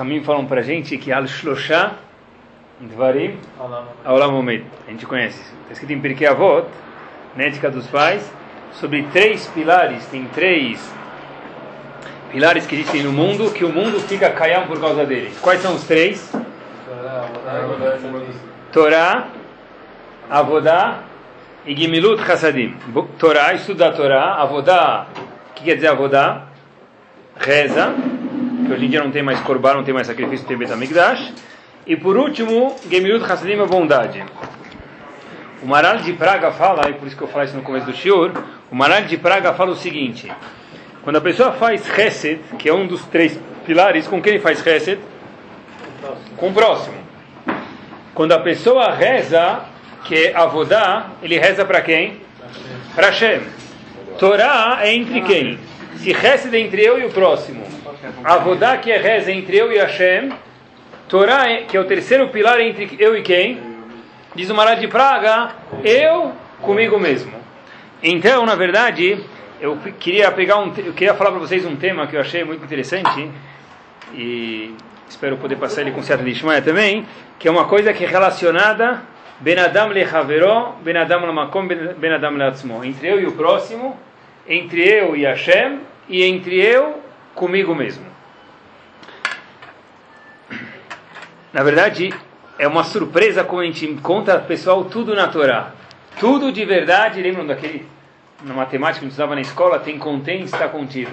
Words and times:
Rahamim 0.00 0.24
falam 0.24 0.46
para 0.46 0.60
a 0.60 0.62
gente 0.62 0.96
que 0.96 1.12
Al 1.12 1.26
Shloshah 1.26 1.92
Dvarim 2.80 3.36
Aulam 4.02 4.34
Omed. 4.34 4.64
A 4.88 4.90
gente 4.90 5.04
conhece. 5.04 5.38
Está 5.60 5.72
escrito 5.74 5.92
em 5.92 6.00
Pirkei 6.00 6.26
Avot, 6.26 6.66
na 7.36 7.44
ética 7.44 7.70
dos 7.70 7.86
pais, 7.86 8.22
sobre 8.72 9.02
três 9.12 9.46
pilares. 9.48 10.06
Tem 10.06 10.24
três 10.28 10.90
pilares 12.32 12.66
que 12.66 12.76
existem 12.76 13.02
no 13.02 13.12
mundo, 13.12 13.52
que 13.52 13.62
o 13.62 13.68
mundo 13.68 14.00
fica 14.00 14.30
caião 14.30 14.66
por 14.66 14.80
causa 14.80 15.04
deles. 15.04 15.38
Quais 15.38 15.60
são 15.60 15.74
os 15.74 15.84
três? 15.84 16.32
Torá, 18.72 19.28
Avodá 20.30 21.00
e 21.66 21.76
Gimilut 21.76 22.22
Hasadim. 22.22 22.74
Torá, 23.18 23.52
estuda 23.52 23.88
a 23.88 23.92
Torá. 23.92 24.36
Avodá, 24.36 25.08
o 25.50 25.54
que 25.56 25.64
quer 25.64 25.74
dizer 25.74 25.88
Avodá? 25.88 26.44
Reza, 27.36 27.94
que 28.70 28.74
hoje 28.74 28.86
em 28.86 28.88
dia 28.88 29.02
não 29.02 29.10
tem 29.10 29.22
mais 29.22 29.40
korban, 29.40 29.74
não 29.74 29.82
tem 29.82 29.92
mais 29.92 30.06
sacrifício, 30.06 30.46
tem 30.46 30.56
Betamigdash. 30.56 31.32
E 31.84 31.96
por 31.96 32.16
último, 32.16 32.76
Gemilut 32.88 33.24
Hasadim 33.24 33.54
é 33.54 33.66
bondade. 33.66 34.24
O 35.60 35.66
Maral 35.66 35.96
de 35.96 36.12
Praga 36.12 36.52
fala, 36.52 36.88
e 36.88 36.94
por 36.94 37.08
isso 37.08 37.16
que 37.16 37.22
eu 37.22 37.26
falei 37.26 37.48
isso 37.48 37.56
no 37.56 37.62
começo 37.62 37.86
do 37.86 37.92
Shiur, 37.92 38.30
o 38.70 38.76
Maral 38.76 39.02
de 39.02 39.16
Praga 39.16 39.52
fala 39.54 39.72
o 39.72 39.76
seguinte: 39.76 40.30
quando 41.02 41.16
a 41.16 41.20
pessoa 41.20 41.52
faz 41.52 41.84
Chesed, 41.84 42.40
que 42.58 42.68
é 42.68 42.72
um 42.72 42.86
dos 42.86 43.04
três 43.06 43.38
pilares, 43.66 44.06
com 44.06 44.22
quem 44.22 44.34
ele 44.34 44.42
faz 44.42 44.62
Chesed? 44.62 45.00
Com 46.36 46.50
o 46.50 46.54
próximo. 46.54 46.94
Quando 48.14 48.32
a 48.32 48.38
pessoa 48.38 48.92
reza, 48.92 49.62
que 50.04 50.26
é 50.26 50.36
Avodá, 50.36 51.06
ele 51.20 51.36
reza 51.38 51.64
para 51.64 51.80
quem? 51.80 52.20
Para 52.94 53.06
Hashem. 53.06 53.40
Torá 54.16 54.78
é 54.82 54.94
entre 54.94 55.22
quem? 55.22 55.58
Se 55.96 56.14
Chesed 56.14 56.54
é 56.54 56.60
entre 56.60 56.82
eu 56.82 57.00
e 57.00 57.04
o 57.04 57.10
próximo. 57.10 57.79
Avodá, 58.24 58.78
que 58.78 58.90
é 58.90 58.96
reza 58.96 59.30
entre 59.30 59.56
eu 59.56 59.72
e 59.72 59.78
Hashem. 59.78 60.32
Torá, 61.08 61.44
que 61.68 61.76
é 61.76 61.80
o 61.80 61.84
terceiro 61.84 62.28
pilar 62.28 62.60
entre 62.60 62.96
eu 62.98 63.16
e 63.16 63.22
quem? 63.22 63.58
Diz 64.34 64.48
o 64.48 64.54
Maral 64.54 64.76
de 64.76 64.86
Praga, 64.86 65.50
eu 65.84 66.32
comigo 66.62 66.98
mesmo. 66.98 67.32
Então, 68.02 68.46
na 68.46 68.54
verdade, 68.54 69.18
eu 69.60 69.76
queria 69.98 70.30
pegar 70.30 70.58
um, 70.58 70.72
eu 70.78 70.92
queria 70.92 71.14
falar 71.14 71.32
para 71.32 71.40
vocês 71.40 71.66
um 71.66 71.76
tema 71.76 72.06
que 72.06 72.16
eu 72.16 72.20
achei 72.20 72.44
muito 72.44 72.64
interessante 72.64 73.30
e 74.14 74.74
espero 75.08 75.36
poder 75.36 75.56
passar 75.56 75.82
ele 75.82 75.90
com 75.90 76.02
certo 76.02 76.22
lishmaia 76.22 76.62
também, 76.62 77.04
que 77.38 77.48
é 77.48 77.50
uma 77.50 77.66
coisa 77.66 77.92
que 77.92 78.04
é 78.04 78.06
relacionada 78.06 79.02
Ben 79.40 79.58
Adam 79.58 79.88
le 79.88 80.04
Havero, 80.04 80.76
Ben 80.82 80.96
Adam 80.96 81.26
le 81.26 81.32
Makom, 81.32 81.66
Ben 81.66 82.12
Adam 82.12 82.36
le 82.36 82.44
Atzmo, 82.44 82.84
entre 82.84 83.08
eu 83.08 83.20
e 83.20 83.26
o 83.26 83.32
próximo, 83.32 83.98
entre 84.48 84.88
eu 84.88 85.16
e 85.16 85.24
Hashem 85.24 85.80
e 86.08 86.22
entre 86.22 86.56
eu 86.56 87.09
comigo 87.40 87.74
mesmo. 87.74 88.04
Na 91.54 91.62
verdade, 91.62 92.12
é 92.58 92.68
uma 92.68 92.84
surpresa 92.84 93.42
como 93.42 93.62
a 93.62 93.64
gente 93.64 93.86
conta 94.02 94.38
pessoal 94.38 94.84
tudo 94.84 95.14
na 95.14 95.26
Torá. 95.26 95.72
Tudo 96.18 96.52
de 96.52 96.62
verdade, 96.66 97.22
lembram 97.22 97.46
daquele 97.46 97.88
na 98.44 98.52
matemática 98.52 99.00
que 99.00 99.06
a 99.06 99.08
gente 99.08 99.14
usava 99.14 99.34
na 99.34 99.40
escola, 99.40 99.78
tem 99.78 99.98
contém 99.98 100.42
está 100.42 100.68
contido. 100.68 101.12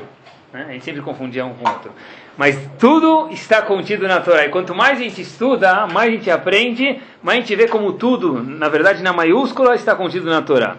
Né? 0.52 0.66
A 0.68 0.72
gente 0.74 0.84
sempre 0.84 1.02
confundia 1.02 1.46
um 1.46 1.54
com 1.54 1.70
outro. 1.70 1.92
Mas 2.38 2.60
tudo 2.78 3.30
está 3.32 3.62
contido 3.62 4.06
na 4.06 4.20
Torá. 4.20 4.46
E 4.46 4.50
quanto 4.50 4.76
mais 4.76 5.00
a 5.00 5.04
gente 5.04 5.22
estuda, 5.22 5.88
mais 5.88 6.10
a 6.10 6.12
gente 6.12 6.30
aprende, 6.30 7.02
mais 7.24 7.38
a 7.38 7.42
gente 7.42 7.56
vê 7.56 7.68
como 7.68 7.94
tudo, 7.94 8.44
na 8.44 8.68
verdade, 8.68 9.02
na 9.02 9.14
maiúscula, 9.14 9.76
está 9.76 9.96
contido 9.96 10.30
na 10.30 10.42
Torá. 10.42 10.76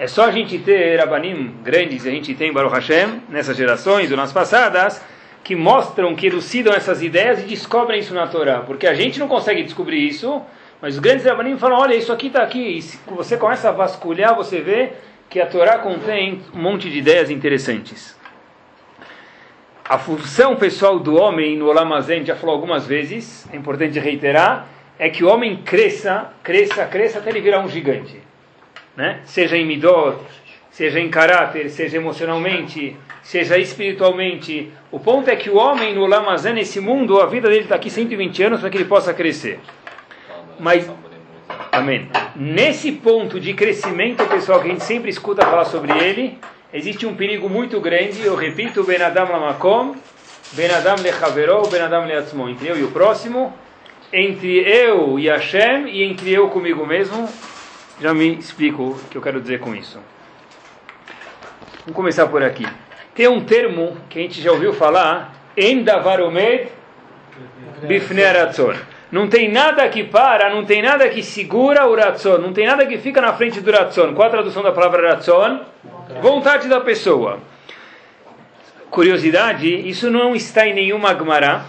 É 0.00 0.06
só 0.06 0.24
a 0.24 0.30
gente 0.30 0.58
ter 0.58 0.98
Rabanim 0.98 1.56
grandes, 1.62 2.06
a 2.06 2.10
gente 2.10 2.34
tem 2.34 2.50
Baruch 2.50 2.74
Hashem, 2.74 3.20
nessas 3.28 3.54
gerações 3.54 4.10
ou 4.10 4.16
nas 4.16 4.32
passadas, 4.32 5.04
que 5.44 5.54
mostram, 5.54 6.16
que 6.16 6.26
elucidam 6.26 6.72
essas 6.72 7.02
ideias 7.02 7.40
e 7.40 7.42
descobrem 7.42 8.00
isso 8.00 8.14
na 8.14 8.26
Torá. 8.26 8.60
Porque 8.60 8.86
a 8.86 8.94
gente 8.94 9.20
não 9.20 9.28
consegue 9.28 9.62
descobrir 9.62 9.98
isso, 9.98 10.40
mas 10.80 10.94
os 10.94 11.00
grandes 11.00 11.26
Rabanim 11.26 11.58
falam, 11.58 11.78
olha, 11.78 11.94
isso 11.94 12.10
aqui 12.10 12.28
está 12.28 12.42
aqui. 12.42 12.78
E 12.78 12.80
se 12.80 12.98
você 13.08 13.36
começa 13.36 13.68
a 13.68 13.72
vasculhar, 13.72 14.34
você 14.34 14.62
vê 14.62 14.92
que 15.28 15.38
a 15.38 15.44
Torá 15.44 15.76
contém 15.80 16.40
um 16.54 16.62
monte 16.62 16.88
de 16.88 16.96
ideias 16.96 17.28
interessantes. 17.28 18.18
A 19.86 19.98
função 19.98 20.56
pessoal 20.56 20.98
do 20.98 21.14
homem 21.14 21.58
no 21.58 21.66
Olamazen, 21.66 22.24
já 22.24 22.34
falou 22.34 22.54
algumas 22.54 22.86
vezes, 22.86 23.46
é 23.52 23.56
importante 23.58 23.98
reiterar, 23.98 24.66
é 24.98 25.10
que 25.10 25.22
o 25.22 25.28
homem 25.28 25.58
cresça, 25.58 26.32
cresça, 26.42 26.86
cresça 26.86 27.18
até 27.18 27.28
ele 27.28 27.42
virar 27.42 27.60
um 27.60 27.68
gigante. 27.68 28.29
Né? 28.96 29.20
Seja 29.24 29.56
em 29.56 29.66
midot, 29.66 30.18
seja 30.70 31.00
em 31.00 31.08
caráter, 31.08 31.70
seja 31.70 31.96
emocionalmente, 31.96 32.96
seja 33.22 33.58
espiritualmente. 33.58 34.70
O 34.90 34.98
ponto 34.98 35.28
é 35.28 35.36
que 35.36 35.48
o 35.50 35.56
homem 35.56 35.94
no 35.94 36.02
Olamazen, 36.02 36.54
nesse 36.54 36.80
mundo, 36.80 37.20
a 37.20 37.26
vida 37.26 37.48
dele 37.48 37.62
está 37.62 37.76
aqui 37.76 37.90
120 37.90 38.42
anos 38.42 38.60
para 38.60 38.70
que 38.70 38.76
ele 38.76 38.84
possa 38.84 39.14
crescer. 39.14 39.60
Mas 40.58 40.90
Amém. 41.72 42.08
Nesse 42.34 42.90
ponto 42.90 43.38
de 43.38 43.54
crescimento, 43.54 44.26
pessoal, 44.26 44.60
que 44.60 44.68
a 44.68 44.70
gente 44.72 44.84
sempre 44.84 45.08
escuta 45.08 45.46
falar 45.46 45.64
sobre 45.64 45.92
ele, 45.92 46.36
existe 46.72 47.06
um 47.06 47.14
perigo 47.14 47.48
muito 47.48 47.80
grande. 47.80 48.24
Eu 48.24 48.34
repito, 48.34 48.82
Ben 48.82 49.00
Adam 49.00 49.30
Lamakom, 49.30 49.94
Ben 50.52 50.70
Adam 50.70 50.96
Lechaveró, 51.00 51.62
Ben 51.68 51.80
Adam 51.80 52.06
Leatzmon, 52.06 52.48
entre 52.50 52.68
eu 52.68 52.78
e 52.78 52.82
o 52.82 52.90
próximo, 52.90 53.54
entre 54.12 54.58
eu 54.68 55.18
e 55.18 55.28
Hashem 55.28 55.86
e 55.88 56.02
entre 56.02 56.32
eu 56.32 56.48
comigo 56.48 56.84
mesmo. 56.84 57.28
Já 58.00 58.14
me 58.14 58.34
explico 58.38 58.82
o 58.82 58.98
que 59.10 59.18
eu 59.18 59.20
quero 59.20 59.42
dizer 59.42 59.60
com 59.60 59.74
isso. 59.74 60.00
Vamos 61.80 61.94
começar 61.94 62.26
por 62.28 62.42
aqui. 62.42 62.66
Tem 63.14 63.28
um 63.28 63.44
termo 63.44 63.94
que 64.08 64.18
a 64.18 64.22
gente 64.22 64.40
já 64.40 64.50
ouviu 64.50 64.72
falar, 64.72 65.34
Endavaromed 65.54 66.68
Bifneratzon. 67.82 68.74
Não 69.12 69.28
tem 69.28 69.50
nada 69.50 69.86
que 69.88 70.02
para, 70.04 70.48
não 70.48 70.64
tem 70.64 70.80
nada 70.80 71.08
que 71.10 71.22
segura 71.22 71.86
o 71.86 71.94
ratzon, 71.94 72.38
não 72.38 72.52
tem 72.52 72.66
nada 72.66 72.86
que 72.86 72.96
fica 72.96 73.20
na 73.20 73.34
frente 73.34 73.60
do 73.60 73.70
ratzon. 73.70 74.14
Qual 74.14 74.28
a 74.28 74.30
tradução 74.30 74.62
da 74.62 74.72
palavra 74.72 75.10
ratzon? 75.10 75.60
Vontade 76.22 76.68
da 76.68 76.80
pessoa. 76.80 77.38
Curiosidade, 78.88 79.68
isso 79.88 80.10
não 80.10 80.34
está 80.34 80.66
em 80.66 80.74
nenhuma 80.74 81.14
Gemara, 81.14 81.64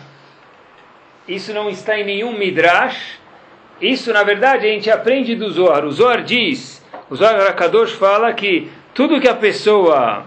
isso 1.27 1.53
não 1.53 1.69
está 1.69 1.99
em 1.99 2.03
nenhum 2.03 2.37
Midrash, 2.37 3.19
isso 3.81 4.13
na 4.13 4.23
verdade 4.23 4.67
a 4.67 4.69
gente 4.69 4.89
aprende 4.89 5.35
do 5.35 5.49
Zohar. 5.49 5.85
O 5.85 5.91
Zohar 5.91 6.23
diz, 6.23 6.85
o 7.09 7.15
Zohar 7.15 7.41
Akadosh 7.47 7.93
fala 7.93 8.31
que 8.33 8.69
tudo 8.93 9.19
que 9.19 9.27
a 9.27 9.35
pessoa 9.35 10.25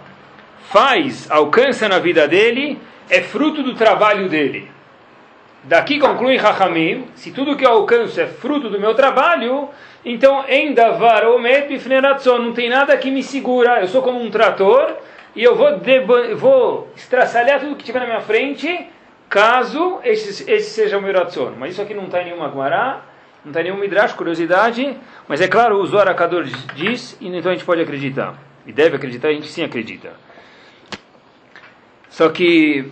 faz, 0.71 1.31
alcança 1.31 1.89
na 1.89 1.99
vida 1.99 2.27
dele, 2.27 2.79
é 3.09 3.21
fruto 3.21 3.63
do 3.63 3.75
trabalho 3.75 4.29
dele. 4.29 4.69
Daqui 5.63 5.99
conclui 5.99 6.37
Rahamim, 6.37 7.07
se 7.15 7.31
tudo 7.31 7.57
que 7.57 7.65
eu 7.65 7.71
alcanço 7.71 8.21
é 8.21 8.27
fruto 8.27 8.69
do 8.69 8.79
meu 8.79 8.95
trabalho, 8.95 9.71
então 10.05 10.45
endavar 10.49 11.25
omet 11.27 11.69
bifneratzon, 11.69 12.39
não 12.39 12.53
tem 12.53 12.69
nada 12.69 12.97
que 12.99 13.11
me 13.11 13.23
segura, 13.23 13.81
eu 13.81 13.89
sou 13.89 14.03
como 14.03 14.21
um 14.21 14.31
trator, 14.31 14.95
e 15.35 15.43
eu 15.43 15.57
vou, 15.57 15.69
vou 16.37 16.89
estraçalhar 16.95 17.61
tudo 17.61 17.77
que 17.77 17.85
tiver 17.85 18.01
na 18.01 18.07
minha 18.07 18.21
frente, 18.21 18.89
caso 19.29 20.01
esse, 20.05 20.51
esse 20.51 20.71
seja 20.71 20.99
o 20.99 21.03
meu 21.03 21.15
ratzon. 21.15 21.53
Mas 21.59 21.73
isso 21.73 21.83
aqui 21.83 21.95
não 21.95 22.05
está 22.05 22.21
em 22.21 22.27
nenhuma 22.27 22.49
Guará, 22.49 23.01
não 23.45 23.51
está 23.51 23.61
em 23.61 23.65
nenhum 23.65 23.77
Midrash, 23.77 24.15
curiosidade, 24.15 24.97
mas 25.29 25.41
é 25.41 25.47
claro, 25.47 25.79
o 25.79 25.87
Zohar 25.87 26.09
Akador 26.09 26.45
diz, 26.75 27.17
e 27.21 27.29
então 27.29 27.53
a 27.53 27.55
gente 27.55 27.65
pode 27.65 27.83
acreditar. 27.83 28.35
E 28.67 28.73
deve 28.73 28.97
acreditar, 28.97 29.29
a 29.29 29.33
gente 29.33 29.49
sim 29.49 29.63
acredita. 29.63 30.13
Só 32.09 32.31
que 32.31 32.91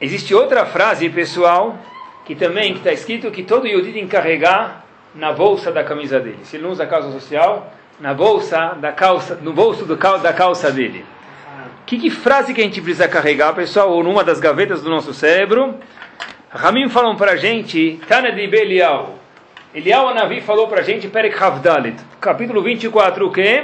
existe 0.00 0.34
outra 0.34 0.66
frase, 0.66 1.08
pessoal, 1.08 1.78
que 2.26 2.34
também 2.34 2.74
está 2.74 2.92
escrito 2.92 3.30
que 3.30 3.42
todo 3.42 3.66
Yudi 3.66 3.92
tem 3.92 4.04
que 4.04 4.10
carregar 4.10 4.84
na 5.14 5.32
bolsa 5.32 5.72
da 5.72 5.82
camisa 5.82 6.20
dele. 6.20 6.40
Se 6.42 6.56
ele 6.56 6.64
não 6.64 6.72
usa 6.72 6.86
calça 6.86 7.10
social, 7.10 7.72
na 7.98 8.12
bolsa 8.12 8.74
da 8.80 8.92
calça, 8.92 9.36
no 9.36 9.52
bolso 9.52 9.84
do, 9.86 9.96
da 9.96 10.32
calça 10.32 10.70
dele. 10.70 11.04
Que, 11.86 11.98
que 11.98 12.10
frase 12.10 12.52
que 12.52 12.60
a 12.60 12.64
gente 12.64 12.82
precisa 12.82 13.08
carregar, 13.08 13.54
pessoal, 13.54 13.90
ou 13.90 14.02
numa 14.02 14.22
das 14.22 14.40
gavetas 14.40 14.82
do 14.82 14.90
nosso 14.90 15.14
cérebro? 15.14 15.74
Ramim 16.50 16.88
falam 16.88 17.16
para 17.16 17.32
a 17.32 17.36
gente, 17.36 18.00
Tana 18.06 18.30
de 18.30 18.46
Belial. 18.46 19.19
Elial 19.72 20.08
Anavi 20.08 20.40
falou 20.40 20.66
para 20.66 20.80
a 20.80 20.82
gente, 20.82 21.06
Perek 21.06 21.40
Havdalit, 21.40 21.96
capítulo 22.20 22.60
24, 22.60 23.24
o 23.24 23.30
que? 23.30 23.62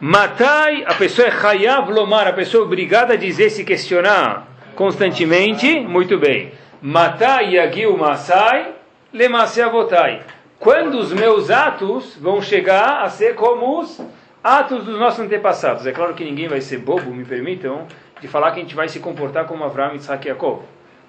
Matai, 0.00 0.84
a 0.86 0.94
pessoa 0.94 1.28
é 1.28 1.30
Hayav 1.30 1.90
Lomar, 1.90 2.26
a 2.26 2.32
pessoa 2.32 2.62
é 2.62 2.66
obrigada 2.66 3.12
a 3.12 3.16
dizer, 3.16 3.50
se 3.50 3.62
questionar 3.62 4.48
constantemente, 4.74 5.80
muito 5.80 6.16
bem. 6.16 6.52
Matai 6.80 7.56
Yagil 7.56 7.94
Masai 7.94 8.72
Lemase 9.12 9.60
Avotai. 9.60 10.22
Quando 10.58 10.98
os 10.98 11.12
meus 11.12 11.50
atos 11.50 12.16
vão 12.18 12.40
chegar 12.40 13.02
a 13.02 13.10
ser 13.10 13.34
como 13.34 13.80
os 13.80 14.00
atos 14.42 14.82
dos 14.82 14.98
nossos 14.98 15.20
antepassados. 15.20 15.86
É 15.86 15.92
claro 15.92 16.14
que 16.14 16.24
ninguém 16.24 16.48
vai 16.48 16.62
ser 16.62 16.78
bobo, 16.78 17.12
me 17.12 17.26
permitam, 17.26 17.86
de 18.18 18.26
falar 18.26 18.52
que 18.52 18.60
a 18.60 18.62
gente 18.62 18.74
vai 18.74 18.88
se 18.88 18.98
comportar 18.98 19.44
como 19.44 19.62
Avraham, 19.62 19.94
Isaac 19.94 20.26
Jacob. 20.26 20.62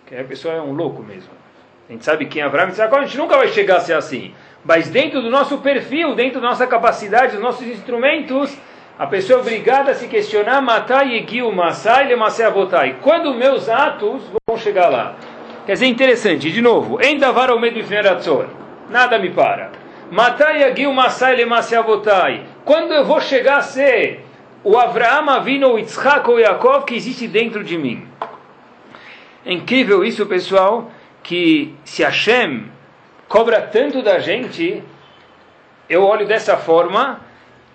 Que 0.05 0.17
a 0.17 0.25
pessoa 0.25 0.55
é 0.55 0.61
um 0.61 0.73
louco 0.73 1.01
mesmo. 1.01 1.31
A 1.89 1.91
gente 1.91 2.05
sabe 2.05 2.27
quem 2.27 2.43
é 2.43 2.45
Avraham, 2.45 2.69
Isaac 2.69 2.93
e 2.93 2.97
a 2.97 3.03
gente 3.03 3.17
nunca 3.17 3.35
vai 3.35 3.47
chegar 3.47 3.77
a 3.77 3.79
ser 3.79 3.93
assim. 3.93 4.31
Mas 4.63 4.91
dentro 4.91 5.23
do 5.23 5.29
nosso 5.31 5.57
perfil, 5.57 6.13
dentro 6.13 6.39
da 6.39 6.49
nossa 6.49 6.67
capacidade, 6.67 7.31
dos 7.31 7.41
nossos 7.41 7.65
instrumentos, 7.65 8.55
a 8.99 9.07
pessoa 9.07 9.39
é 9.39 9.41
obrigada 9.41 9.89
a 9.89 9.95
se 9.95 10.07
questionar, 10.07 10.61
matar 10.61 11.07
Yegil 11.07 11.51
Masai 11.51 12.07
Lemase 12.07 12.43
Avotai. 12.43 12.97
Quando 13.01 13.33
meus 13.33 13.67
atos 13.67 14.21
vão 14.47 14.55
chegar 14.55 14.87
lá? 14.89 15.15
Quer 15.65 15.73
dizer, 15.73 15.87
interessante, 15.87 16.51
de 16.51 16.61
novo, 16.61 17.03
Endavar 17.03 17.49
ao 17.49 17.59
medo 17.59 17.79
nada 18.87 19.17
me 19.17 19.31
para. 19.31 19.71
Matai 20.11 20.65
Agil 20.65 20.93
Masai 20.93 21.43
Avotai. 21.75 22.43
Quando 22.63 22.93
eu 22.93 23.03
vou 23.03 23.19
chegar 23.19 23.57
a 23.57 23.61
ser 23.63 24.23
o 24.63 24.77
Avraham 24.77 25.27
Avino, 25.27 25.73
o 25.73 25.79
Yitzhak 25.79 26.29
ou 26.29 26.39
Yaakov 26.39 26.85
que 26.85 26.93
existe 26.93 27.27
dentro 27.27 27.63
de 27.63 27.79
mim? 27.79 28.07
É 29.43 29.53
incrível 29.53 30.03
isso, 30.03 30.25
pessoal, 30.27 30.91
que 31.23 31.75
se 31.83 32.03
Hashem 32.03 32.65
cobra 33.27 33.61
tanto 33.61 34.01
da 34.01 34.19
gente, 34.19 34.83
eu 35.87 36.03
olho 36.03 36.25
dessa 36.25 36.57
forma, 36.57 37.21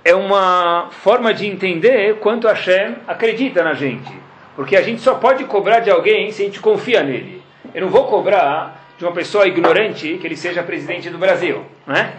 é 0.05 0.15
uma 0.15 0.89
forma 0.91 1.33
de 1.33 1.47
entender 1.47 2.17
quanto 2.17 2.47
Hashem 2.47 2.97
acredita 3.07 3.63
na 3.63 3.75
gente. 3.75 4.13
Porque 4.55 4.77
a 4.77 4.83
gente 4.83 5.01
só 5.01 5.15
pode 5.15 5.45
cobrar 5.45 5.81
de 5.81 5.91
alguém 5.91 6.31
se 6.31 6.43
a 6.43 6.45
gente 6.45 6.61
confia 6.61 7.03
nele. 7.03 7.43
Eu 7.75 7.83
não 7.83 7.89
vou 7.89 8.05
cobrar 8.05 8.84
de 8.97 9.05
uma 9.05 9.13
pessoa 9.13 9.47
ignorante 9.47 10.19
que 10.19 10.27
ele 10.27 10.37
seja 10.37 10.63
presidente 10.63 11.11
do 11.11 11.19
Brasil, 11.19 11.65
né? 11.87 12.13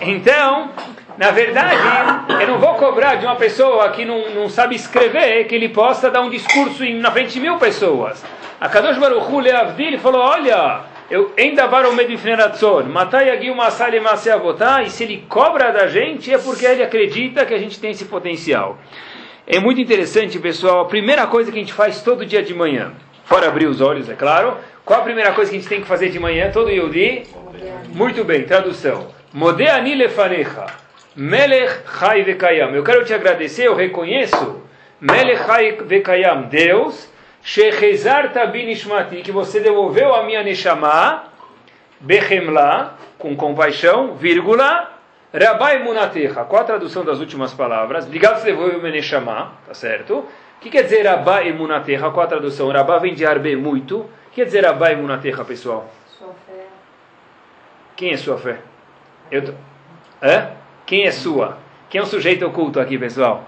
Então, 0.00 0.70
na 1.16 1.30
verdade, 1.30 1.76
eu 2.40 2.48
não 2.48 2.58
vou 2.58 2.74
cobrar 2.74 3.14
de 3.14 3.26
uma 3.26 3.36
pessoa 3.36 3.88
que 3.90 4.04
não, 4.04 4.30
não 4.30 4.48
sabe 4.48 4.74
escrever 4.74 5.44
que 5.44 5.54
ele 5.54 5.68
possa 5.68 6.10
dar 6.10 6.22
um 6.22 6.30
discurso 6.30 6.84
na 6.94 7.10
frente 7.10 7.34
de 7.34 7.40
mil 7.40 7.58
pessoas. 7.58 8.24
A 8.60 8.68
Kadosh 8.68 8.98
Baruch 8.98 9.32
Hu 9.32 9.40
Leavdil 9.40 9.98
falou, 10.00 10.20
olha, 10.20 10.80
eu 11.10 11.32
ainda 11.38 11.66
varo 11.66 11.94
medo 11.94 12.12
infneratzon, 12.12 12.84
matai 12.84 13.30
agil 13.30 13.54
masai 13.54 13.98
avotar, 14.32 14.84
e 14.84 14.90
se 14.90 15.04
ele 15.04 15.24
cobra 15.28 15.72
da 15.72 15.86
gente 15.86 16.32
é 16.32 16.38
porque 16.38 16.66
ele 16.66 16.82
acredita 16.82 17.46
que 17.46 17.54
a 17.54 17.58
gente 17.58 17.80
tem 17.80 17.92
esse 17.92 18.04
potencial. 18.04 18.78
É 19.46 19.58
muito 19.58 19.80
interessante, 19.80 20.38
pessoal, 20.38 20.82
a 20.82 20.84
primeira 20.84 21.26
coisa 21.26 21.50
que 21.50 21.58
a 21.58 21.60
gente 21.60 21.72
faz 21.72 22.02
todo 22.02 22.26
dia 22.26 22.42
de 22.42 22.54
manhã, 22.54 22.92
fora 23.24 23.48
abrir 23.48 23.66
os 23.66 23.80
olhos, 23.80 24.08
é 24.08 24.14
claro, 24.14 24.56
qual 24.84 25.00
a 25.00 25.04
primeira 25.04 25.32
coisa 25.32 25.50
que 25.50 25.56
a 25.56 25.60
gente 25.60 25.68
tem 25.68 25.80
que 25.80 25.86
fazer 25.86 26.08
de 26.10 26.18
manhã, 26.18 26.50
todo 26.50 26.70
Yodi? 26.70 27.24
Muito 27.88 28.24
bem, 28.24 28.44
tradução. 28.44 29.08
Modeani 29.32 29.94
lefanecha, 29.94 30.66
melech 31.14 31.82
chai 31.98 32.22
vekayam. 32.22 32.74
Eu 32.74 32.82
quero 32.82 33.04
te 33.04 33.14
agradecer, 33.14 33.66
eu 33.66 33.74
reconheço, 33.74 34.62
melech 35.00 35.44
chai 35.44 35.72
vekayam, 35.72 36.42
Deus, 36.42 37.10
Shechezar 37.42 38.32
tabinishmati, 38.32 39.22
que 39.22 39.32
você 39.32 39.60
devolveu 39.60 40.14
a 40.14 40.24
minha 40.24 40.42
neshama, 40.42 41.24
Behemla, 41.98 42.98
com 43.18 43.34
compaixão, 43.34 44.14
vírgula, 44.14 44.90
Rabai 45.32 45.82
munatecha. 45.82 46.44
Qual 46.44 46.60
a 46.60 46.64
tradução 46.64 47.04
das 47.04 47.18
últimas 47.18 47.54
palavras? 47.54 48.04
Obrigado 48.04 48.36
por 48.36 48.44
devolver 48.44 48.76
a 48.76 48.78
minha 48.78 48.92
neshama, 48.92 49.52
tá 49.66 49.72
certo? 49.72 50.18
O 50.18 50.60
que 50.60 50.68
quer 50.68 50.82
dizer 50.82 51.06
Rabai 51.06 51.52
munatecha? 51.52 52.10
Qual 52.10 52.24
a 52.24 52.26
tradução? 52.26 52.70
Rabá 52.70 52.98
vem 52.98 53.14
de 53.14 53.24
arbe 53.24 53.56
muito. 53.56 54.08
O 54.30 54.32
que 54.32 54.36
quer 54.36 54.44
dizer 54.44 54.64
Rabai 54.64 54.94
munatecha, 54.94 55.44
pessoal? 55.44 55.90
Sua 56.16 56.32
fé. 56.46 56.66
Quem 57.96 58.12
é 58.12 58.16
sua 58.16 58.38
fé? 58.38 58.58
Eu 59.28 59.44
tô... 59.44 59.52
Hã? 60.22 60.52
Quem 60.86 61.04
é 61.04 61.10
sua? 61.10 61.58
Quem 61.88 61.98
é 62.00 62.02
o 62.04 62.06
sujeito 62.06 62.46
oculto 62.46 62.78
aqui, 62.78 62.96
pessoal? 62.96 63.44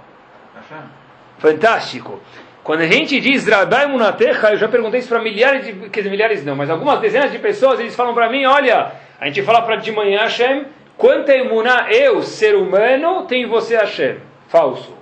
Fantástico. 1.38 2.20
Quando 2.64 2.80
a 2.80 2.86
gente 2.86 3.20
diz 3.20 3.46
Rabai 3.46 3.86
Munatecha, 3.86 4.50
eu 4.50 4.56
já 4.56 4.66
perguntei 4.66 4.98
isso 4.98 5.08
para 5.08 5.20
milhares 5.20 5.64
de, 5.64 5.72
quer 5.88 6.00
dizer, 6.00 6.10
milhares 6.10 6.44
não, 6.44 6.56
mas 6.56 6.68
algumas 6.68 6.98
dezenas 6.98 7.30
de 7.30 7.38
pessoas, 7.38 7.78
eles 7.78 7.94
falam 7.94 8.12
para 8.12 8.28
mim, 8.28 8.44
olha, 8.44 8.90
a 9.20 9.26
gente 9.26 9.40
fala 9.42 9.62
para 9.62 9.76
de 9.76 9.92
manhã 9.92 10.22
Hashem, 10.22 10.66
quanta 10.96 11.32
imuná 11.36 11.92
eu, 11.92 12.22
ser 12.22 12.56
humano, 12.56 13.24
tem 13.26 13.46
você 13.46 13.76
Hashem. 13.76 14.16
Falso. 14.48 14.96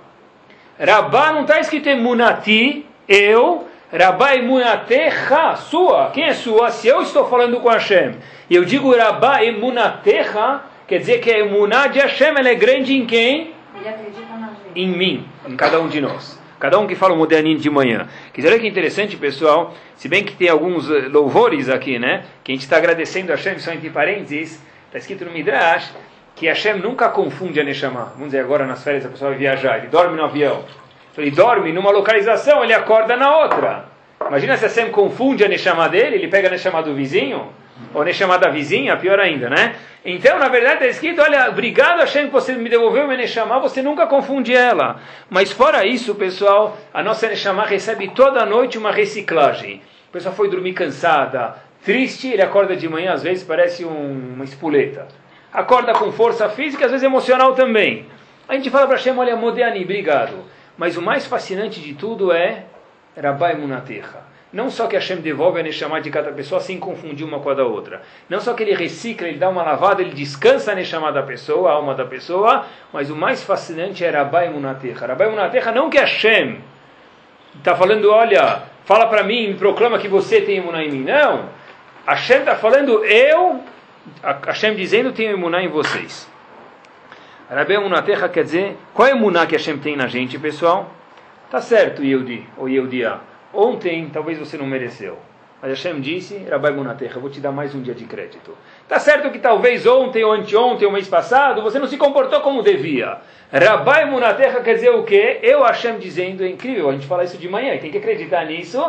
Rabá 0.79 1.31
não 1.31 1.41
está 1.41 1.59
escrito 1.59 1.89
emunati, 1.89 2.85
eu, 3.07 3.67
Rabá 3.91 4.35
emunatecha, 4.35 5.55
sua. 5.57 6.11
Quem 6.11 6.23
é 6.23 6.33
sua? 6.33 6.71
Se 6.71 6.87
eu 6.87 7.01
estou 7.01 7.27
falando 7.27 7.59
com 7.59 7.69
Hashem, 7.69 8.15
e 8.49 8.55
eu 8.55 8.63
digo 8.63 8.95
Rabá 8.95 9.43
emunatecha, 9.43 10.61
quer 10.87 10.99
dizer 10.99 11.19
que 11.19 11.29
a 11.29 11.39
emuná 11.39 11.87
de 11.87 11.99
Hashem, 11.99 12.29
ela 12.37 12.47
é 12.47 12.55
grande 12.55 12.95
em 12.95 13.05
quem? 13.05 13.53
Ele 13.75 13.89
acredita 13.89 14.33
na 14.39 14.47
gente. 14.47 14.79
Em 14.79 14.87
mim, 14.87 15.27
em 15.45 15.57
cada 15.57 15.81
um 15.81 15.89
de 15.89 15.99
nós. 15.99 16.39
Cada 16.57 16.79
um 16.79 16.87
que 16.87 16.95
fala 16.95 17.13
um 17.13 17.17
moderninho 17.17 17.57
de 17.57 17.69
manhã. 17.69 18.07
Quer 18.31 18.41
dizer 18.41 18.59
que 18.61 18.67
interessante, 18.67 19.17
pessoal, 19.17 19.73
se 19.95 20.07
bem 20.07 20.23
que 20.23 20.33
tem 20.35 20.47
alguns 20.47 20.89
eh, 20.89 21.07
louvores 21.09 21.67
aqui, 21.67 21.97
né? 21.99 22.23
Que 22.43 22.51
a 22.51 22.55
gente 22.55 22.61
está 22.61 22.77
agradecendo 22.77 23.33
a 23.33 23.35
Hashem, 23.35 23.59
só 23.59 23.73
entre 23.73 23.89
parênteses, 23.89 24.61
está 24.85 24.99
escrito 24.99 25.25
no 25.25 25.31
Midrash, 25.31 25.91
que 26.35 26.47
Hashem 26.47 26.77
nunca 26.77 27.09
confunde 27.09 27.59
a 27.59 27.63
Neshama. 27.63 28.11
Vamos 28.13 28.27
dizer, 28.27 28.39
agora 28.39 28.65
nas 28.65 28.83
férias 28.83 29.05
a 29.05 29.09
pessoa 29.09 29.31
vai 29.31 29.39
viajar, 29.39 29.79
ele 29.79 29.87
dorme 29.87 30.15
no 30.15 30.23
avião. 30.23 30.63
Então, 31.11 31.23
ele 31.23 31.31
dorme 31.31 31.73
numa 31.73 31.91
localização, 31.91 32.63
ele 32.63 32.73
acorda 32.73 33.15
na 33.15 33.37
outra. 33.37 33.85
Imagina 34.27 34.55
se 34.55 34.65
Hashem 34.65 34.91
confunde 34.91 35.43
a 35.43 35.47
Neshama 35.47 35.89
dele, 35.89 36.15
ele 36.15 36.27
pega 36.27 36.47
a 36.47 36.51
Neshama 36.51 36.81
do 36.81 36.93
vizinho, 36.93 37.49
ou 37.93 38.01
a 38.01 38.05
Neshama 38.05 38.37
da 38.37 38.49
vizinha, 38.49 38.95
pior 38.95 39.19
ainda, 39.19 39.49
né? 39.49 39.75
Então, 40.05 40.39
na 40.39 40.47
verdade, 40.47 40.75
está 40.75 40.87
escrito: 40.87 41.21
olha, 41.21 41.49
obrigado 41.49 41.99
Hashem 41.99 42.27
que 42.27 42.31
você 42.31 42.53
me 42.53 42.69
devolveu 42.69 43.05
minha 43.05 43.17
Neshama, 43.17 43.59
você 43.59 43.81
nunca 43.81 44.07
confunde 44.07 44.55
ela. 44.55 44.99
Mas 45.29 45.51
fora 45.51 45.85
isso, 45.85 46.15
pessoal, 46.15 46.77
a 46.93 47.03
nossa 47.03 47.27
Neshama 47.27 47.65
recebe 47.65 48.09
toda 48.09 48.45
noite 48.45 48.77
uma 48.77 48.91
reciclagem. 48.91 49.81
A 50.09 50.13
pessoa 50.13 50.33
foi 50.33 50.49
dormir 50.49 50.73
cansada, 50.73 51.55
triste, 51.83 52.27
ele 52.27 52.41
acorda 52.41 52.75
de 52.75 52.87
manhã, 52.87 53.13
às 53.13 53.23
vezes 53.23 53.43
parece 53.43 53.85
um, 53.85 54.33
uma 54.35 54.43
espoleta. 54.43 55.07
Acorda 55.51 55.93
com 55.93 56.11
força 56.11 56.47
física, 56.49 56.85
às 56.85 56.91
vezes 56.91 57.03
emocional 57.03 57.53
também. 57.53 58.05
A 58.47 58.55
gente 58.55 58.69
fala 58.69 58.87
para 58.87 58.95
Hashem: 58.95 59.17
olha, 59.17 59.35
Modeani, 59.35 59.83
obrigado. 59.83 60.33
Mas 60.81 60.97
o 60.97 61.01
mais 61.01 61.27
fascinante 61.27 61.79
de 61.79 61.93
tudo 61.93 62.31
é 62.31 62.63
Rabai 63.15 63.53
Munatecha. 63.53 64.17
Não 64.51 64.67
só 64.71 64.87
que 64.87 64.95
Hashem 64.95 65.17
devolve 65.17 65.59
a 65.59 65.63
Neshama 65.63 66.01
de 66.01 66.09
cada 66.09 66.31
pessoa 66.31 66.59
sem 66.59 66.79
confundir 66.79 67.23
uma 67.23 67.39
com 67.39 67.51
a 67.51 67.53
da 67.53 67.63
outra. 67.63 68.01
Não 68.27 68.39
só 68.39 68.55
que 68.55 68.63
ele 68.63 68.73
recicla, 68.73 69.27
ele 69.27 69.37
dá 69.37 69.47
uma 69.47 69.61
lavada, 69.61 70.01
ele 70.01 70.09
descansa 70.09 70.71
a 70.71 70.75
Neshama 70.75 71.11
da 71.11 71.21
pessoa, 71.21 71.69
a 71.69 71.73
alma 71.73 71.93
da 71.93 72.03
pessoa. 72.03 72.65
Mas 72.91 73.11
o 73.11 73.15
mais 73.15 73.43
fascinante 73.43 74.03
é 74.03 74.09
Rabai 74.09 74.49
Munatecha. 74.49 75.05
Rabai 75.05 75.29
Munatecha 75.29 75.71
não 75.71 75.87
que 75.87 75.99
Hashem 75.99 76.57
está 77.59 77.75
falando, 77.75 78.09
olha, 78.09 78.63
fala 78.83 79.05
para 79.05 79.21
mim, 79.21 79.49
me 79.49 79.53
proclama 79.53 79.99
que 79.99 80.07
você 80.07 80.41
tem 80.41 80.57
imuná 80.57 80.83
em 80.83 80.89
mim. 80.89 81.03
Não. 81.03 81.47
Hashem 82.07 82.39
está 82.39 82.55
falando, 82.55 83.05
eu, 83.05 83.63
Hashem 84.47 84.73
dizendo, 84.73 85.13
tenho 85.13 85.33
imuná 85.33 85.61
em 85.61 85.67
vocês. 85.67 86.30
Rabai 87.53 87.79
Munatecha 87.79 88.29
quer 88.29 88.45
dizer, 88.45 88.77
qual 88.93 89.09
é 89.09 89.11
a 89.11 89.15
imuná 89.15 89.45
que 89.45 89.57
Hashem 89.57 89.77
tem 89.77 89.97
na 89.97 90.07
gente, 90.07 90.39
pessoal? 90.39 90.89
Tá 91.49 91.59
certo, 91.59 92.01
Yehudi, 92.01 92.47
ou 92.57 92.69
Yehudiah. 92.69 93.19
Ontem 93.53 94.09
talvez 94.09 94.39
você 94.39 94.55
não 94.57 94.65
mereceu. 94.65 95.17
Mas 95.61 95.71
Hashem 95.71 95.99
disse, 95.99 96.45
Rabai 96.49 96.71
Munatecha, 96.71 97.19
vou 97.19 97.29
te 97.29 97.41
dar 97.41 97.51
mais 97.51 97.75
um 97.75 97.81
dia 97.81 97.93
de 97.93 98.05
crédito. 98.05 98.57
Tá 98.87 98.99
certo 98.99 99.29
que 99.31 99.37
talvez 99.37 99.85
ontem 99.85 100.23
ou 100.23 100.31
anteontem 100.31 100.87
ou 100.87 100.93
mês 100.93 101.09
passado 101.09 101.61
você 101.61 101.77
não 101.77 101.87
se 101.87 101.97
comportou 101.97 102.39
como 102.39 102.63
devia. 102.63 103.17
Rabai 103.51 104.05
Munatecha 104.05 104.61
quer 104.61 104.75
dizer 104.75 104.91
o 104.91 105.03
quê? 105.03 105.39
Eu, 105.43 105.61
Hashem, 105.61 105.99
dizendo, 105.99 106.45
é 106.45 106.47
incrível, 106.47 106.89
a 106.89 106.93
gente 106.93 107.05
fala 107.05 107.25
isso 107.25 107.37
de 107.37 107.49
manhã 107.49 107.75
e 107.75 107.79
tem 107.79 107.91
que 107.91 107.97
acreditar 107.97 108.45
nisso. 108.45 108.81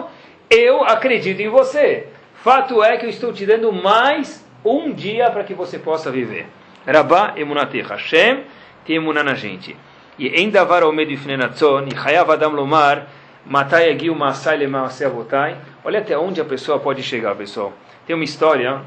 Eu 0.49 0.85
acredito 0.85 1.40
em 1.40 1.49
você. 1.49 2.07
Fato 2.35 2.81
é 2.81 2.97
que 2.97 3.07
eu 3.07 3.11
estou 3.11 3.33
te 3.33 3.45
dando 3.45 3.73
mais 3.73 4.47
um 4.64 4.92
dia 4.92 5.28
para 5.33 5.42
que 5.42 5.52
você 5.52 5.81
possa 5.81 6.12
viver. 6.12 6.47
Rabá 6.87 7.35
Emunatecha. 7.37 7.95
Hashem 7.95 8.45
tem 8.85 8.97
emuná 8.97 9.23
na 9.23 9.35
gente. 9.35 9.77
E 10.19 10.41
endavar 10.43 10.83
ao 10.83 10.93
medo 10.93 11.12
ifnenatzon, 11.12 11.87
e 11.87 11.97
chayav 11.97 12.31
adam 12.31 12.53
lomar, 12.53 13.07
Matai 13.45 13.91
Agil 13.91 14.15
Masai 14.15 14.57
Lemaasei 14.59 15.07
Avotai. 15.07 15.57
Olha 15.85 16.01
até 16.01 16.17
onde 16.17 16.41
a 16.41 16.45
pessoa 16.45 16.79
pode 16.79 17.03
chegar, 17.03 17.35
pessoal. 17.35 17.73
Tem 18.07 18.15
uma 18.15 18.25
história. 18.25 18.81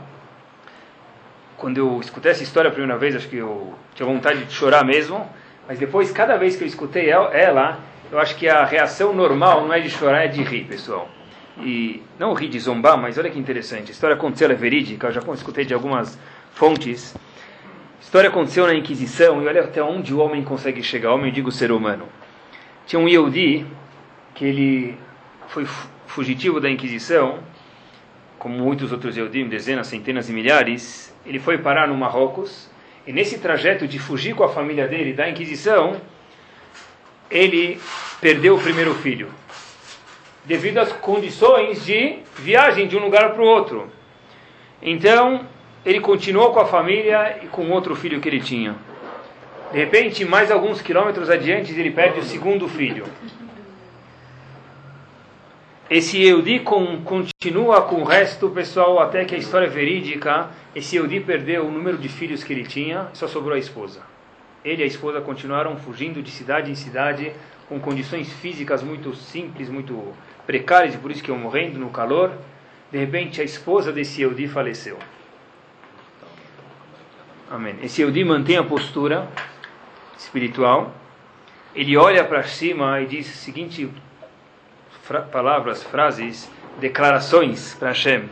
Quando 1.58 1.78
eu 1.78 2.00
escutei 2.00 2.32
essa 2.32 2.44
história 2.44 2.70
a 2.70 2.72
primeira 2.72 2.98
vez, 2.98 3.16
acho 3.16 3.28
que 3.28 3.38
eu 3.38 3.74
tinha 3.94 4.06
vontade 4.06 4.46
de 4.46 4.54
chorar 4.54 4.84
mesmo. 4.86 5.28
Mas 5.68 5.80
depois, 5.80 6.12
cada 6.12 6.38
vez 6.38 6.56
que 6.56 6.64
eu 6.64 6.68
escutei 6.68 7.10
ela, 7.10 7.80
eu 8.12 8.20
acho 8.20 8.36
que 8.36 8.48
a 8.48 8.64
reação 8.64 9.14
normal 9.14 9.64
não 9.64 9.74
é 9.74 9.80
de 9.80 9.90
chorar, 9.90 10.25
é 10.25 10.28
de 10.28 10.44
rir, 10.44 10.66
pessoal. 10.66 11.10
E 11.58 12.04
não 12.20 12.34
rir 12.34 12.50
de 12.50 12.60
zombar, 12.60 12.98
mas 12.98 13.18
olha 13.18 13.30
que 13.30 13.40
interessante. 13.40 13.90
A 13.90 13.92
história 13.92 14.16
aconteceu, 14.16 14.46
ela 14.46 14.54
é 14.54 14.58
verídica, 14.58 15.08
eu 15.08 15.12
já 15.12 15.22
escutei 15.34 15.66
de 15.66 15.74
algumas 15.74 16.20
fontes. 16.52 17.16
História 18.15 18.29
aconteceu 18.29 18.65
na 18.65 18.74
Inquisição, 18.74 19.43
e 19.43 19.45
olha 19.45 19.62
até 19.62 19.84
onde 19.84 20.13
o 20.13 20.19
homem 20.19 20.41
consegue 20.41 20.81
chegar, 20.81 21.12
homem, 21.12 21.34
digo 21.34 21.51
ser 21.51 21.69
humano. 21.69 22.07
Tinha 22.88 22.98
um 22.98 23.10
Yehudi, 23.10 23.65
que 24.34 24.45
ele 24.45 24.98
foi 25.50 25.65
fugitivo 26.07 26.62
da 26.62 26.69
Inquisição, 26.69 27.39
como 28.39 28.57
muitos 28.57 28.93
outros 28.93 29.17
Eudim, 29.17 29.50
dezenas, 29.50 29.88
centenas 29.88 30.29
e 30.29 30.31
milhares, 30.31 31.13
ele 31.25 31.39
foi 31.39 31.57
parar 31.57 31.89
no 31.89 31.98
Marrocos, 31.98 32.72
e 33.05 33.12
nesse 33.12 33.38
trajeto 33.39 33.86
de 33.86 34.00
fugir 34.00 34.34
com 34.34 34.45
a 34.45 34.50
família 34.50 34.88
dele 34.88 35.12
da 35.12 35.29
Inquisição, 35.29 36.00
ele 37.29 37.81
perdeu 38.22 38.55
o 38.55 38.62
primeiro 38.62 38.95
filho, 38.95 39.27
devido 40.45 40.77
às 40.77 40.93
condições 40.93 41.86
de 41.86 42.19
viagem 42.38 42.88
de 42.88 42.95
um 42.95 43.01
lugar 43.01 43.34
para 43.34 43.43
o 43.43 43.45
outro. 43.45 43.91
Então, 44.81 45.45
ele 45.86 46.00
continuou 46.00 46.51
com 46.51 46.60
a 46.60 46.65
família 46.65 47.39
e 47.44 47.48
com 47.48 47.70
outro 47.70 47.96
filho 47.96 48.20
que 48.20 48.27
ele 48.27 48.39
tinha. 48.39 48.75
De 49.72 49.77
repente, 49.77 50.25
mais 50.25 50.50
alguns 50.50 50.82
quilômetros 50.82 51.30
adiante, 51.30 51.72
ele 51.72 51.92
perde 51.92 52.20
o 52.20 52.24
segundo 52.24 52.68
filho. 52.68 53.06
esse 55.88 56.20
Eudi 56.24 56.60
continua 56.60 57.84
com 57.84 57.98
o 57.98 58.04
resto, 58.04 58.50
pessoal, 58.50 59.00
até 59.00 59.25
que 59.25 59.36
a 59.36 59.38
história 59.38 59.68
é 59.68 59.70
verídica. 59.70 60.50
Esse 60.75 60.96
Eudi 60.96 61.20
perdeu 61.20 61.68
o 61.68 61.72
número 61.72 61.98
de 61.98 62.10
filhos 62.10 62.44
que 62.44 62.51
ele 62.51 62.63
tinha, 62.63 63.08
só 63.13 63.27
sobrou 63.27 63.56
a 63.56 63.60
esposa. 63.60 64.01
Ele 64.63 64.82
e 64.82 64.84
a 64.84 64.88
esposa 64.88 65.22
continuaram 65.22 65.77
fugindo 65.77 66.24
de 66.24 66.32
cidade 66.32 66.72
em 66.72 66.75
cidade, 66.75 67.32
com 67.70 67.80
condições 67.80 68.34
físicas 68.34 68.82
muito 68.82 69.13
simples, 69.15 69.70
muito 69.70 70.13
precárias, 70.48 70.96
e 70.96 70.98
por 70.98 71.12
isso 71.12 71.22
que 71.22 71.30
iam 71.30 71.38
morrendo 71.38 71.77
no 71.77 71.92
calor. 71.92 72.32
De 72.92 72.98
repente, 72.98 73.39
a 73.39 73.44
esposa 73.44 73.92
desse 73.92 74.24
Eudi 74.24 74.48
faleceu. 74.48 74.98
Amém. 77.50 77.75
Esse 77.84 78.02
Eudi 78.02 78.24
mantém 78.24 78.58
a 78.58 78.64
postura 78.64 79.30
espiritual. 80.18 80.92
Ele 81.75 81.96
olha 81.96 82.24
para 82.24 82.42
cima 82.44 83.00
e 83.02 83.06
diz 83.06 83.32
o 83.34 83.38
seguinte 83.38 83.90
fra 85.04 85.22
palavras, 85.22 85.84
frases, 85.84 86.50
declarações 86.80 87.75
para 87.75 87.90
Hashem. 87.90 88.28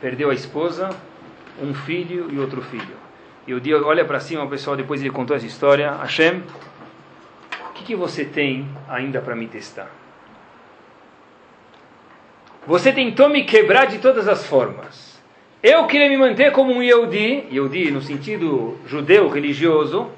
Perdeu 0.00 0.30
a 0.30 0.34
esposa, 0.34 0.90
um 1.60 1.74
filho 1.74 2.32
e 2.32 2.38
outro 2.38 2.62
filho. 2.62 2.96
E 3.46 3.52
o 3.52 3.60
dia 3.60 3.84
olha 3.84 4.04
para 4.04 4.20
cima, 4.20 4.44
o 4.44 4.48
pessoal, 4.48 4.76
depois 4.76 5.00
ele 5.00 5.10
contou 5.10 5.36
essa 5.36 5.46
história. 5.46 5.90
Hashem, 5.92 6.44
o 7.68 7.72
que, 7.72 7.82
que 7.82 7.96
você 7.96 8.24
tem 8.24 8.68
ainda 8.88 9.20
para 9.20 9.34
me 9.34 9.48
testar? 9.48 9.90
Você 12.64 12.92
tentou 12.92 13.28
me 13.28 13.42
quebrar 13.42 13.86
de 13.86 13.98
todas 13.98 14.28
as 14.28 14.46
formas. 14.46 15.09
Eu 15.62 15.86
queria 15.86 16.08
me 16.08 16.16
manter 16.16 16.52
como 16.52 16.72
um 16.72 16.82
Yehudi, 16.82 17.46
Yehudi 17.52 17.90
no 17.90 18.00
sentido 18.00 18.78
judeu, 18.86 19.28
religioso. 19.28 20.10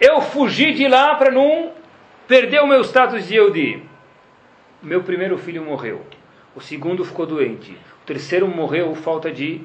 Eu 0.00 0.20
fugi 0.20 0.74
de 0.74 0.86
lá 0.86 1.14
para 1.14 1.30
não 1.30 1.72
perder 2.28 2.60
o 2.60 2.66
meu 2.66 2.82
status 2.82 3.26
de 3.26 3.34
Yehudi 3.34 3.86
meu 4.86 5.02
primeiro 5.02 5.36
filho 5.36 5.64
morreu. 5.64 6.00
O 6.54 6.60
segundo 6.60 7.04
ficou 7.04 7.26
doente. 7.26 7.72
O 7.72 8.06
terceiro 8.06 8.46
morreu 8.46 8.90
por 8.90 8.96
falta 8.96 9.32
de 9.32 9.60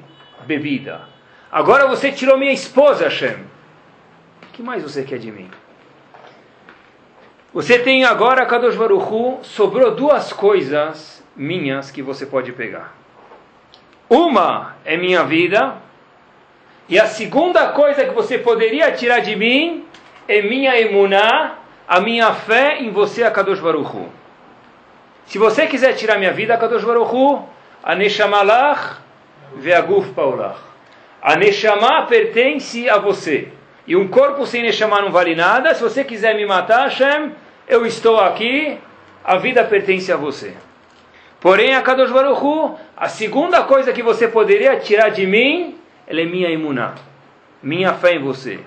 bebida. 0.46 1.02
Agora 1.50 1.86
você 1.86 2.10
tirou 2.10 2.36
minha 2.36 2.52
esposa, 2.52 3.04
Hashem. 3.04 3.36
O 4.42 4.46
que 4.52 4.62
mais 4.62 4.82
você 4.82 5.04
quer 5.04 5.18
de 5.18 5.30
mim? 5.30 5.48
Você 7.54 7.78
tem 7.78 8.04
agora, 8.04 8.46
Kadosh 8.46 8.76
Baruchu, 8.76 9.38
sobrou 9.42 9.94
duas 9.94 10.32
coisas 10.32 11.22
minhas 11.36 11.90
que 11.90 12.02
você 12.02 12.26
pode 12.26 12.52
pegar. 12.52 12.96
Uma 14.12 14.76
é 14.84 14.94
minha 14.98 15.24
vida, 15.24 15.76
e 16.86 17.00
a 17.00 17.06
segunda 17.06 17.68
coisa 17.68 18.04
que 18.04 18.10
você 18.10 18.36
poderia 18.36 18.92
tirar 18.92 19.20
de 19.20 19.34
mim 19.34 19.86
é 20.28 20.42
minha 20.42 20.78
emuná, 20.78 21.54
a 21.88 21.98
minha 21.98 22.30
fé 22.34 22.76
em 22.78 22.90
você, 22.90 23.30
Kadosh 23.30 23.58
Baruchu. 23.58 24.10
Se 25.24 25.38
você 25.38 25.66
quiser 25.66 25.94
tirar 25.94 26.18
minha 26.18 26.30
vida, 26.30 26.58
Kadosh 26.58 26.84
Baruch 26.84 27.10
Hu, 27.10 27.42
a 27.82 27.94
Neshamalach 27.94 28.98
ve'aguf 29.56 30.12
paulach. 30.12 30.58
A 31.22 31.34
Neshama 31.36 32.02
pertence 32.02 32.90
a 32.90 32.98
você. 32.98 33.48
E 33.86 33.96
um 33.96 34.08
corpo 34.08 34.44
sem 34.44 34.60
Neshama 34.60 35.00
não 35.00 35.10
vale 35.10 35.34
nada. 35.34 35.74
Se 35.74 35.82
você 35.82 36.04
quiser 36.04 36.36
me 36.36 36.44
matar, 36.44 36.90
Hashem, 36.90 37.32
eu 37.66 37.86
estou 37.86 38.20
aqui, 38.20 38.76
a 39.24 39.36
vida 39.36 39.64
pertence 39.64 40.12
a 40.12 40.16
você. 40.18 40.54
Porém, 41.42 41.74
a 41.74 41.82
Kadosh 41.82 42.12
Baruch 42.12 42.40
Hu, 42.40 42.78
a 43.02 43.08
segunda 43.08 43.64
coisa 43.64 43.92
que 43.92 44.00
você 44.00 44.28
poderia 44.28 44.76
tirar 44.76 45.08
de 45.08 45.26
mim, 45.26 45.74
ela 46.06 46.20
é 46.20 46.24
minha 46.24 46.48
imuná, 46.48 46.94
minha 47.60 47.92
fé 47.94 48.14
em 48.14 48.20
você. 48.20 48.60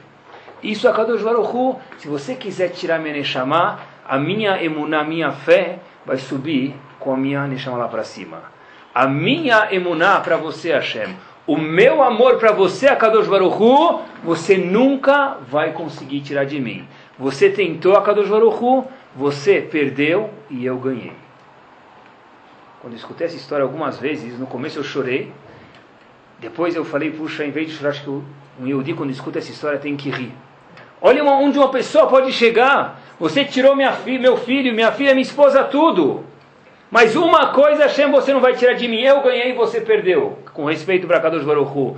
Isso 0.61 0.89
a 0.89 0.91
Kadosh 0.91 1.21
Baruch 1.21 1.55
Hu, 1.55 1.79
se 1.97 2.09
você 2.09 2.35
quiser 2.35 2.67
tirar 2.71 2.99
minha 2.99 3.13
Neshama, 3.13 3.79
a 4.05 4.17
minha 4.17 4.61
emuná, 4.61 5.05
minha 5.05 5.31
fé, 5.31 5.79
vai 6.05 6.17
subir 6.17 6.75
com 6.99 7.13
a 7.13 7.17
minha 7.17 7.47
Neshama 7.47 7.77
lá 7.77 7.87
para 7.87 8.03
cima. 8.03 8.43
A 8.93 9.07
minha 9.07 9.69
emuná 9.71 10.19
para 10.19 10.35
você, 10.35 10.73
Hashem, 10.73 11.15
o 11.47 11.55
meu 11.55 12.03
amor 12.03 12.37
para 12.37 12.51
você, 12.51 12.89
Akadosh 12.89 13.29
Baruch 13.29 13.55
Hu, 13.55 14.01
você 14.21 14.57
nunca 14.57 15.37
vai 15.47 15.71
conseguir 15.71 16.19
tirar 16.19 16.43
de 16.43 16.59
mim. 16.59 16.85
Você 17.17 17.49
tentou, 17.49 17.95
Akadosh 17.95 18.27
Baruch 18.27 18.61
Hu, 18.61 18.85
você 19.15 19.61
perdeu 19.61 20.29
e 20.49 20.65
eu 20.65 20.75
ganhei. 20.75 21.24
Quando 22.85 22.93
eu 22.93 22.99
escutei 22.99 23.25
essa 23.25 23.35
história 23.35 23.63
algumas 23.63 23.99
vezes, 23.99 24.37
no 24.37 24.45
começo 24.45 24.77
eu 24.77 24.83
chorei, 24.83 25.31
depois 26.37 26.75
eu 26.75 26.85
falei, 26.85 27.09
puxa, 27.09 27.43
em 27.43 27.49
vez 27.49 27.67
de 27.67 27.73
chorar, 27.73 27.89
acho 27.89 28.03
que 28.03 28.09
um 28.11 28.23
Yehudi, 28.63 28.93
quando 28.93 29.09
escuta 29.09 29.39
essa 29.39 29.49
história, 29.49 29.79
tem 29.79 29.97
que 29.97 30.11
rir. 30.11 30.31
Olha 31.01 31.23
onde 31.23 31.57
uma 31.57 31.69
pessoa 31.69 32.05
pode 32.05 32.31
chegar. 32.31 33.01
Você 33.19 33.43
tirou 33.43 33.75
minha 33.75 33.91
fi 33.91 34.19
meu 34.19 34.37
filho, 34.37 34.71
minha 34.71 34.91
filha, 34.91 35.15
minha 35.15 35.23
esposa, 35.23 35.63
tudo. 35.63 36.25
Mas 36.91 37.15
uma 37.15 37.47
coisa, 37.47 37.85
Hashem, 37.85 38.11
você 38.11 38.31
não 38.31 38.39
vai 38.39 38.53
tirar 38.53 38.73
de 38.73 38.87
mim. 38.87 39.01
Eu 39.01 39.23
ganhei 39.23 39.49
e 39.49 39.55
você 39.55 39.81
perdeu. 39.81 40.37
Com 40.53 40.65
respeito 40.65 41.07
para 41.07 41.19
Kadosh 41.19 41.43
Baruchu. 41.43 41.97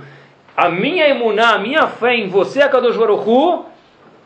A 0.56 0.70
minha 0.70 1.06
emuná, 1.06 1.56
a 1.56 1.58
minha 1.58 1.86
fé 1.86 2.14
em 2.14 2.28
você, 2.28 2.66
Kadosh 2.66 2.96
Baruchu, 2.96 3.66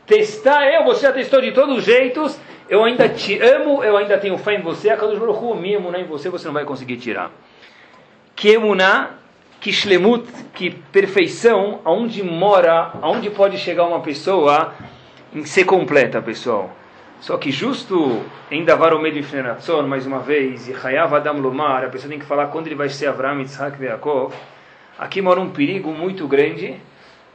testar 0.07 0.65
eu, 0.73 0.85
você 0.85 1.07
já 1.07 1.13
testou 1.13 1.41
de 1.41 1.51
todos 1.51 1.79
os 1.79 1.85
jeitos. 1.85 2.39
Eu 2.73 2.83
ainda 2.83 3.07
te 3.07 3.39
amo, 3.39 3.85
eu 3.85 3.99
ainda 3.99 4.17
tenho 4.17 4.39
fé 4.39 4.55
em 4.55 4.63
você, 4.63 4.89
Kadosh 4.97 5.19
Baruchu. 5.19 5.55
Minha 5.55 5.77
emuná 5.77 6.01
em 6.01 6.05
você, 6.05 6.31
você 6.31 6.47
não 6.47 6.55
vai 6.55 6.65
conseguir 6.65 6.97
tirar. 6.97 7.31
Que 8.35 8.55
emuná, 8.55 9.11
que 9.61 9.71
shlemut, 9.71 10.27
que 10.55 10.71
perfeição, 10.71 11.83
aonde 11.85 12.23
mora, 12.23 12.93
aonde 13.03 13.29
pode 13.29 13.59
chegar 13.59 13.85
uma 13.85 14.01
pessoa 14.01 14.73
em 15.35 15.45
ser 15.45 15.65
completa, 15.65 16.23
pessoal. 16.23 16.71
Só 17.21 17.37
que 17.37 17.51
justo 17.51 18.23
em 18.51 18.65
Davar 18.65 18.95
Omed 18.95 19.19
Ifneratzon, 19.19 19.83
mais 19.83 20.07
uma 20.07 20.21
vez, 20.21 20.67
e 20.67 20.73
Hayav 20.73 21.15
Adam 21.15 21.41
Lomar, 21.41 21.85
a 21.85 21.89
pessoa 21.89 22.09
tem 22.09 22.19
que 22.19 22.25
falar 22.25 22.47
quando 22.47 22.69
ele 22.69 22.75
vai 22.75 22.89
ser 22.89 23.07
Avram, 23.07 23.39
Yitzhak 23.39 23.77
e 23.83 23.87
aqui 24.99 25.21
mora 25.21 25.39
um 25.39 25.51
perigo 25.51 25.91
muito 25.91 26.27
grande, 26.27 26.81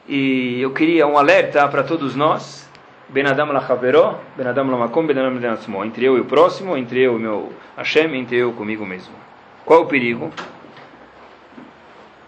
e 0.08 0.60
eu 0.60 0.72
queria 0.72 1.06
um 1.06 1.15
alerta 1.15 1.67
para 1.67 1.84
todos 1.84 2.15
nós, 2.15 2.67
Ben 3.10 3.26
Adam 3.26 3.54
Lachaveró, 3.54 4.20
Ben 4.36 4.48
Adam 4.48 4.70
Lamakom, 4.70 5.08
Ben 5.08 5.18
Adam 5.18 5.34
Lenatzmo, 5.34 5.84
entre 5.86 6.06
eu 6.06 6.18
e 6.18 6.22
o 6.22 6.26
próximo, 6.26 6.76
entre 6.76 7.00
eu 7.02 7.18
e 7.18 7.22
meu 7.22 7.54
Hashem, 7.78 8.14
entre 8.16 8.38
eu 8.38 8.52
comigo 8.52 8.86
mesmo. 8.86 9.14
Qual 9.64 9.84
o 9.84 9.86
perigo? 9.86 10.30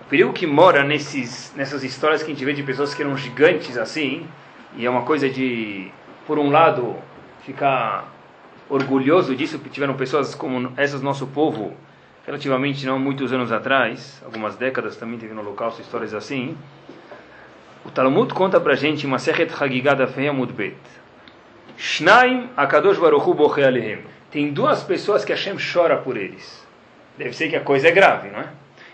O 0.02 0.06
perigo 0.06 0.32
que 0.32 0.48
mora 0.48 0.84
nesses, 0.84 1.54
nessas 1.56 1.84
histórias 1.84 2.24
que 2.24 2.32
a 2.32 2.34
gente 2.34 2.46
vê 2.46 2.54
de 2.54 2.64
pessoas 2.64 2.94
que 2.94 3.02
eram 3.02 3.18
gigantes 3.18 3.78
assim, 3.78 4.26
e 4.76 4.86
é 4.86 4.90
uma 4.90 5.02
coisa 5.02 5.30
de, 5.30 5.92
por 6.26 6.40
um 6.40 6.50
lado, 6.50 6.96
ficar 7.46 8.08
orgulhoso 8.70 9.36
disso, 9.36 9.58
porque 9.58 9.74
tiveram 9.74 9.96
pessoas 9.96 10.34
como 10.34 10.72
essas 10.78 11.02
nosso 11.02 11.28
povo, 11.28 11.74
relativamente 12.26 12.86
não 12.86 12.98
muitos 12.98 13.34
anos 13.34 13.52
atrás, 13.52 14.22
algumas 14.24 14.56
décadas 14.56 14.96
também 14.96 15.20
teve 15.20 15.34
no 15.34 15.42
local 15.42 15.76
histórias 15.80 16.14
assim. 16.14 16.56
O 17.86 17.90
Talmud 17.90 18.34
conta 18.34 18.60
pra 18.60 18.76
gente 18.76 19.06
uma 19.06 19.20
Sechet 19.20 19.52
Hagigada 19.60 20.08
Feia 20.08 20.34
Mudbet. 20.34 20.76
Shnaim 21.78 22.50
Akadosh 22.56 22.98
Baruchu 22.98 23.34
Boche 23.34 23.64
Alehem. 23.64 24.00
Tem 24.30 24.52
duas 24.52 24.84
pessoas 24.84 25.24
que 25.24 25.32
Hashem 25.32 25.58
chora 25.58 25.98
por 25.98 26.18
eles. 26.18 26.68
Deve 27.18 27.34
ser 27.34 27.50
que 27.50 27.56
a 27.56 27.62
coisa 27.62 27.88
é 27.88 27.92
grave, 27.92 28.30
não 28.30 28.40
é? 28.40 28.48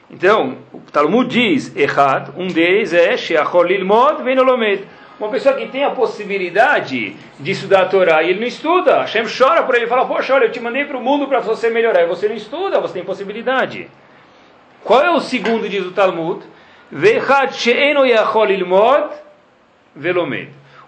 Então, 0.10 0.58
o 0.72 0.80
Talmud 0.92 1.30
diz, 1.30 1.76
Echad, 1.76 2.30
um 2.38 2.48
deles 2.48 2.94
é 2.94 3.18
Sheachol 3.18 3.64
Lilmod 3.64 4.24
Venolomed 4.24 4.86
uma 5.20 5.30
pessoa 5.30 5.56
que 5.56 5.68
tem 5.68 5.84
a 5.84 5.92
possibilidade 5.92 7.16
de 7.40 7.52
estudar 7.52 7.84
a 7.84 7.86
Torá 7.86 8.22
e 8.22 8.32
ele 8.32 8.40
não 8.40 8.48
estuda, 8.48 9.02
Hashem 9.02 9.24
chora 9.26 9.64
por 9.64 9.76
ele 9.76 9.86
e 9.86 9.88
fala: 9.88 10.06
Poxa, 10.06 10.34
olha, 10.34 10.46
eu 10.46 10.52
te 10.52 10.60
mandei 10.60 10.84
para 10.86 10.98
o 10.98 11.02
mundo 11.02 11.28
para 11.28 11.40
você 11.40 11.70
melhorar 11.70 12.04
e 12.04 12.08
você 12.08 12.28
não 12.28 12.36
estuda, 12.36 12.82
você 12.82 12.96
tem 12.96 13.04
possibilidade. 13.04 13.90
Qual 14.84 15.02
é 15.02 15.10
o 15.10 15.22
segundo, 15.22 15.70
diz 15.70 15.86
o 15.86 15.92
Talmud? 15.92 16.46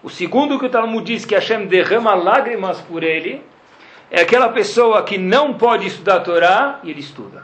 O 0.03 0.09
segundo 0.09 0.59
que 0.59 0.65
o 0.65 0.69
Talmud 0.69 1.05
diz 1.05 1.25
que 1.25 1.35
Hashem 1.35 1.65
derrama 1.65 2.13
lágrimas 2.13 2.79
por 2.81 3.03
ele 3.03 3.41
é 4.09 4.21
aquela 4.21 4.49
pessoa 4.49 5.03
que 5.03 5.17
não 5.17 5.55
pode 5.55 5.87
estudar 5.87 6.17
a 6.17 6.19
Torá 6.19 6.79
e 6.83 6.91
ele 6.91 6.99
estuda. 6.99 7.43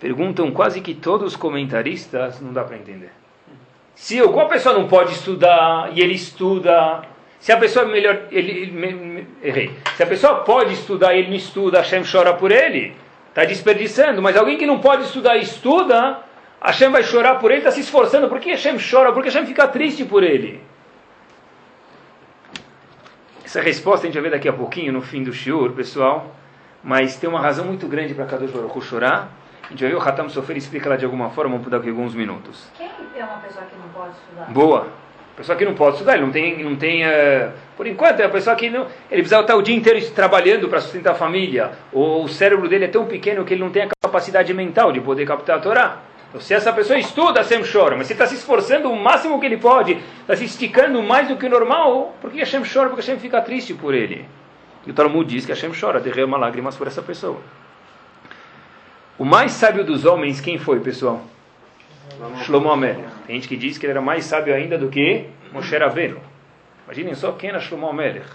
Perguntam 0.00 0.50
quase 0.50 0.80
que 0.80 0.94
todos 0.94 1.34
os 1.34 1.36
comentaristas, 1.36 2.40
não 2.40 2.52
dá 2.52 2.64
para 2.64 2.76
entender. 2.76 3.12
Se 3.94 4.18
alguma 4.18 4.46
pessoa 4.46 4.74
não 4.74 4.88
pode 4.88 5.12
estudar 5.12 5.90
e 5.92 6.00
ele 6.00 6.14
estuda, 6.14 7.02
se 7.38 7.52
a 7.52 7.56
pessoa 7.58 7.84
melhor, 7.84 8.22
ele, 8.30 8.70
me, 8.70 9.26
errei. 9.42 9.70
Se 9.96 10.02
a 10.02 10.06
pessoa 10.06 10.36
pode 10.36 10.72
estudar 10.72 11.14
e 11.14 11.18
ele 11.18 11.28
não 11.28 11.36
estuda, 11.36 11.78
Hashem 11.78 12.02
chora 12.10 12.32
por 12.32 12.50
ele, 12.50 12.96
está 13.28 13.44
desperdiçando. 13.44 14.22
Mas 14.22 14.36
alguém 14.36 14.56
que 14.56 14.66
não 14.66 14.78
pode 14.78 15.04
estudar 15.04 15.36
e 15.36 15.42
estuda, 15.42 16.18
Hashem 16.62 16.90
vai 16.90 17.02
chorar 17.02 17.36
por 17.36 17.50
ele, 17.50 17.60
está 17.60 17.70
se 17.70 17.80
esforçando. 17.80 18.28
Por 18.28 18.38
que 18.38 18.50
Hashem 18.50 18.76
chora? 18.78 19.12
Porque 19.12 19.28
Hashem 19.28 19.46
fica 19.46 19.66
triste 19.66 20.04
por 20.04 20.22
ele. 20.22 20.60
Essa 23.44 23.60
resposta 23.60 24.06
a 24.06 24.08
gente 24.08 24.14
vai 24.14 24.30
ver 24.30 24.36
daqui 24.36 24.48
a 24.48 24.52
pouquinho 24.52 24.92
no 24.92 25.00
fim 25.00 25.22
do 25.22 25.32
shiur, 25.32 25.72
pessoal. 25.72 26.34
Mas 26.84 27.16
tem 27.16 27.28
uma 27.28 27.40
razão 27.40 27.64
muito 27.64 27.86
grande 27.88 28.14
para 28.14 28.26
Kadosh 28.26 28.50
Baruch 28.50 28.80
chorar. 28.82 29.30
A 29.64 29.68
gente 29.70 29.80
vai 29.80 29.90
ver 29.90 29.96
o 29.96 30.00
Hatam 30.00 30.28
Sofer 30.28 30.56
explica 30.56 30.88
ela 30.88 30.98
de 30.98 31.04
alguma 31.04 31.30
forma, 31.30 31.56
vamos 31.56 31.70
dar 31.70 31.78
aqui 31.78 31.88
alguns 31.88 32.14
minutos. 32.14 32.68
Quem 32.76 32.88
é 32.88 33.24
uma 33.24 33.38
pessoa 33.38 33.64
que 33.64 33.76
não 33.76 33.88
pode 33.88 34.12
estudar? 34.12 34.50
Boa. 34.50 34.88
pessoa 35.36 35.56
que 35.56 35.64
não 35.64 35.74
pode 35.74 35.92
estudar, 35.92 36.14
ele 36.14 36.24
não 36.24 36.32
tem, 36.32 36.62
não 36.62 36.76
tem 36.76 37.06
uh, 37.06 37.52
por 37.76 37.86
enquanto, 37.86 38.20
é 38.20 38.24
a 38.24 38.28
pessoa 38.28 38.54
que 38.56 38.68
não, 38.68 38.82
ele 39.10 39.22
precisa 39.22 39.40
estar 39.40 39.56
o 39.56 39.62
dia 39.62 39.74
inteiro 39.74 40.04
trabalhando 40.10 40.68
para 40.68 40.80
sustentar 40.80 41.12
a 41.12 41.14
família, 41.14 41.70
ou 41.92 42.24
o 42.24 42.28
cérebro 42.28 42.68
dele 42.68 42.84
é 42.84 42.88
tão 42.88 43.06
pequeno 43.06 43.44
que 43.44 43.54
ele 43.54 43.62
não 43.62 43.70
tem 43.70 43.84
a 43.84 43.88
capacidade 44.02 44.52
mental 44.52 44.92
de 44.92 45.00
poder 45.00 45.24
captar 45.24 45.58
a 45.58 45.60
Torá. 45.60 46.09
Então, 46.30 46.40
se 46.40 46.54
essa 46.54 46.72
pessoa 46.72 46.96
estuda, 46.96 47.40
Hashem 47.40 47.62
chora, 47.70 47.96
mas 47.96 48.06
se 48.06 48.12
está 48.12 48.24
se 48.24 48.36
esforçando 48.36 48.88
o 48.88 48.96
máximo 48.96 49.40
que 49.40 49.46
ele 49.46 49.56
pode, 49.56 50.00
está 50.20 50.36
se 50.36 50.44
esticando 50.44 51.02
mais 51.02 51.26
do 51.26 51.36
que 51.36 51.46
o 51.46 51.50
normal, 51.50 52.16
por 52.20 52.30
que 52.30 52.38
Hashem 52.38 52.62
chora? 52.62 52.88
Porque 52.88 53.02
Hashem 53.02 53.18
fica 53.18 53.40
triste 53.42 53.74
por 53.74 53.94
ele. 53.94 54.24
E 54.86 54.90
o 54.92 54.94
Talmud 54.94 55.28
diz 55.28 55.44
que 55.44 55.52
Hashem 55.52 55.72
chora, 55.78 55.98
derrama 55.98 56.38
lágrimas 56.38 56.76
por 56.76 56.86
essa 56.86 57.02
pessoa. 57.02 57.40
O 59.18 59.24
mais 59.24 59.52
sábio 59.52 59.84
dos 59.84 60.04
homens, 60.04 60.40
quem 60.40 60.56
foi, 60.56 60.78
pessoal? 60.78 61.20
Shlomo 62.44 62.70
Amelech. 62.70 63.08
Tem 63.26 63.34
gente 63.36 63.48
que 63.48 63.56
diz 63.56 63.76
que 63.76 63.86
ele 63.86 63.92
era 63.92 64.00
mais 64.00 64.24
sábio 64.24 64.54
ainda 64.54 64.78
do 64.78 64.88
que 64.88 65.26
Moshe 65.52 65.76
Rabbeinu. 65.76 66.20
Imaginem 66.84 67.14
só 67.14 67.32
quem 67.32 67.50
era 67.50 67.60
Shlomo 67.60 67.88
Amelech. 67.88 68.26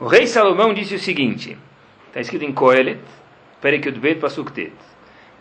O 0.00 0.06
rei 0.06 0.26
Salomão 0.26 0.72
disse 0.72 0.94
o 0.94 0.98
seguinte, 0.98 1.58
está 2.08 2.20
escrito 2.20 2.44
em 2.44 2.52
Kohelet, 2.52 3.00
Perek 3.60 3.88
Yudbet 3.88 4.18
Pasuk 4.18 4.50
Tet. 4.50 4.72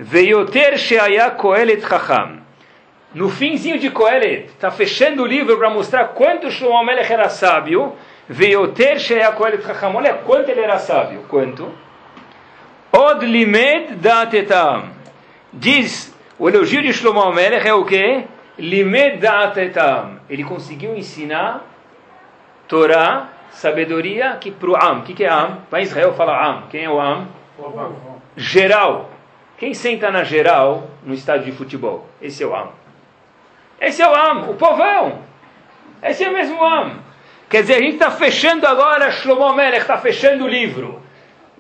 Veioter 0.01 0.77
sheaya 0.77 1.29
Kohelet 1.31 1.81
Chacham. 1.81 2.39
No 3.13 3.27
finzinho 3.27 3.77
de 3.77 3.89
Kohelet, 3.89 4.45
está 4.45 4.71
fechando 4.71 5.23
o 5.23 5.25
livro 5.25 5.57
para 5.57 5.69
mostrar 5.69 6.05
quanto 6.09 6.49
Shlomo 6.49 6.77
Amelech 6.77 7.11
era 7.11 7.27
sábio. 7.27 7.93
Veioter 8.29 8.97
sheaya 8.97 9.33
Kohelet 9.33 9.61
Chacham. 9.61 9.93
Olha 9.95 10.13
quanto 10.13 10.47
ele 10.47 10.61
era 10.61 10.79
sábio. 10.79 11.25
Quanto? 11.27 11.69
Od 12.93 13.25
limed 13.25 13.97
da'atetam. 13.97 14.85
Diz, 15.51 16.15
o 16.37 16.47
elogio 16.47 16.81
de 16.81 16.93
Shlomo 16.93 17.19
Amelech 17.19 17.67
é 17.67 17.73
o 17.73 17.83
quê? 17.83 18.23
Limed 18.57 19.17
da'atetam. 19.17 20.21
Ele 20.29 20.45
conseguiu 20.45 20.95
ensinar 20.95 21.65
Torá, 22.69 23.27
sabedoria, 23.51 24.37
que 24.39 24.49
para 24.49 24.69
o 24.69 24.75
Am. 24.77 24.99
O 24.99 25.03
que, 25.03 25.13
que 25.13 25.25
é 25.25 25.29
Am? 25.29 25.57
Para 25.69 25.81
Israel 25.81 26.13
fala 26.13 26.41
Am. 26.41 26.63
Quem 26.69 26.85
é 26.85 26.89
o 26.89 27.01
Am? 27.01 27.27
Geral. 28.37 29.18
Quem 29.59 29.73
senta 29.73 30.09
na 30.09 30.23
geral 30.23 30.89
no 31.03 31.13
estádio 31.13 31.51
de 31.51 31.51
futebol? 31.51 32.07
Esse 32.21 32.41
é 32.41 32.47
o 32.47 32.55
Am. 32.55 32.69
Esse 33.81 34.01
é 34.01 34.07
o 34.07 34.15
Am, 34.15 34.49
o 34.49 34.55
povão. 34.55 35.19
Esse 36.01 36.23
é 36.23 36.29
o 36.29 36.33
mesmo 36.33 36.63
Am. 36.63 36.93
Quer 37.49 37.61
dizer, 37.61 37.73
a 37.73 37.79
gente 37.79 37.95
está 37.95 38.09
fechando 38.09 38.65
agora, 38.65 39.11
Shlomo 39.11 39.53
Melech 39.53 39.81
está 39.81 39.97
fechando 39.97 40.45
o 40.45 40.47
livro. 40.47 41.01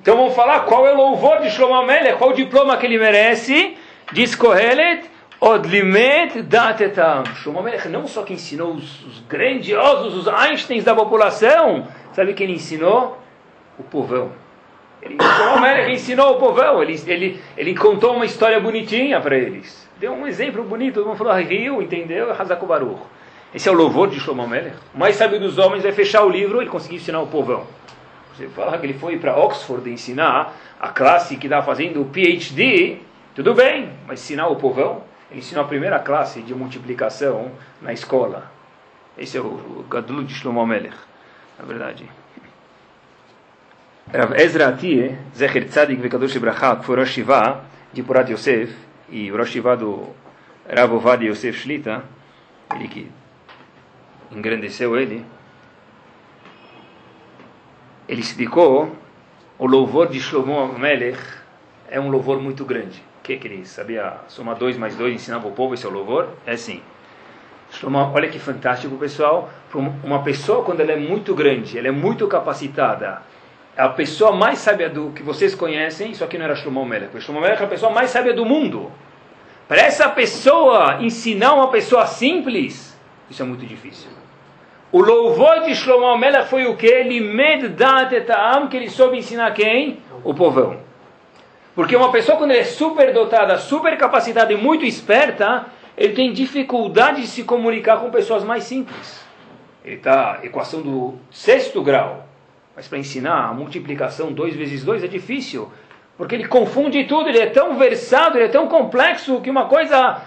Então 0.01 0.15
vamos 0.15 0.33
falar 0.33 0.61
qual 0.61 0.87
é 0.87 0.93
o 0.93 0.95
louvor 0.95 1.41
de 1.41 1.51
Shlomo 1.51 1.85
Melech, 1.85 2.17
qual 2.17 2.29
o 2.29 2.33
diploma 2.33 2.77
que 2.77 2.85
ele 2.85 2.97
merece. 2.97 3.77
Diz 4.13 4.33
Kohelet, 4.33 5.03
Odlimet 5.41 6.41
datetam. 6.43 7.25
Shlomo 7.35 7.61
Melech 7.61 7.89
não 7.89 8.07
só 8.07 8.23
que 8.23 8.31
ensinou 8.31 8.75
os, 8.75 9.05
os, 9.05 9.19
grandiosos, 9.27 10.15
os 10.15 10.27
Einsteins 10.29 10.85
da 10.85 10.95
população, 10.95 11.85
sabe 12.13 12.33
quem 12.33 12.45
ele 12.45 12.55
ensinou? 12.55 13.21
O 13.77 13.83
povão. 13.83 14.31
Ele, 15.01 15.17
Shlomo 15.21 15.61
Melech 15.61 15.91
ensinou 15.93 16.35
o 16.35 16.39
povão, 16.39 16.83
ele, 16.83 17.01
ele, 17.07 17.41
ele 17.55 17.75
contou 17.75 18.15
uma 18.15 18.25
história 18.25 18.59
bonitinha 18.59 19.21
para 19.21 19.37
eles. 19.37 19.87
Deu 19.97 20.13
um 20.13 20.27
exemplo 20.27 20.63
bonito, 20.63 20.95
todo 20.95 21.07
mundo 21.07 21.17
falou, 21.17 21.33
riu, 21.35 21.81
entendeu? 21.81 22.31
Hazakubaruch. 22.31 23.01
Esse 23.53 23.67
é 23.67 23.71
o 23.71 23.75
louvor 23.75 24.09
de 24.09 24.19
Shlomo 24.19 24.47
Melech. 24.47 24.75
O 24.93 24.99
mais 24.99 25.15
sábio 25.15 25.39
dos 25.39 25.57
homens 25.57 25.83
vai 25.83 25.91
fechar 25.91 26.23
o 26.23 26.29
livro, 26.29 26.61
ele 26.61 26.69
conseguiu 26.69 26.97
ensinar 26.97 27.21
o 27.21 27.27
povão. 27.27 27.65
Você 28.35 28.47
fala 28.47 28.77
que 28.77 28.85
ele 28.85 28.93
foi 28.93 29.17
para 29.17 29.37
Oxford 29.37 29.89
ensinar 29.89 30.53
a 30.79 30.89
classe 30.89 31.35
que 31.35 31.47
está 31.47 31.61
fazendo 31.61 32.01
o 32.01 32.05
PhD, 32.05 32.97
tudo 33.35 33.53
bem, 33.53 33.91
mas 34.07 34.21
ensinar 34.21 34.47
o 34.47 34.55
povão? 34.55 35.03
Ele 35.29 35.39
ensinou 35.39 35.63
a 35.63 35.67
primeira 35.67 35.99
classe 35.99 36.41
de 36.41 36.53
multiplicação 36.53 37.51
na 37.81 37.91
escola. 37.91 38.51
Esse 39.17 39.37
é 39.37 39.41
o, 39.41 39.85
Gadlu 39.89 40.23
de 40.23 40.33
Shlomo 40.33 40.65
Melech, 40.65 40.95
na 41.57 41.65
verdade. 41.65 42.09
Rav 44.11 44.33
Ezra 44.39 44.69
Atie, 44.69 45.15
Zecher 45.35 45.65
Tzadik 45.65 46.01
Vekadosh 46.01 46.35
Ibrahá, 46.35 46.77
que 46.77 46.85
foi 46.85 46.95
Rosh 46.95 47.11
Shiva 47.11 47.63
de 47.93 48.01
Purat 48.01 48.27
Yosef, 48.27 48.75
e 49.07 49.29
Rosh 49.29 49.51
Shiva 49.51 49.77
do 49.77 50.15
Rav 50.67 50.91
Ovad 50.95 51.23
Yosef 51.23 51.59
Shlita, 51.59 52.03
ele 52.73 52.87
que 52.87 53.11
engrandeceu 54.31 54.97
ele, 54.97 55.23
ele 58.07 58.21
explicou 58.21 58.95
o 59.59 59.67
louvor 59.67 60.07
de 60.07 60.19
Shlomo 60.19 60.79
Melech 60.79 61.19
é 61.87 61.99
um 61.99 62.09
louvor 62.09 62.41
muito 62.41 62.65
grande. 62.65 63.03
O 63.19 63.21
que, 63.21 63.37
que 63.37 63.47
ele 63.47 63.63
sabia 63.63 64.21
somar 64.27 64.55
dois 64.55 64.75
mais 64.75 64.95
dois, 64.95 65.13
ensinava 65.13 65.47
o 65.47 65.51
povo 65.51 65.75
esse 65.75 65.85
é 65.85 65.89
o 65.89 65.91
louvor? 65.91 66.29
É 66.47 66.53
assim. 66.53 66.81
Shlomo, 67.69 67.99
olha 67.99 68.27
que 68.27 68.39
fantástico, 68.39 68.97
pessoal. 68.97 69.51
Uma 70.03 70.23
pessoa, 70.23 70.63
quando 70.63 70.79
ela 70.79 70.93
é 70.93 70.95
muito 70.95 71.35
grande, 71.35 71.77
ela 71.77 71.89
é 71.89 71.91
muito 71.91 72.27
capacitada, 72.27 73.21
a 73.79 73.87
pessoa 73.87 74.33
mais 74.33 74.59
sábia 74.59 74.89
do 74.89 75.11
que 75.11 75.23
vocês 75.23 75.55
conhecem, 75.55 76.11
isso 76.11 76.21
aqui 76.21 76.37
não 76.37 76.43
era 76.43 76.55
Shlomo 76.55 76.85
Melech, 76.85 77.17
Shlomo 77.21 77.39
Melech 77.39 77.61
é 77.61 77.65
a 77.65 77.69
pessoa 77.69 77.89
mais 77.89 78.09
sábia 78.09 78.33
do 78.33 78.45
mundo. 78.45 78.91
Para 79.69 79.77
essa 79.77 80.09
pessoa 80.09 80.97
ensinar 80.99 81.53
uma 81.53 81.69
pessoa 81.69 82.05
simples, 82.05 82.99
isso 83.29 83.41
é 83.41 83.45
muito 83.45 83.65
difícil. 83.65 84.09
O 84.91 84.99
louvor 84.99 85.61
de 85.61 85.73
Shlomo 85.73 86.17
Melech 86.17 86.49
foi 86.49 86.65
o 86.65 86.75
que? 86.75 86.87
Ele 86.87 87.21
meddat 87.21 88.13
que 88.69 88.75
ele 88.75 88.89
soube 88.89 89.17
ensinar 89.17 89.53
quem? 89.53 89.99
O 90.25 90.33
povão. 90.33 90.75
Porque 91.73 91.95
uma 91.95 92.11
pessoa, 92.11 92.37
quando 92.37 92.51
é 92.51 92.65
super 92.65 93.13
dotada, 93.13 93.57
super 93.57 93.97
capacitada 93.97 94.51
e 94.51 94.57
muito 94.57 94.83
esperta, 94.83 95.67
ele 95.97 96.13
tem 96.13 96.33
dificuldade 96.33 97.21
de 97.21 97.27
se 97.27 97.43
comunicar 97.43 97.97
com 98.01 98.11
pessoas 98.11 98.43
mais 98.43 98.65
simples. 98.65 99.23
Ele 99.85 99.95
está 99.95 100.39
equação 100.43 100.81
do 100.81 101.13
sexto 101.31 101.81
grau. 101.81 102.28
Mas 102.79 102.87
para 102.87 102.97
ensinar 102.97 103.49
a 103.49 103.53
multiplicação 103.53 104.31
2 104.31 104.55
vezes 104.55 104.85
2 104.85 105.03
é 105.03 105.07
difícil. 105.07 105.69
Porque 106.17 106.33
ele 106.33 106.47
confunde 106.47 107.03
tudo, 107.03 107.27
ele 107.27 107.39
é 107.39 107.47
tão 107.47 107.77
versado, 107.77 108.37
ele 108.37 108.45
é 108.45 108.47
tão 108.47 108.69
complexo 108.69 109.41
que 109.41 109.49
uma 109.49 109.65
coisa 109.65 110.21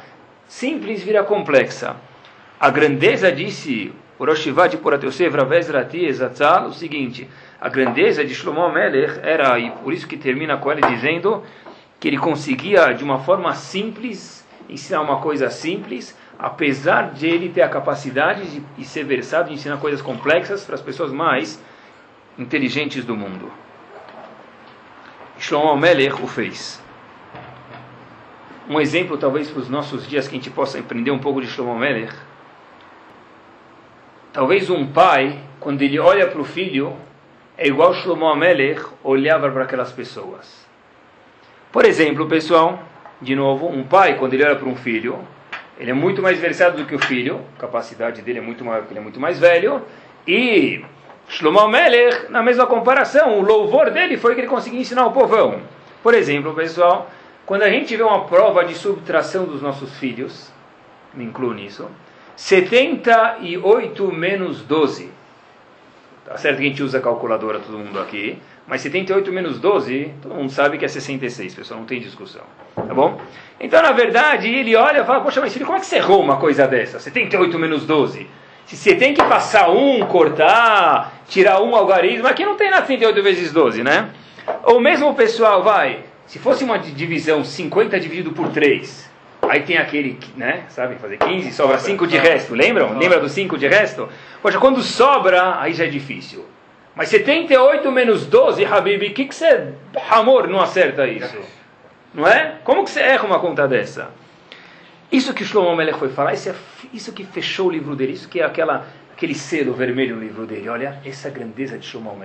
simples 0.46 1.02
vira 1.02 1.24
complexa. 1.24 1.96
A 2.60 2.68
grandeza, 2.68 3.32
disse 3.32 3.90
o 4.18 4.26
Rosh 4.26 4.50
de 4.70 4.76
Porateusev, 4.76 5.34
Ravezrati, 5.34 6.12
Zatzal, 6.12 6.66
o 6.66 6.74
seguinte, 6.74 7.26
a 7.58 7.70
grandeza 7.70 8.22
de 8.22 8.34
Shlomo 8.34 8.70
Melech 8.70 9.18
era, 9.22 9.58
e 9.58 9.70
por 9.70 9.90
isso 9.90 10.06
que 10.06 10.18
termina 10.18 10.58
com 10.58 10.70
ele 10.70 10.82
dizendo, 10.82 11.42
que 11.98 12.06
ele 12.06 12.18
conseguia, 12.18 12.92
de 12.92 13.02
uma 13.02 13.20
forma 13.20 13.54
simples, 13.54 14.46
ensinar 14.68 15.00
uma 15.00 15.20
coisa 15.20 15.48
simples, 15.48 16.14
apesar 16.38 17.12
de 17.12 17.26
ele 17.26 17.48
ter 17.48 17.62
a 17.62 17.68
capacidade 17.70 18.44
de, 18.44 18.60
de 18.60 18.84
ser 18.84 19.04
versado 19.04 19.48
em 19.48 19.54
ensinar 19.54 19.78
coisas 19.78 20.02
complexas 20.02 20.66
para 20.66 20.74
as 20.74 20.82
pessoas 20.82 21.10
mais 21.10 21.58
inteligentes 22.38 23.04
do 23.04 23.16
mundo. 23.16 23.50
Shlomo 25.38 25.76
Melech 25.76 26.22
o 26.22 26.26
fez. 26.26 26.82
Um 28.68 28.80
exemplo, 28.80 29.18
talvez, 29.18 29.50
para 29.50 29.60
os 29.60 29.68
nossos 29.68 30.06
dias 30.06 30.28
que 30.28 30.34
a 30.34 30.38
gente 30.38 30.50
possa 30.50 30.78
aprender 30.78 31.10
um 31.10 31.18
pouco 31.18 31.40
de 31.40 31.48
Shlomo 31.48 31.78
Melech. 31.78 32.14
Talvez 34.32 34.70
um 34.70 34.86
pai, 34.86 35.38
quando 35.60 35.82
ele 35.82 35.98
olha 35.98 36.26
para 36.26 36.40
o 36.40 36.44
filho, 36.44 36.96
é 37.56 37.66
igual 37.66 37.92
Shlomo 37.92 38.26
Amelech 38.26 38.82
olhava 39.04 39.50
para 39.50 39.64
aquelas 39.64 39.92
pessoas. 39.92 40.66
Por 41.70 41.84
exemplo, 41.84 42.26
pessoal, 42.26 42.82
de 43.20 43.36
novo, 43.36 43.68
um 43.68 43.84
pai, 43.84 44.16
quando 44.18 44.34
ele 44.34 44.44
olha 44.44 44.56
para 44.56 44.68
um 44.68 44.74
filho, 44.74 45.18
ele 45.78 45.90
é 45.90 45.94
muito 45.94 46.22
mais 46.22 46.38
versado 46.38 46.78
do 46.78 46.86
que 46.86 46.94
o 46.94 46.98
filho, 46.98 47.40
a 47.56 47.60
capacidade 47.60 48.22
dele 48.22 48.38
é 48.38 48.42
muito 48.42 48.64
maior, 48.64 48.80
porque 48.80 48.92
ele 48.92 49.00
é 49.00 49.02
muito 49.02 49.20
mais 49.20 49.38
velho, 49.38 49.82
e 50.26 50.84
Shlomo 51.28 51.60
Amelech, 51.60 52.30
na 52.30 52.42
mesma 52.42 52.66
comparação, 52.66 53.38
o 53.38 53.42
louvor 53.42 53.90
dele 53.90 54.16
foi 54.16 54.34
que 54.34 54.40
ele 54.40 54.48
conseguiu 54.48 54.80
ensinar 54.80 55.06
o 55.06 55.12
povão. 55.12 55.60
Por 56.02 56.14
exemplo, 56.14 56.52
pessoal, 56.54 57.10
quando 57.46 57.62
a 57.62 57.70
gente 57.70 57.96
vê 57.96 58.02
uma 58.02 58.24
prova 58.24 58.64
de 58.64 58.74
subtração 58.74 59.44
dos 59.44 59.62
nossos 59.62 59.96
filhos, 59.98 60.52
me 61.14 61.24
incluo 61.24 61.52
nisso, 61.52 61.88
78 62.36 64.12
menos 64.12 64.62
12. 64.62 65.10
Tá 66.24 66.36
certo 66.36 66.58
que 66.58 66.64
a 66.64 66.68
gente 66.68 66.82
usa 66.82 67.00
calculadora, 67.00 67.58
todo 67.58 67.78
mundo 67.78 67.98
aqui. 68.00 68.38
Mas 68.66 68.80
78 68.82 69.32
menos 69.32 69.58
12, 69.58 70.14
todo 70.22 70.34
mundo 70.34 70.50
sabe 70.50 70.78
que 70.78 70.84
é 70.84 70.88
66, 70.88 71.54
pessoal, 71.54 71.80
não 71.80 71.86
tem 71.86 72.00
discussão. 72.00 72.42
Tá 72.74 72.94
bom? 72.94 73.20
Então, 73.60 73.82
na 73.82 73.92
verdade, 73.92 74.48
ele 74.48 74.74
olha 74.76 75.00
e 75.00 75.04
fala: 75.04 75.20
Poxa, 75.20 75.40
mas 75.40 75.52
filho, 75.52 75.66
como 75.66 75.78
é 75.78 75.80
que 75.80 75.86
você 75.86 75.96
errou 75.96 76.22
uma 76.22 76.36
coisa 76.36 76.66
dessa? 76.66 77.00
78 77.00 77.58
menos 77.58 77.84
12. 77.84 78.26
Se 78.66 78.76
você 78.76 78.94
tem 78.94 79.12
que 79.12 79.22
passar 79.24 79.70
um, 79.70 80.04
cortar, 80.06 81.22
tirar 81.28 81.60
um 81.62 81.74
algarismo, 81.74 82.26
aqui 82.26 82.44
não 82.44 82.56
tem 82.56 82.70
nada 82.70 82.86
78 82.86 83.22
vezes 83.22 83.52
12, 83.52 83.82
né? 83.82 84.10
Ou 84.64 84.80
mesmo 84.80 85.10
o 85.10 85.14
pessoal 85.14 85.62
vai, 85.62 86.00
se 86.26 86.38
fosse 86.38 86.64
uma 86.64 86.78
divisão 86.78 87.44
50 87.44 88.00
dividido 88.00 88.32
por 88.32 88.48
3, 88.48 89.12
Aí 89.48 89.62
tem 89.62 89.76
aquele, 89.76 90.18
né, 90.36 90.62
sabe, 90.68 90.94
fazer 90.96 91.18
15, 91.18 91.52
sobra 91.52 91.76
5 91.76 92.06
de 92.06 92.16
resto, 92.16 92.54
lembram? 92.54 92.96
Lembra 92.96 93.18
do 93.18 93.28
5 93.28 93.58
de 93.58 93.66
resto? 93.66 94.08
Poxa, 94.40 94.58
quando 94.58 94.80
sobra, 94.82 95.60
aí 95.60 95.72
já 95.72 95.84
é 95.84 95.88
difícil. 95.88 96.46
Mas 96.94 97.08
78 97.08 97.90
menos 97.90 98.24
12, 98.26 98.64
Habib, 98.64 99.02
o 99.02 99.12
que, 99.12 99.24
que 99.24 99.34
você, 99.34 99.72
amor, 100.10 100.46
não 100.46 100.60
acerta 100.60 101.06
isso? 101.06 101.36
Não 102.14 102.26
é? 102.26 102.56
Como 102.62 102.84
que 102.84 102.90
você 102.90 103.00
erra 103.00 103.24
uma 103.24 103.40
conta 103.40 103.66
dessa? 103.66 104.10
Isso 105.12 105.34
que 105.34 105.44
Shlomo 105.44 105.76
foi 105.98 106.08
falar, 106.08 106.32
isso, 106.32 106.48
é, 106.48 106.54
isso 106.90 107.12
que 107.12 107.22
fechou 107.22 107.66
o 107.66 107.70
livro 107.70 107.94
dele, 107.94 108.14
isso 108.14 108.30
que 108.30 108.40
é 108.40 108.44
aquela, 108.44 108.86
aquele 109.12 109.34
selo 109.34 109.74
vermelho 109.74 110.16
no 110.16 110.22
livro 110.22 110.46
dele. 110.46 110.70
Olha 110.70 110.98
essa 111.04 111.28
grandeza 111.28 111.76
de 111.76 111.84
Shlomo. 111.84 112.18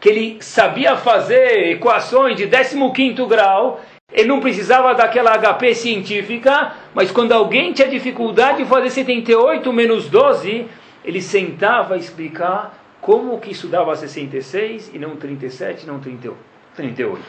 Que 0.00 0.08
ele 0.08 0.38
sabia 0.40 0.96
fazer 0.96 1.70
equações 1.70 2.36
de 2.36 2.48
15 2.48 3.24
grau, 3.26 3.80
ele 4.12 4.26
não 4.26 4.40
precisava 4.40 4.94
daquela 4.94 5.38
HP 5.38 5.74
científica, 5.76 6.72
mas 6.92 7.12
quando 7.12 7.30
alguém 7.30 7.72
tinha 7.72 7.86
dificuldade 7.86 8.58
de 8.58 8.64
fazer 8.64 8.90
78 8.90 9.72
menos 9.72 10.08
12, 10.08 10.66
ele 11.04 11.22
sentava 11.22 11.94
a 11.94 11.98
explicar 11.98 12.76
como 13.00 13.38
que 13.38 13.52
isso 13.52 13.68
dava 13.68 13.94
66 13.94 14.90
e 14.92 14.98
não 14.98 15.14
37, 15.14 15.86
não 15.86 16.00
38. 16.00 17.22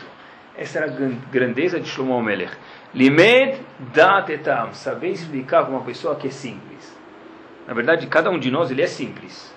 Essa 0.57 0.79
era 0.79 0.87
a 0.91 1.31
grandeza 1.31 1.79
de 1.79 1.87
Shlomo. 1.87 2.27
Limed 2.93 3.59
dat 3.93 4.31
etam, 4.31 4.73
saber 4.73 5.09
explicar 5.09 5.63
para 5.63 5.71
uma 5.71 5.83
pessoa 5.83 6.15
que 6.15 6.27
é 6.27 6.31
simples. 6.31 6.97
Na 7.67 7.73
verdade, 7.73 8.07
cada 8.07 8.31
um 8.31 8.39
de 8.39 8.49
nós 8.49 8.71
ele 8.71 8.81
é 8.81 8.87
simples. 8.87 9.53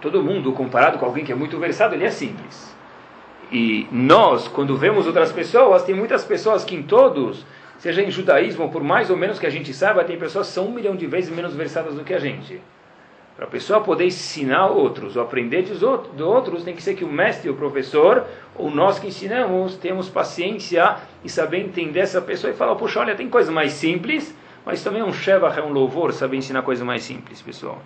Todo 0.00 0.22
mundo, 0.22 0.52
comparado 0.52 0.98
com 0.98 1.04
alguém 1.04 1.24
que 1.24 1.32
é 1.32 1.34
muito 1.34 1.58
versado, 1.58 1.94
ele 1.94 2.04
é 2.04 2.10
simples. 2.10 2.72
E 3.50 3.88
nós, 3.90 4.46
quando 4.46 4.76
vemos 4.76 5.06
outras 5.06 5.32
pessoas, 5.32 5.82
tem 5.82 5.94
muitas 5.94 6.24
pessoas 6.24 6.64
que 6.64 6.76
em 6.76 6.82
todos, 6.82 7.44
seja 7.78 8.00
em 8.00 8.10
judaísmo, 8.10 8.70
por 8.70 8.82
mais 8.82 9.10
ou 9.10 9.16
menos 9.16 9.40
que 9.40 9.46
a 9.46 9.50
gente 9.50 9.74
saiba, 9.74 10.04
tem 10.04 10.16
pessoas 10.16 10.46
que 10.46 10.54
são 10.54 10.68
um 10.68 10.72
milhão 10.72 10.94
de 10.94 11.06
vezes 11.06 11.34
menos 11.34 11.54
versadas 11.54 11.94
do 11.94 12.04
que 12.04 12.14
a 12.14 12.20
gente. 12.20 12.62
Para 13.36 13.46
a 13.46 13.48
pessoa 13.48 13.80
poder 13.80 14.06
ensinar 14.06 14.66
outros 14.66 15.16
ou 15.16 15.22
aprender 15.22 15.62
dos 15.62 15.82
outros, 15.82 16.20
outros, 16.20 16.64
tem 16.64 16.76
que 16.76 16.82
ser 16.82 16.94
que 16.94 17.04
o 17.04 17.10
mestre, 17.10 17.48
o 17.48 17.54
professor, 17.54 18.26
ou 18.54 18.70
nós 18.70 18.98
que 18.98 19.06
ensinamos, 19.06 19.76
temos 19.76 20.08
paciência 20.08 20.96
e 21.24 21.30
saber 21.30 21.60
entender 21.60 22.00
essa 22.00 22.20
pessoa 22.20 22.52
e 22.52 22.56
falar, 22.56 22.74
puxa, 22.74 23.00
olha, 23.00 23.14
tem 23.14 23.28
coisa 23.28 23.50
mais 23.50 23.72
simples, 23.72 24.34
mas 24.66 24.84
também 24.84 25.02
um 25.02 25.12
shevach 25.12 25.58
é 25.58 25.62
um 25.62 25.72
louvor, 25.72 26.12
saber 26.12 26.36
ensinar 26.36 26.62
coisa 26.62 26.84
mais 26.84 27.02
simples, 27.02 27.40
pessoal. 27.40 27.80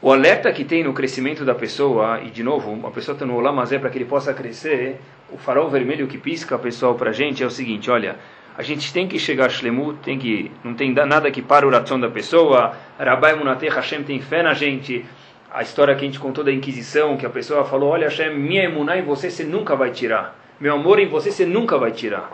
O 0.00 0.12
alerta 0.12 0.52
que 0.52 0.64
tem 0.64 0.84
no 0.84 0.92
crescimento 0.92 1.44
da 1.44 1.54
pessoa, 1.54 2.20
e 2.20 2.30
de 2.30 2.42
novo, 2.42 2.70
uma 2.70 2.90
pessoa 2.90 3.14
está 3.14 3.24
no 3.24 3.34
olamazé 3.34 3.78
para 3.78 3.88
que 3.88 3.96
ele 3.96 4.04
possa 4.04 4.34
crescer, 4.34 5.00
o 5.32 5.38
farol 5.38 5.68
vermelho 5.70 6.06
que 6.06 6.18
pisca, 6.18 6.58
pessoal, 6.58 6.94
para 6.94 7.10
a 7.10 7.12
gente 7.12 7.42
é 7.42 7.46
o 7.46 7.50
seguinte, 7.50 7.90
olha, 7.90 8.16
a 8.56 8.62
gente 8.62 8.90
tem 8.92 9.06
que 9.06 9.18
chegar 9.18 9.46
a 9.46 9.48
Shlemut, 9.50 9.98
tem 10.02 10.18
que, 10.18 10.50
não 10.64 10.72
tem 10.72 10.92
nada 10.92 11.30
que 11.30 11.42
para 11.42 11.66
o 11.66 11.68
oração 11.68 12.00
da 12.00 12.08
pessoa. 12.08 12.74
Rabai 12.98 13.34
Munateh 13.34 13.68
Hashem 13.68 14.02
tem 14.02 14.18
fé 14.20 14.42
na 14.42 14.54
gente. 14.54 15.04
A 15.52 15.62
história 15.62 15.94
que 15.94 16.02
a 16.02 16.06
gente 16.06 16.18
contou 16.18 16.42
da 16.42 16.50
Inquisição, 16.50 17.16
que 17.18 17.26
a 17.26 17.30
pessoa 17.30 17.64
falou: 17.64 17.90
Olha, 17.90 18.08
Hashem, 18.08 18.34
minha 18.34 18.64
emuná 18.64 18.96
em 18.96 19.02
você 19.02 19.30
você 19.30 19.44
nunca 19.44 19.76
vai 19.76 19.90
tirar. 19.90 20.34
Meu 20.58 20.74
amor 20.74 20.98
em 20.98 21.06
você 21.06 21.30
você 21.30 21.44
nunca 21.44 21.76
vai 21.76 21.92
tirar. 21.92 22.30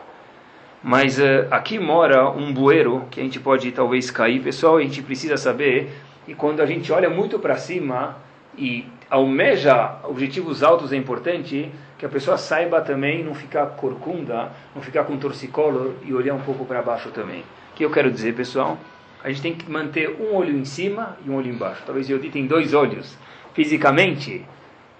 Mas 0.80 1.18
uh, 1.18 1.46
aqui 1.50 1.78
mora 1.78 2.30
um 2.30 2.52
bueiro 2.52 3.04
que 3.10 3.20
a 3.20 3.22
gente 3.22 3.40
pode 3.40 3.70
talvez 3.72 4.10
cair, 4.10 4.40
pessoal, 4.40 4.76
a 4.76 4.82
gente 4.82 5.02
precisa 5.02 5.36
saber. 5.36 5.92
E 6.26 6.34
quando 6.34 6.60
a 6.60 6.66
gente 6.66 6.92
olha 6.92 7.10
muito 7.10 7.38
para 7.38 7.56
cima 7.56 8.16
e 8.56 8.86
almeja 9.10 9.96
objetivos 10.04 10.62
altos 10.62 10.92
é 10.92 10.96
importante, 10.96 11.70
que 12.02 12.06
a 12.06 12.08
pessoa 12.08 12.36
saiba 12.36 12.80
também 12.80 13.22
não 13.22 13.32
ficar 13.32 13.64
corcunda, 13.76 14.50
não 14.74 14.82
ficar 14.82 15.04
com 15.04 15.16
torcicolo 15.16 15.94
e 16.04 16.12
olhar 16.12 16.34
um 16.34 16.40
pouco 16.40 16.64
para 16.64 16.82
baixo 16.82 17.10
também. 17.10 17.42
O 17.70 17.76
que 17.76 17.84
eu 17.84 17.92
quero 17.92 18.10
dizer, 18.10 18.34
pessoal? 18.34 18.76
A 19.22 19.28
gente 19.28 19.40
tem 19.40 19.54
que 19.54 19.70
manter 19.70 20.10
um 20.20 20.34
olho 20.34 20.58
em 20.58 20.64
cima 20.64 21.16
e 21.24 21.30
um 21.30 21.36
olho 21.36 21.48
embaixo. 21.48 21.80
Talvez 21.86 22.10
eu 22.10 22.18
tem 22.18 22.44
dois 22.44 22.74
olhos. 22.74 23.16
Fisicamente 23.54 24.44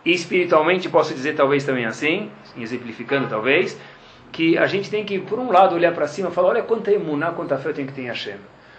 e 0.04 0.12
espiritualmente, 0.12 0.88
posso 0.88 1.12
dizer 1.12 1.34
talvez 1.34 1.64
também 1.64 1.86
assim, 1.86 2.30
exemplificando 2.56 3.26
talvez, 3.26 3.76
que 4.30 4.56
a 4.56 4.68
gente 4.68 4.88
tem 4.88 5.04
que, 5.04 5.18
por 5.18 5.40
um 5.40 5.50
lado, 5.50 5.74
olhar 5.74 5.92
para 5.92 6.06
cima 6.06 6.28
e 6.28 6.32
falar: 6.32 6.50
olha 6.50 6.62
quanta 6.62 6.92
emuná, 6.92 7.32
quanta 7.32 7.58
fé 7.58 7.70
eu 7.70 7.74
tenho 7.74 7.88
que 7.88 7.94
ter 7.94 8.02
em 8.02 8.06
Hashem. 8.06 8.36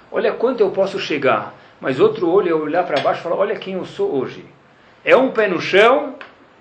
Olha 0.10 0.32
quanto 0.32 0.62
eu 0.62 0.70
posso 0.70 0.98
chegar. 0.98 1.54
Mas 1.82 2.00
outro 2.00 2.30
olho 2.30 2.50
é 2.50 2.54
olhar 2.54 2.86
para 2.86 3.02
baixo 3.02 3.20
e 3.20 3.24
falar: 3.24 3.36
olha 3.36 3.58
quem 3.58 3.74
eu 3.74 3.84
sou 3.84 4.16
hoje. 4.16 4.46
É 5.04 5.14
um 5.14 5.32
pé 5.32 5.50
no 5.50 5.60
chão 5.60 6.16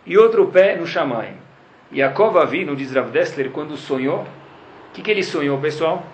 e 0.05 0.19
outro 0.19 0.49
pé 0.49 0.75
no 0.75 0.89
Shamayim. 0.89 1.42
Yaakov 1.93 2.39
Avinu, 2.39 2.75
diz 2.75 2.93
Rav 2.93 3.11
Dessler, 3.11 3.51
quando 3.51 3.77
sonhou, 3.77 4.21
o 4.21 4.93
que, 4.95 5.03
que 5.03 5.11
ele 5.11 5.23
sonhou, 5.23 5.59
pessoal? 5.59 6.05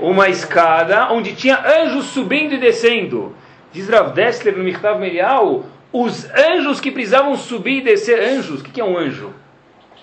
Uma 0.00 0.28
escada 0.28 1.12
onde 1.12 1.34
tinha 1.34 1.58
anjos 1.58 2.06
subindo 2.06 2.54
e 2.54 2.58
descendo. 2.58 3.34
Diz 3.72 3.88
Rav 3.88 4.12
Dessler 4.12 4.56
no 4.56 4.62
Michtav 4.62 5.00
Merial, 5.00 5.64
os 5.92 6.30
anjos 6.30 6.80
que 6.80 6.92
precisavam 6.92 7.36
subir 7.36 7.78
e 7.78 7.80
descer. 7.82 8.20
Anjos, 8.20 8.60
o 8.60 8.64
que, 8.64 8.70
que 8.70 8.80
é 8.80 8.84
um 8.84 8.96
anjo? 8.96 9.34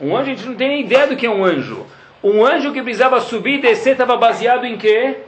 Um 0.01 0.15
anjo, 0.15 0.31
a 0.31 0.35
gente 0.35 0.45
não 0.45 0.55
tem 0.55 0.67
nem 0.67 0.81
ideia 0.81 1.07
do 1.07 1.15
que 1.15 1.25
é 1.25 1.29
um 1.29 1.43
anjo. 1.43 1.85
Um 2.21 2.45
anjo 2.45 2.73
que 2.73 2.81
precisava 2.81 3.21
subir 3.21 3.59
e 3.59 3.61
descer 3.61 3.93
estava 3.93 4.17
baseado 4.17 4.65
em 4.65 4.77
quê? 4.77 5.19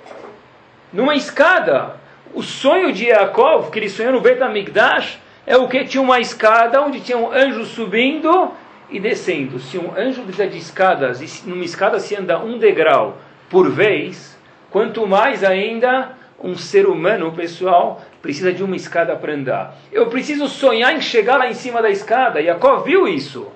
Numa 0.91 1.15
escada. 1.15 1.95
O 2.33 2.43
sonho 2.43 2.91
de 2.91 3.05
Yaakov, 3.05 3.71
que 3.71 3.79
ele 3.79 3.89
sonhou 3.89 4.13
no 4.13 4.21
Bet 4.21 4.41
HaMikdash, 4.41 5.19
é 5.45 5.58
o 5.58 5.67
que? 5.67 5.84
Tinha 5.86 6.01
uma 6.01 6.19
escada 6.19 6.82
onde 6.82 7.01
tinha 7.01 7.17
um 7.17 7.32
anjo 7.32 7.65
subindo 7.65 8.51
e 8.89 8.99
descendo. 8.99 9.60
Se 9.60 9.77
um 9.77 9.91
anjo 9.97 10.21
precisa 10.23 10.47
de 10.47 10.58
escadas, 10.58 11.21
e 11.21 11.49
numa 11.49 11.65
escada 11.65 11.99
se 11.99 12.15
anda 12.15 12.39
um 12.39 12.58
degrau 12.58 13.17
por 13.49 13.69
vez, 13.69 14.38
quanto 14.69 15.08
mais 15.08 15.43
ainda 15.43 16.12
um 16.43 16.56
ser 16.56 16.88
humano, 16.88 17.32
pessoal, 17.32 18.01
precisa 18.21 18.51
de 18.51 18.63
uma 18.63 18.75
escada 18.75 19.15
para 19.15 19.34
andar. 19.34 19.75
Eu 19.91 20.08
preciso 20.08 20.47
sonhar 20.47 20.95
em 20.95 21.01
chegar 21.01 21.38
lá 21.38 21.47
em 21.47 21.54
cima 21.54 21.82
da 21.82 21.89
escada. 21.89 22.41
Jacob 22.41 22.84
viu 22.84 23.08
isso. 23.08 23.47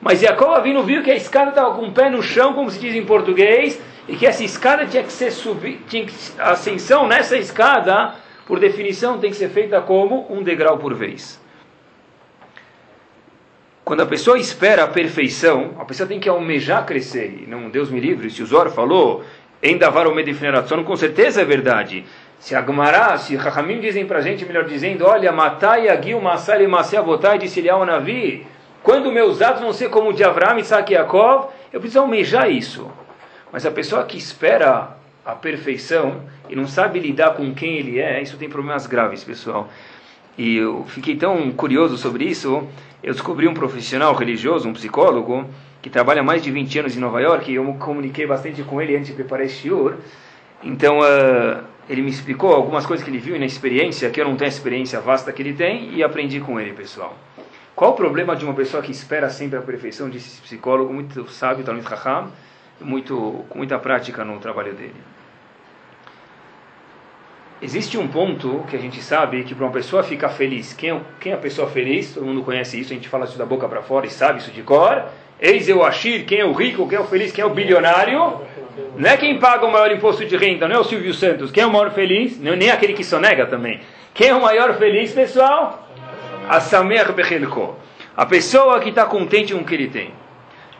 Mas 0.00 0.20
Jacob 0.20 0.62
vindo 0.62 0.82
viu 0.82 1.02
que 1.02 1.10
a 1.10 1.16
escada 1.16 1.50
estava 1.50 1.74
com 1.74 1.86
o 1.86 1.92
pé 1.92 2.10
no 2.10 2.22
chão, 2.22 2.54
como 2.54 2.70
se 2.70 2.80
diz 2.80 2.94
em 2.94 3.04
português, 3.04 3.80
e 4.08 4.16
que 4.16 4.26
essa 4.26 4.42
escada 4.42 4.86
tinha 4.86 5.02
que 5.02 5.12
ser 5.12 5.30
subir, 5.30 5.80
tinha 5.88 6.04
que, 6.04 6.12
a 6.38 6.50
ascensão 6.50 7.06
nessa 7.06 7.36
escada 7.36 8.14
por 8.46 8.58
definição, 8.58 9.18
tem 9.18 9.30
que 9.30 9.36
ser 9.36 9.48
feita 9.48 9.80
como 9.80 10.26
um 10.30 10.42
degrau 10.42 10.78
por 10.78 10.94
vez. 10.94 11.40
Quando 13.84 14.00
a 14.02 14.06
pessoa 14.06 14.38
espera 14.38 14.84
a 14.84 14.88
perfeição, 14.88 15.72
a 15.78 15.84
pessoa 15.84 16.08
tem 16.08 16.20
que 16.20 16.28
almejar 16.28 16.86
crescer. 16.86 17.42
E 17.42 17.46
não, 17.46 17.68
Deus 17.68 17.90
me 17.90 18.00
livre, 18.00 18.30
se 18.30 18.42
o 18.42 18.46
Zor 18.46 18.70
falou, 18.70 19.24
em 19.62 19.78
com 20.84 20.96
certeza 20.96 21.42
é 21.42 21.44
verdade. 21.44 22.04
Se 22.38 22.54
Agmará, 22.54 23.16
se 23.18 23.36
Rahamim 23.36 23.80
dizem 23.80 24.04
para 24.04 24.18
a 24.18 24.20
gente, 24.22 24.44
melhor 24.44 24.64
dizendo, 24.64 25.06
olha, 25.06 25.30
matai 25.30 25.88
agil 25.88 26.20
masai 26.20 26.66
masai 26.66 26.98
avotai, 26.98 27.38
disse 27.38 27.60
Eliyahu 27.60 27.84
Navi, 27.84 28.46
quando 28.82 29.12
meus 29.12 29.40
atos 29.40 29.62
vão 29.62 29.72
ser 29.72 29.90
como 29.90 30.10
o 30.10 30.12
de 30.12 30.24
Avraham, 30.24 30.58
Isaac 30.58 30.92
e 30.92 30.96
Yaakov, 30.96 31.50
eu 31.72 31.78
preciso 31.78 32.00
almejar 32.00 32.50
isso. 32.50 32.90
Mas 33.52 33.64
a 33.64 33.70
pessoa 33.70 34.04
que 34.04 34.16
espera 34.16 34.96
a 35.24 35.34
perfeição 35.36 36.22
e 36.52 36.54
não 36.54 36.66
sabe 36.66 37.00
lidar 37.00 37.30
com 37.30 37.54
quem 37.54 37.78
ele 37.78 37.98
é, 37.98 38.20
isso 38.20 38.36
tem 38.36 38.46
problemas 38.46 38.86
graves, 38.86 39.24
pessoal. 39.24 39.70
E 40.36 40.56
eu 40.56 40.84
fiquei 40.86 41.16
tão 41.16 41.50
curioso 41.52 41.96
sobre 41.96 42.24
isso, 42.24 42.68
eu 43.02 43.14
descobri 43.14 43.48
um 43.48 43.54
profissional 43.54 44.14
religioso, 44.14 44.68
um 44.68 44.74
psicólogo, 44.74 45.46
que 45.80 45.88
trabalha 45.88 46.22
mais 46.22 46.42
de 46.42 46.50
20 46.50 46.80
anos 46.80 46.94
em 46.94 47.00
Nova 47.00 47.22
York, 47.22 47.50
e 47.50 47.54
eu 47.54 47.64
me 47.64 47.78
comuniquei 47.78 48.26
bastante 48.26 48.62
com 48.62 48.82
ele 48.82 48.94
antes 48.94 49.06
de 49.06 49.14
preparar 49.14 49.46
este 49.46 49.62
shiur. 49.62 49.94
Então, 50.62 50.98
uh, 50.98 51.64
ele 51.88 52.02
me 52.02 52.10
explicou 52.10 52.52
algumas 52.52 52.84
coisas 52.84 53.02
que 53.02 53.10
ele 53.10 53.18
viu 53.18 53.38
na 53.38 53.46
experiência, 53.46 54.10
que 54.10 54.20
eu 54.20 54.26
não 54.26 54.36
tenho 54.36 54.50
a 54.50 54.54
experiência 54.54 55.00
vasta 55.00 55.32
que 55.32 55.40
ele 55.40 55.54
tem, 55.54 55.94
e 55.94 56.02
aprendi 56.02 56.38
com 56.38 56.60
ele, 56.60 56.74
pessoal. 56.74 57.16
Qual 57.74 57.92
o 57.92 57.94
problema 57.94 58.36
de 58.36 58.44
uma 58.44 58.52
pessoa 58.52 58.82
que 58.82 58.92
espera 58.92 59.30
sempre 59.30 59.58
a 59.58 59.62
perfeição, 59.62 60.10
disse 60.10 60.28
esse 60.28 60.42
psicólogo, 60.42 60.92
muito 60.92 61.26
sábio, 61.30 61.64
Talmud 61.64 61.86
Raham, 61.86 62.30
muito, 62.78 63.42
com 63.48 63.56
muita 63.56 63.78
prática 63.78 64.22
no 64.22 64.38
trabalho 64.38 64.74
dele? 64.74 65.11
Existe 67.64 67.96
um 67.96 68.08
ponto 68.08 68.64
que 68.68 68.74
a 68.74 68.78
gente 68.80 69.00
sabe 69.00 69.44
que 69.44 69.54
para 69.54 69.64
uma 69.64 69.72
pessoa 69.72 70.02
ficar 70.02 70.30
feliz, 70.30 70.72
quem 70.72 70.90
é, 70.90 71.00
quem 71.20 71.30
é 71.30 71.36
a 71.36 71.38
pessoa 71.38 71.68
feliz? 71.68 72.12
Todo 72.12 72.26
mundo 72.26 72.42
conhece 72.42 72.80
isso, 72.80 72.92
a 72.92 72.96
gente 72.96 73.08
fala 73.08 73.24
isso 73.24 73.38
da 73.38 73.46
boca 73.46 73.68
para 73.68 73.80
fora 73.80 74.04
e 74.04 74.10
sabe 74.10 74.40
isso 74.40 74.50
de 74.50 74.62
cor. 74.62 75.04
Eis 75.40 75.68
eu 75.68 75.84
Ashir, 75.84 76.24
quem 76.24 76.40
é 76.40 76.44
o 76.44 76.50
rico, 76.50 76.88
quem 76.88 76.98
é 76.98 77.00
o 77.00 77.04
feliz, 77.04 77.30
quem 77.30 77.40
é 77.40 77.46
o 77.46 77.50
bilionário? 77.50 78.40
Não 78.96 79.08
é 79.08 79.16
quem 79.16 79.38
paga 79.38 79.64
o 79.64 79.70
maior 79.70 79.92
imposto 79.92 80.24
de 80.24 80.36
renda, 80.36 80.66
não 80.66 80.74
é 80.74 80.78
o 80.80 80.82
Silvio 80.82 81.14
Santos. 81.14 81.52
Quem 81.52 81.62
é 81.62 81.66
o 81.66 81.72
maior 81.72 81.92
feliz? 81.92 82.36
Não, 82.40 82.56
nem 82.56 82.68
aquele 82.68 82.94
que 82.94 83.04
sonega 83.04 83.46
também. 83.46 83.78
Quem 84.12 84.30
é 84.30 84.34
o 84.34 84.42
maior 84.42 84.76
feliz, 84.76 85.12
pessoal? 85.12 85.88
A 86.48 86.58
Samer 86.58 87.12
Bechelko. 87.12 87.76
A 88.16 88.26
pessoa 88.26 88.80
que 88.80 88.88
está 88.88 89.04
contente 89.04 89.54
com 89.54 89.60
o 89.60 89.64
que 89.64 89.74
ele 89.74 89.86
tem. 89.86 90.10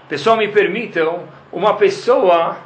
Pessoal, 0.09 0.37
me 0.37 0.49
permitam, 0.49 1.29
uma 1.53 1.75
pessoa 1.75 2.57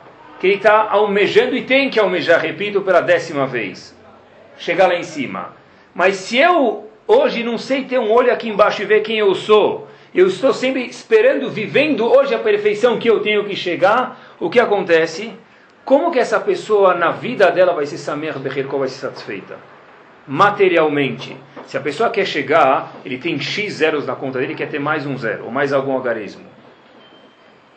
que 0.41 0.47
ele 0.47 0.57
está 0.57 0.89
almejando 0.91 1.55
e 1.55 1.63
tem 1.63 1.91
que 1.91 2.01
almejar, 2.01 2.41
repito 2.41 2.81
pela 2.81 3.03
décima 3.03 3.47
vez 3.47 3.96
chegar 4.59 4.89
lá 4.89 4.95
em 4.95 5.03
cima. 5.03 5.55
Mas 5.95 6.17
se 6.17 6.39
eu 6.39 6.89
hoje 7.07 7.43
não 7.43 7.57
sei 7.57 7.85
ter 7.85 7.99
um 7.99 8.11
olho 8.11 8.33
aqui 8.33 8.49
embaixo 8.49 8.83
e 8.83 8.85
ver 8.85 9.01
quem 9.01 9.19
eu 9.19 9.35
sou, 9.35 9.89
eu 10.15 10.27
estou 10.27 10.53
sempre 10.53 10.87
esperando, 10.87 11.51
vivendo 11.51 12.07
hoje 12.07 12.35
a 12.35 12.39
perfeição 12.39 12.99
que 12.99 13.09
eu 13.09 13.21
tenho 13.21 13.45
que 13.45 13.55
chegar, 13.55 14.35
o 14.41 14.49
que 14.49 14.59
acontece? 14.59 15.33
Como 15.85 16.11
que 16.11 16.19
essa 16.19 16.41
pessoa 16.41 16.95
na 16.95 17.13
vida 17.13 17.51
dela 17.51 17.73
vai 17.73 17.87
ser 17.87 17.99
Samer 17.99 18.39
Becherko, 18.39 18.79
vai 18.79 18.89
ser 18.89 18.99
satisfeita? 18.99 19.59
Materialmente. 20.27 21.37
Se 21.67 21.77
a 21.77 21.81
pessoa 21.81 22.11
quer 22.11 22.27
chegar, 22.27 22.93
ele 23.05 23.19
tem 23.19 23.39
X 23.39 23.75
zeros 23.75 24.07
na 24.07 24.17
conta 24.17 24.39
dele, 24.39 24.55
quer 24.55 24.69
ter 24.69 24.81
mais 24.81 25.07
um 25.07 25.17
zero, 25.17 25.45
ou 25.45 25.51
mais 25.51 25.73
algum 25.73 25.93
algarismo. 25.93 26.45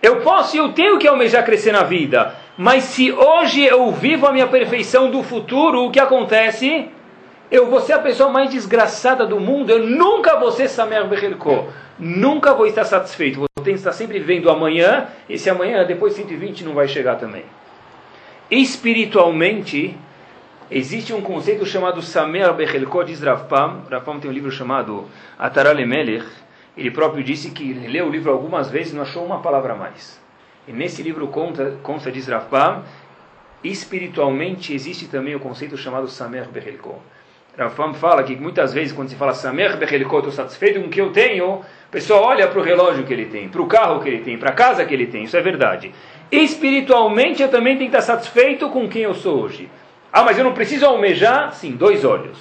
Eu 0.01 0.21
posso 0.21 0.55
e 0.55 0.59
eu 0.59 0.71
tenho 0.71 0.97
que 0.97 1.07
almejar 1.07 1.43
crescer 1.43 1.71
na 1.71 1.83
vida. 1.83 2.35
Mas 2.61 2.83
se 2.83 3.09
hoje 3.09 3.63
eu 3.63 3.89
vivo 3.89 4.27
a 4.27 4.33
minha 4.33 4.45
perfeição 4.45 5.09
do 5.09 5.23
futuro, 5.23 5.85
o 5.85 5.91
que 5.91 5.97
acontece? 5.97 6.89
Eu 7.49 7.69
vou 7.69 7.79
ser 7.79 7.93
a 7.93 7.99
pessoa 7.99 8.29
mais 8.29 8.49
desgraçada 8.49 9.25
do 9.25 9.39
mundo. 9.39 9.69
Eu 9.69 9.87
nunca 9.87 10.37
vou 10.37 10.51
ser 10.51 10.67
Samer 10.67 11.07
Bechelko. 11.07 11.71
Nunca 11.97 12.53
vou 12.53 12.67
estar 12.67 12.83
satisfeito. 12.83 13.37
Vou 13.37 13.47
ter 13.63 13.71
que 13.71 13.77
estar 13.77 13.93
sempre 13.93 14.19
vivendo 14.19 14.49
amanhã. 14.49 15.07
E 15.29 15.35
esse 15.35 15.49
amanhã, 15.49 15.85
depois 15.85 16.15
de 16.15 16.23
120, 16.23 16.65
não 16.65 16.73
vai 16.73 16.85
chegar 16.89 17.15
também. 17.15 17.45
Espiritualmente, 18.51 19.97
existe 20.69 21.13
um 21.13 21.21
conceito 21.21 21.65
chamado 21.65 22.01
Samer 22.01 22.51
Bechelko, 22.51 23.05
diz. 23.05 23.21
Rav 23.21 23.47
Pam 23.47 24.19
tem 24.19 24.29
um 24.29 24.33
livro 24.33 24.51
chamado 24.51 25.05
Atarale 25.37 25.85
Melech. 25.85 26.27
Ele 26.75 26.91
próprio 26.91 27.23
disse 27.23 27.51
que 27.51 27.71
leu 27.71 28.07
o 28.07 28.09
livro 28.09 28.29
algumas 28.29 28.69
vezes 28.69 28.91
e 28.91 28.95
não 28.97 29.03
achou 29.03 29.25
uma 29.25 29.39
palavra 29.39 29.71
a 29.71 29.77
mais. 29.77 30.18
E 30.69 30.71
nesse 30.71 31.01
livro 31.01 31.27
conta, 31.29 31.79
consta 31.81 32.11
diz 32.11 32.27
Rav 32.27 32.45
Pam, 32.47 32.83
espiritualmente 33.63 34.71
existe 34.71 35.07
também 35.07 35.33
o 35.33 35.39
conceito 35.39 35.75
chamado 35.75 36.07
Samer 36.07 36.47
Bechelko. 36.47 37.01
Rafam 37.57 37.95
fala 37.95 38.21
que 38.21 38.35
muitas 38.35 38.71
vezes 38.71 38.93
quando 38.93 39.09
se 39.09 39.15
fala 39.15 39.33
Samer 39.33 39.77
Bechelikot, 39.77 40.19
estou 40.19 40.31
satisfeito 40.31 40.79
com 40.79 40.85
o 40.85 40.89
que 40.89 41.01
eu 41.01 41.11
tenho, 41.11 41.61
a 41.61 41.91
pessoa 41.91 42.21
olha 42.21 42.47
para 42.47 42.59
o 42.59 42.63
relógio 42.63 43.03
que 43.03 43.11
ele 43.11 43.25
tem, 43.25 43.49
para 43.49 43.61
o 43.63 43.65
carro 43.65 43.99
que 43.99 44.09
ele 44.09 44.19
tem, 44.19 44.37
para 44.37 44.51
a 44.51 44.53
casa 44.53 44.85
que 44.85 44.93
ele 44.93 45.07
tem, 45.07 45.23
isso 45.23 45.35
é 45.35 45.41
verdade. 45.41 45.91
Espiritualmente 46.31 47.41
eu 47.41 47.49
também 47.49 47.75
tenho 47.75 47.89
que 47.89 47.97
estar 47.97 48.13
satisfeito 48.13 48.69
com 48.69 48.87
quem 48.87 49.01
eu 49.01 49.15
sou 49.15 49.41
hoje. 49.41 49.71
Ah, 50.13 50.23
mas 50.23 50.37
eu 50.37 50.43
não 50.43 50.53
preciso 50.53 50.85
almejar? 50.85 51.51
Sim, 51.55 51.71
dois 51.71 52.05
olhos. 52.05 52.37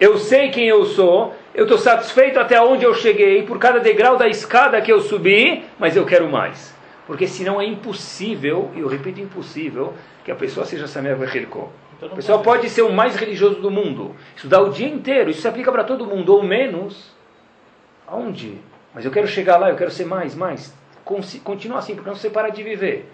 Eu 0.00 0.16
sei 0.16 0.48
quem 0.48 0.66
eu 0.66 0.86
sou, 0.86 1.36
eu 1.54 1.64
estou 1.64 1.78
satisfeito 1.78 2.40
até 2.40 2.58
onde 2.58 2.84
eu 2.84 2.94
cheguei, 2.94 3.42
por 3.42 3.58
cada 3.58 3.80
degrau 3.80 4.16
da 4.16 4.26
escada 4.26 4.80
que 4.80 4.90
eu 4.90 5.02
subi, 5.02 5.62
mas 5.78 5.94
eu 5.94 6.06
quero 6.06 6.26
mais. 6.30 6.75
Porque 7.06 7.26
senão 7.26 7.60
é 7.60 7.64
impossível, 7.64 8.70
e 8.74 8.80
eu 8.80 8.88
repito, 8.88 9.20
impossível, 9.20 9.94
que 10.24 10.30
a 10.30 10.34
pessoa 10.34 10.66
seja 10.66 10.88
Samer 10.88 11.16
Bechelikot. 11.16 11.68
Então, 11.96 12.08
o 12.08 12.16
pessoal 12.16 12.42
pode 12.42 12.68
ser 12.68 12.82
o 12.82 12.92
mais 12.92 13.16
religioso 13.16 13.60
do 13.60 13.70
mundo, 13.70 14.14
estudar 14.34 14.60
o 14.60 14.70
dia 14.70 14.88
inteiro, 14.88 15.30
isso 15.30 15.40
se 15.40 15.48
aplica 15.48 15.70
para 15.70 15.84
todo 15.84 16.04
mundo, 16.04 16.34
ou 16.34 16.42
menos. 16.42 17.14
Aonde? 18.06 18.58
Mas 18.92 19.04
eu 19.04 19.10
quero 19.10 19.26
chegar 19.26 19.56
lá, 19.56 19.70
eu 19.70 19.76
quero 19.76 19.90
ser 19.90 20.04
mais, 20.04 20.34
mais. 20.34 20.74
Continua 21.04 21.78
assim, 21.78 21.94
porque 21.94 22.08
não 22.10 22.16
você 22.16 22.28
para 22.28 22.48
de 22.48 22.62
viver. 22.62 23.10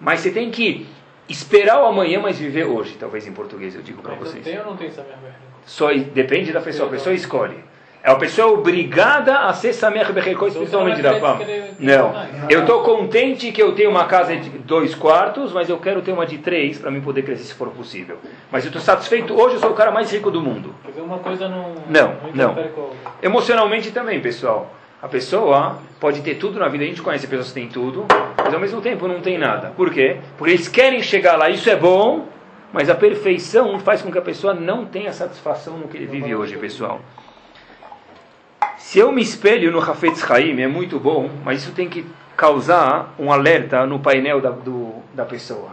Mas 0.00 0.20
você 0.20 0.30
tem 0.30 0.50
que 0.50 0.86
esperar 1.28 1.82
o 1.82 1.86
amanhã, 1.86 2.20
mas 2.20 2.38
viver 2.38 2.64
hoje. 2.64 2.96
Talvez 2.98 3.26
em 3.26 3.32
português 3.32 3.74
eu 3.74 3.82
digo 3.82 4.00
para 4.02 4.14
vocês. 4.14 4.42
Tem 4.42 4.58
ou 4.58 4.64
não 4.64 4.76
tem 4.76 4.90
Samer 4.90 5.16
Só 5.64 5.92
depende 5.92 6.52
da 6.52 6.60
pessoa, 6.60 6.88
a 6.88 6.92
pessoa 6.92 7.14
escolhe. 7.14 7.62
É 8.06 8.10
a 8.12 8.14
pessoa 8.14 8.52
obrigada 8.52 9.40
a 9.40 9.52
ser 9.52 9.72
Samer 9.72 10.12
Bechekot 10.12 10.52
espiritualmente 10.52 11.02
da 11.02 11.18
fama. 11.18 11.40
Não. 11.80 12.14
Eu 12.48 12.60
estou 12.60 12.84
contente 12.84 13.50
que 13.50 13.60
eu 13.60 13.72
tenho 13.72 13.90
uma 13.90 14.04
casa 14.04 14.36
de 14.36 14.48
dois 14.48 14.94
quartos, 14.94 15.52
mas 15.52 15.68
eu 15.68 15.76
quero 15.78 16.00
ter 16.00 16.12
uma 16.12 16.24
de 16.24 16.38
três 16.38 16.78
para 16.78 16.88
mim 16.88 17.00
poder 17.00 17.22
crescer 17.22 17.42
se 17.42 17.54
for 17.54 17.68
possível. 17.70 18.18
Mas 18.48 18.62
eu 18.62 18.68
estou 18.68 18.80
satisfeito. 18.80 19.34
Hoje 19.34 19.56
eu 19.56 19.60
sou 19.60 19.70
o 19.70 19.74
cara 19.74 19.90
mais 19.90 20.12
rico 20.12 20.30
do 20.30 20.40
mundo. 20.40 20.72
Uma 20.96 21.18
coisa 21.18 21.48
não. 21.48 21.74
Não, 21.88 22.14
não. 22.32 22.56
Emocionalmente 23.20 23.90
também, 23.90 24.20
pessoal. 24.20 24.72
A 25.02 25.08
pessoa 25.08 25.80
pode 25.98 26.20
ter 26.20 26.36
tudo 26.36 26.60
na 26.60 26.68
vida, 26.68 26.84
a 26.84 26.86
gente 26.86 27.02
conhece 27.02 27.26
pessoas 27.26 27.48
que 27.48 27.54
têm 27.54 27.68
tudo, 27.68 28.06
mas 28.38 28.54
ao 28.54 28.60
mesmo 28.60 28.80
tempo 28.80 29.08
não 29.08 29.20
tem 29.20 29.36
nada. 29.36 29.72
Por 29.76 29.92
quê? 29.92 30.18
Porque 30.38 30.52
eles 30.52 30.68
querem 30.68 31.02
chegar 31.02 31.36
lá, 31.36 31.50
isso 31.50 31.68
é 31.68 31.74
bom, 31.74 32.26
mas 32.72 32.88
a 32.88 32.94
perfeição 32.94 33.80
faz 33.80 34.00
com 34.00 34.12
que 34.12 34.18
a 34.18 34.22
pessoa 34.22 34.54
não 34.54 34.84
tenha 34.84 35.12
satisfação 35.12 35.76
no 35.76 35.88
que 35.88 35.96
ele 35.96 36.06
vive 36.06 36.36
hoje, 36.36 36.56
pessoal. 36.56 37.00
Se 38.76 38.98
eu 38.98 39.10
me 39.10 39.22
espelho 39.22 39.72
no 39.72 39.80
Hafetz 39.80 40.30
Haim, 40.30 40.60
é 40.60 40.68
muito 40.68 41.00
bom, 41.00 41.30
mas 41.44 41.62
isso 41.62 41.72
tem 41.72 41.88
que 41.88 42.06
causar 42.36 43.14
um 43.18 43.32
alerta 43.32 43.86
no 43.86 43.98
painel 43.98 44.40
da, 44.40 44.50
do, 44.50 45.02
da 45.14 45.24
pessoa. 45.24 45.70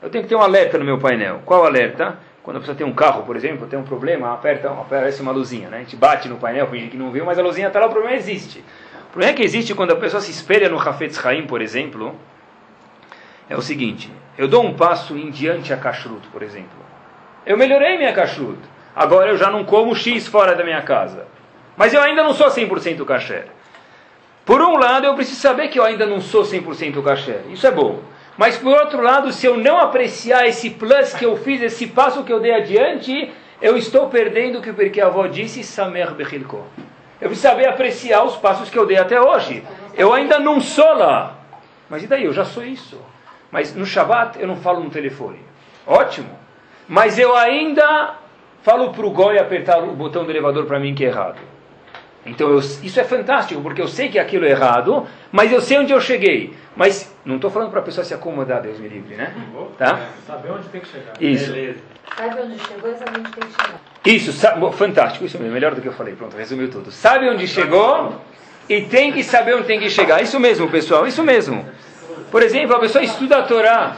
Eu 0.00 0.08
tenho 0.08 0.24
que 0.24 0.28
ter 0.30 0.36
um 0.36 0.40
alerta 0.40 0.78
no 0.78 0.84
meu 0.84 0.98
painel. 0.98 1.42
Qual 1.44 1.64
alerta? 1.64 2.18
Quando 2.42 2.56
a 2.56 2.60
pessoa 2.60 2.76
tem 2.76 2.86
um 2.86 2.94
carro, 2.94 3.24
por 3.24 3.36
exemplo, 3.36 3.66
tem 3.66 3.78
um 3.78 3.82
problema, 3.82 4.32
aperta, 4.32 4.70
aparece 4.70 5.20
uma 5.20 5.32
luzinha, 5.32 5.68
né? 5.68 5.78
A 5.78 5.80
gente 5.80 5.96
bate 5.96 6.28
no 6.28 6.36
painel, 6.36 6.68
finge 6.68 6.88
que 6.88 6.96
não 6.96 7.10
viu, 7.10 7.24
mas 7.24 7.38
a 7.38 7.42
luzinha 7.42 7.66
está 7.66 7.80
lá, 7.80 7.86
o 7.86 7.90
problema 7.90 8.16
existe. 8.16 8.64
O 9.08 9.12
problema 9.12 9.32
é 9.32 9.36
que 9.36 9.42
existe 9.42 9.74
quando 9.74 9.90
a 9.90 9.96
pessoa 9.96 10.20
se 10.20 10.30
espelha 10.30 10.68
no 10.68 10.78
Hafetz 10.78 11.24
Haim, 11.24 11.46
por 11.46 11.60
exemplo, 11.60 12.14
é 13.48 13.56
o 13.56 13.60
seguinte, 13.60 14.10
eu 14.38 14.48
dou 14.48 14.64
um 14.64 14.74
passo 14.74 15.16
em 15.16 15.30
diante 15.30 15.72
a 15.72 15.76
kashrut, 15.76 16.26
por 16.28 16.42
exemplo. 16.42 16.78
Eu 17.44 17.58
melhorei 17.58 17.98
minha 17.98 18.12
kashrut. 18.12 18.58
Agora 18.94 19.30
eu 19.30 19.36
já 19.36 19.50
não 19.50 19.64
como 19.64 19.94
X 19.94 20.26
fora 20.26 20.54
da 20.54 20.64
minha 20.64 20.82
casa. 20.82 21.26
Mas 21.76 21.92
eu 21.92 22.00
ainda 22.00 22.22
não 22.22 22.32
sou 22.32 22.48
100% 22.48 23.04
kasher. 23.04 23.46
Por 24.44 24.60
um 24.62 24.76
lado, 24.76 25.06
eu 25.06 25.14
preciso 25.14 25.40
saber 25.40 25.68
que 25.68 25.78
eu 25.78 25.84
ainda 25.84 26.06
não 26.06 26.20
sou 26.20 26.42
100% 26.42 27.02
kasher. 27.02 27.40
Isso 27.50 27.66
é 27.66 27.70
bom. 27.70 28.00
Mas 28.36 28.56
por 28.56 28.76
outro 28.76 29.02
lado, 29.02 29.32
se 29.32 29.46
eu 29.46 29.56
não 29.56 29.78
apreciar 29.78 30.46
esse 30.46 30.70
plus 30.70 31.14
que 31.14 31.24
eu 31.24 31.36
fiz, 31.36 31.60
esse 31.62 31.86
passo 31.86 32.22
que 32.22 32.32
eu 32.32 32.38
dei 32.38 32.54
adiante, 32.54 33.32
eu 33.60 33.76
estou 33.76 34.08
perdendo 34.08 34.58
o 34.58 34.62
que 34.62 34.72
porque 34.72 35.00
a 35.00 35.06
avó 35.06 35.26
disse, 35.26 35.64
Samer 35.64 36.12
Bechilko. 36.12 36.64
Eu 37.20 37.28
preciso 37.28 37.48
saber 37.48 37.66
apreciar 37.66 38.24
os 38.24 38.36
passos 38.36 38.68
que 38.68 38.78
eu 38.78 38.86
dei 38.86 38.98
até 38.98 39.20
hoje. 39.20 39.64
Eu 39.94 40.12
ainda 40.12 40.38
não 40.38 40.60
sou 40.60 40.94
lá. 40.94 41.38
Mas 41.88 42.02
e 42.02 42.06
daí? 42.06 42.24
Eu 42.24 42.32
já 42.32 42.44
sou 42.44 42.62
isso. 42.62 43.00
Mas 43.50 43.74
no 43.74 43.86
Shabat 43.86 44.38
eu 44.38 44.46
não 44.46 44.56
falo 44.56 44.84
no 44.84 44.90
telefone. 44.90 45.40
Ótimo. 45.86 46.38
Mas 46.86 47.18
eu 47.18 47.34
ainda 47.34 48.14
falo 48.62 48.92
para 48.92 49.06
o 49.06 49.10
Goi 49.10 49.38
apertar 49.38 49.82
o 49.82 49.92
botão 49.92 50.24
do 50.24 50.30
elevador 50.30 50.66
para 50.66 50.78
mim 50.78 50.94
que 50.94 51.04
é 51.04 51.08
errado. 51.08 51.55
Então 52.26 52.50
eu, 52.50 52.58
isso 52.58 52.98
é 52.98 53.04
fantástico, 53.04 53.60
porque 53.62 53.80
eu 53.80 53.86
sei 53.86 54.08
que 54.08 54.18
aquilo 54.18 54.44
é 54.44 54.50
errado, 54.50 55.06
mas 55.30 55.52
eu 55.52 55.60
sei 55.60 55.78
onde 55.78 55.92
eu 55.92 56.00
cheguei. 56.00 56.52
Mas 56.74 57.14
não 57.24 57.36
estou 57.36 57.50
falando 57.50 57.70
para 57.70 57.80
a 57.80 57.82
pessoa 57.82 58.04
se 58.04 58.12
acomodar, 58.12 58.60
Deus 58.60 58.78
me 58.78 58.88
livre, 58.88 59.14
né? 59.14 59.32
Tá? 59.78 60.08
Saber 60.26 60.50
onde 60.50 60.68
tem 60.68 60.80
que 60.80 60.88
chegar. 60.88 61.12
Isso. 61.20 61.52
Beleza. 61.52 61.78
Sabe 62.16 62.40
onde 62.40 62.58
chegou 62.58 62.90
e 62.90 62.94
sabe 62.96 63.18
onde 63.18 63.30
tem 63.30 63.48
que 63.48 63.62
chegar. 63.62 63.80
Isso, 64.04 64.32
sabe, 64.32 64.72
fantástico, 64.72 65.24
isso 65.24 65.38
mesmo, 65.38 65.52
melhor 65.54 65.74
do 65.74 65.80
que 65.80 65.88
eu 65.88 65.92
falei. 65.92 66.14
Pronto, 66.14 66.36
resumiu 66.36 66.70
tudo. 66.70 66.90
Sabe 66.90 67.28
onde 67.28 67.46
chegou 67.46 68.20
e 68.68 68.82
tem 68.82 69.12
que 69.12 69.22
saber 69.22 69.54
onde 69.54 69.66
tem 69.66 69.78
que 69.78 69.88
chegar. 69.88 70.20
Isso 70.22 70.38
mesmo, 70.40 70.68
pessoal, 70.68 71.06
isso 71.06 71.22
mesmo. 71.22 71.64
Por 72.30 72.42
exemplo, 72.42 72.74
a 72.74 72.80
pessoa 72.80 73.04
estuda 73.04 73.38
a 73.38 73.42
Torá. 73.42 73.96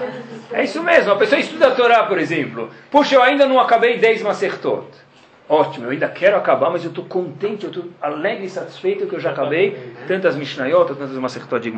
É 0.53 0.65
isso 0.65 0.83
mesmo, 0.83 1.13
a 1.13 1.17
pessoa 1.17 1.41
estuda 1.41 1.69
a 1.69 1.71
Torá, 1.71 2.05
por 2.05 2.19
exemplo. 2.19 2.71
Puxa, 2.91 3.15
eu 3.15 3.23
ainda 3.23 3.47
não 3.47 3.59
acabei 3.59 3.99
10 3.99 4.23
Masertot. 4.23 4.87
Ótimo, 5.49 5.87
eu 5.87 5.91
ainda 5.91 6.09
quero 6.09 6.37
acabar, 6.37 6.69
mas 6.71 6.85
eu 6.85 6.91
estou 6.91 7.05
contente, 7.07 7.65
eu 7.65 7.71
estou 7.71 7.87
alegre 8.03 8.45
e 8.45 8.51
satisfeito 8.51 9.07
que 9.07 9.15
eu 9.15 9.21
já 9.21 9.31
acabei 9.31 9.95
tantas 10.07 10.37
Mishnayot, 10.37 10.89
tantas 10.89 11.13
Masertot 11.13 11.63
de. 11.63 11.73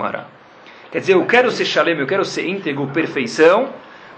Quer 0.90 0.98
dizer, 0.98 1.12
eu 1.12 1.24
quero 1.24 1.52
ser 1.52 1.64
Shalem, 1.64 1.96
eu 1.96 2.06
quero 2.06 2.24
ser 2.24 2.48
íntegro, 2.48 2.88
perfeição, 2.88 3.68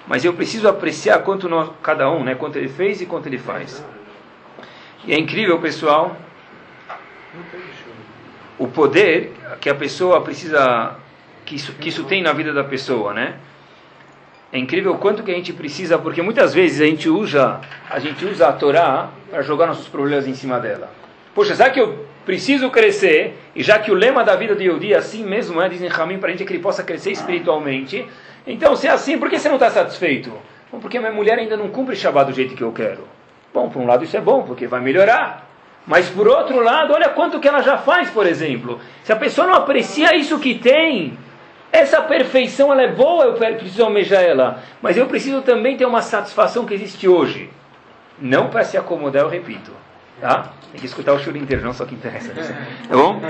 mas 0.07 0.25
eu 0.25 0.33
preciso 0.33 0.67
apreciar 0.69 1.19
quanto 1.19 1.51
nós, 1.51 1.71
cada 1.83 2.11
um, 2.11 2.25
né, 2.25 2.35
quanto 2.35 2.57
ele 2.57 2.69
fez 2.69 3.03
e 3.03 3.07
quanto 3.07 3.27
ele 3.27 3.37
faz. 3.37 3.85
E 5.05 5.12
é 5.12 5.19
incrível, 5.19 5.61
pessoal, 5.61 6.17
o 8.59 8.69
poder 8.69 9.35
que 9.61 9.69
a 9.69 9.75
pessoa 9.75 10.23
precisa, 10.23 10.97
que 11.45 11.57
isso, 11.57 11.75
que 11.75 11.91
isso 11.91 12.05
tem 12.05 12.23
na 12.23 12.33
vida 12.33 12.55
da 12.55 12.65
pessoa, 12.65 13.12
né? 13.12 13.37
É 14.53 14.59
incrível 14.59 14.93
o 14.93 14.99
quanto 14.99 15.23
que 15.23 15.31
a 15.31 15.35
gente 15.35 15.51
precisa, 15.53 15.99
porque 15.99 16.21
muitas 16.21 16.53
vezes 16.53 16.83
a 16.83 16.85
gente 16.85 17.09
usa 17.09 17.61
a, 17.88 17.99
gente 17.99 18.23
usa 18.27 18.49
a 18.49 18.53
Torá 18.53 19.09
para 19.31 19.41
jogar 19.41 19.67
nossos 19.67 19.88
problemas 19.88 20.29
em 20.29 20.35
cima 20.35 20.61
dela. 20.61 20.91
Poxa, 21.35 21.55
já 21.55 21.71
que 21.71 21.81
eu 21.81 22.05
preciso 22.27 22.69
crescer, 22.69 23.35
e 23.57 23.62
já 23.62 23.79
que 23.79 23.91
o 23.91 23.95
lema 23.95 24.23
da 24.23 24.37
vida 24.37 24.55
de 24.55 24.65
Yehudi 24.65 24.93
é 24.93 24.99
assim 24.99 25.25
mesmo 25.25 25.61
é, 25.61 25.71
dizem 25.71 25.88
Ramin, 25.88 26.19
para 26.19 26.29
a 26.29 26.33
gente 26.33 26.43
é 26.43 26.47
que 26.47 26.53
ele 26.53 26.62
possa 26.62 26.85
crescer 26.85 27.12
espiritualmente, 27.12 28.07
então 28.47 28.77
se 28.77 28.87
é 28.87 28.91
assim, 28.91 29.19
por 29.19 29.31
que 29.31 29.38
você 29.38 29.49
não 29.49 29.57
está 29.57 29.71
satisfeito? 29.71 30.31
Bom, 30.71 30.81
porque 30.81 30.99
minha 30.99 31.12
mulher 31.12 31.38
ainda 31.38 31.57
não 31.57 31.69
cumpre 31.69 31.97
Shabbat 31.97 32.31
do 32.31 32.37
jeito 32.37 32.55
que 32.55 32.62
eu 32.62 32.73
quero. 32.73 33.09
Bom, 33.55 33.71
por 33.71 33.81
um 33.81 33.87
lado 33.87 34.05
isso 34.05 34.17
é 34.19 34.21
bom, 34.21 34.43
porque 34.43 34.67
vai 34.67 34.81
melhorar. 34.81 35.49
Mas 35.87 36.09
por 36.11 36.29
outro 36.29 36.62
lado, 36.62 36.93
olha 36.93 37.09
quanto 37.09 37.41
que 37.41 37.49
ela 37.49 37.62
já 37.62 37.79
faz, 37.79 38.11
por 38.11 38.27
exemplo. 38.27 38.79
Se 39.03 39.12
a 39.12 39.17
pessoa 39.17 39.47
não 39.47 39.55
aprecia 39.55 40.15
isso 40.15 40.38
que 40.38 40.55
tem, 40.55 41.19
essa 41.73 42.03
perfeição 42.03 42.71
ela 42.71 42.83
é 42.83 42.93
boa, 42.93 43.25
eu 43.25 43.33
preciso 43.33 43.83
almejar 43.83 44.23
ela, 44.23 44.63
mas 44.83 44.97
eu 44.99 45.07
preciso 45.07 45.41
também 45.41 45.75
ter 45.75 45.87
uma 45.87 46.03
satisfação 46.03 46.67
que 46.67 46.75
existe 46.75 47.09
hoje. 47.09 47.49
Não 48.21 48.49
para 48.51 48.63
se 48.63 48.77
acomodar, 48.77 49.23
eu 49.23 49.29
repito. 49.29 49.73
Tá? 50.21 50.53
Tem 50.71 50.79
que 50.79 50.87
escutar 50.87 51.15
o 51.15 51.19
choro 51.19 51.39
inteiro, 51.39 51.65
não 51.65 51.73
só 51.73 51.87
que 51.87 51.95
interessa. 51.95 52.33
Tá 52.33 52.95
bom? 52.95 53.21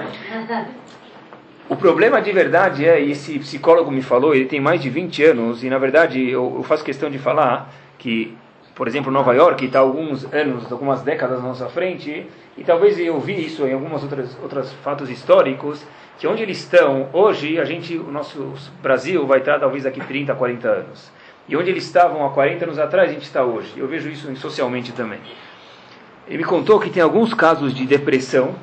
O 1.68 1.76
problema 1.76 2.20
de 2.20 2.33
verdade 2.33 2.85
é, 2.87 3.00
e 3.00 3.12
esse 3.12 3.38
psicólogo 3.38 3.90
me 3.90 4.02
falou, 4.02 4.35
ele 4.35 4.44
tem 4.46 4.61
mais 4.61 4.83
de 4.83 4.90
20 4.90 5.24
anos, 5.24 5.64
e 5.64 5.70
na 5.70 5.78
verdade 5.78 6.28
eu, 6.28 6.55
eu 6.57 6.62
faço 6.64 6.85
questão 6.85 7.09
de 7.09 7.18
falar 7.18 7.72
que, 7.96 8.37
por 8.74 8.88
exemplo, 8.88 9.11
Nova 9.11 9.33
York 9.33 9.64
está 9.64 9.78
alguns 9.78 10.31
anos, 10.35 10.70
algumas 10.70 11.02
décadas 11.02 11.40
na 11.40 11.48
nossa 11.48 11.68
frente, 11.68 12.26
e 12.59 12.64
talvez 12.64 12.98
eu 12.98 13.18
vi 13.20 13.46
isso 13.46 13.66
em 13.66 13.74
outras 13.74 14.37
outros 14.42 14.72
fatos 14.85 15.09
históricos, 15.09 15.83
que 16.22 16.28
onde 16.28 16.40
eles 16.40 16.58
estão 16.58 17.08
hoje, 17.12 17.58
a 17.58 17.64
gente, 17.64 17.96
o 17.98 18.08
nosso 18.12 18.54
Brasil 18.80 19.26
vai 19.26 19.40
estar 19.40 19.58
talvez 19.58 19.82
daqui 19.82 20.00
30, 20.00 20.32
40 20.32 20.68
anos. 20.68 21.11
E 21.48 21.56
onde 21.56 21.68
eles 21.68 21.82
estavam 21.82 22.24
há 22.24 22.30
40 22.30 22.64
anos 22.64 22.78
atrás, 22.78 23.11
a 23.11 23.12
gente 23.12 23.24
está 23.24 23.42
hoje. 23.42 23.72
Eu 23.76 23.88
vejo 23.88 24.08
isso 24.08 24.32
socialmente 24.37 24.92
também. 24.92 25.18
Ele 26.28 26.38
me 26.38 26.44
contou 26.44 26.78
que 26.78 26.90
tem 26.90 27.02
alguns 27.02 27.35
casos 27.35 27.74
de 27.74 27.85
depressão, 27.85 28.54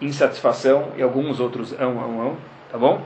insatisfação 0.00 0.90
e 0.96 1.02
alguns 1.04 1.38
outros 1.38 1.72
ão, 1.80 2.00
ão, 2.00 2.20
ão, 2.20 2.36
tá 2.68 2.76
bom? 2.76 3.00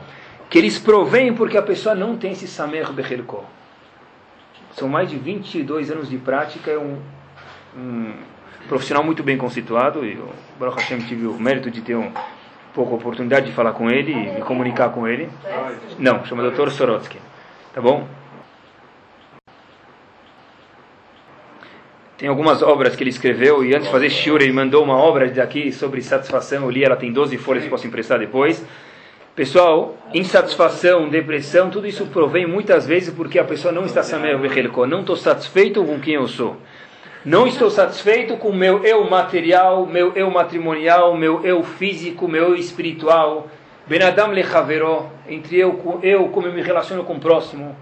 que 0.48 0.56
eles 0.56 0.78
provêm 0.78 1.34
porque 1.34 1.58
a 1.58 1.62
pessoa 1.62 1.94
não 1.94 2.16
tem 2.16 2.32
esse 2.32 2.48
Samer 2.48 2.90
Becherko. 2.90 3.44
São 4.72 4.88
mais 4.88 5.10
de 5.10 5.18
22 5.18 5.90
anos 5.90 6.08
de 6.08 6.16
prática, 6.16 6.70
é 6.70 6.78
um, 6.78 6.98
um 7.76 8.14
profissional 8.70 9.04
muito 9.04 9.22
bem 9.22 9.36
constituído, 9.36 10.02
e 10.02 10.14
o 10.14 10.30
Baruch 10.58 10.78
Hashem 10.78 11.00
tive 11.00 11.26
o 11.26 11.38
mérito 11.38 11.70
de 11.70 11.82
ter 11.82 11.94
um 11.94 12.10
pouco 12.74 12.94
a 12.94 12.96
oportunidade 12.96 13.46
de 13.46 13.52
falar 13.52 13.72
com 13.72 13.90
ele 13.90 14.12
e 14.12 14.34
me 14.34 14.40
comunicar 14.42 14.90
com 14.90 15.06
ele. 15.06 15.28
Não, 15.98 16.24
chama 16.24 16.48
Dr. 16.50 16.70
Sorotsky. 16.70 17.18
Tá 17.74 17.80
bom? 17.80 18.06
Tem 22.16 22.28
algumas 22.28 22.62
obras 22.62 22.94
que 22.94 23.02
ele 23.02 23.10
escreveu 23.10 23.64
e 23.64 23.74
antes 23.74 23.86
de 23.86 23.92
fazer 23.92 24.10
shiur 24.10 24.42
ele 24.42 24.52
mandou 24.52 24.84
uma 24.84 24.96
obra 24.96 25.26
daqui 25.30 25.72
sobre 25.72 26.02
satisfação. 26.02 26.64
Eu 26.64 26.70
li, 26.70 26.84
ela 26.84 26.96
tem 26.96 27.10
12 27.10 27.38
folhas 27.38 27.64
posso 27.70 27.86
emprestar 27.86 28.18
depois. 28.18 28.62
Pessoal, 29.34 29.96
insatisfação, 30.12 31.08
depressão, 31.08 31.70
tudo 31.70 31.86
isso 31.86 32.04
provém 32.08 32.46
muitas 32.46 32.86
vezes 32.86 33.14
porque 33.14 33.38
a 33.38 33.44
pessoa 33.44 33.72
não 33.72 33.86
está 33.86 34.02
não 34.86 35.00
estou 35.00 35.16
satisfeito 35.16 35.82
com 35.82 35.98
quem 35.98 36.14
eu 36.14 36.28
sou. 36.28 36.58
Não 37.24 37.46
estou 37.46 37.70
satisfeito 37.70 38.38
com 38.38 38.50
meu 38.50 38.82
eu 38.82 39.04
material, 39.08 39.84
meu 39.84 40.14
eu 40.14 40.30
matrimonial, 40.30 41.14
meu 41.14 41.44
eu 41.44 41.62
físico, 41.62 42.26
meu 42.26 42.48
eu 42.48 42.54
espiritual. 42.54 43.46
Benadam 43.86 44.30
lechavero, 44.30 45.10
entre 45.28 45.58
eu, 45.58 46.00
eu 46.02 46.28
como 46.28 46.46
eu 46.46 46.52
me 46.54 46.62
relaciono 46.62 47.04
com 47.04 47.12
o 47.14 47.20
próximo. 47.20 47.76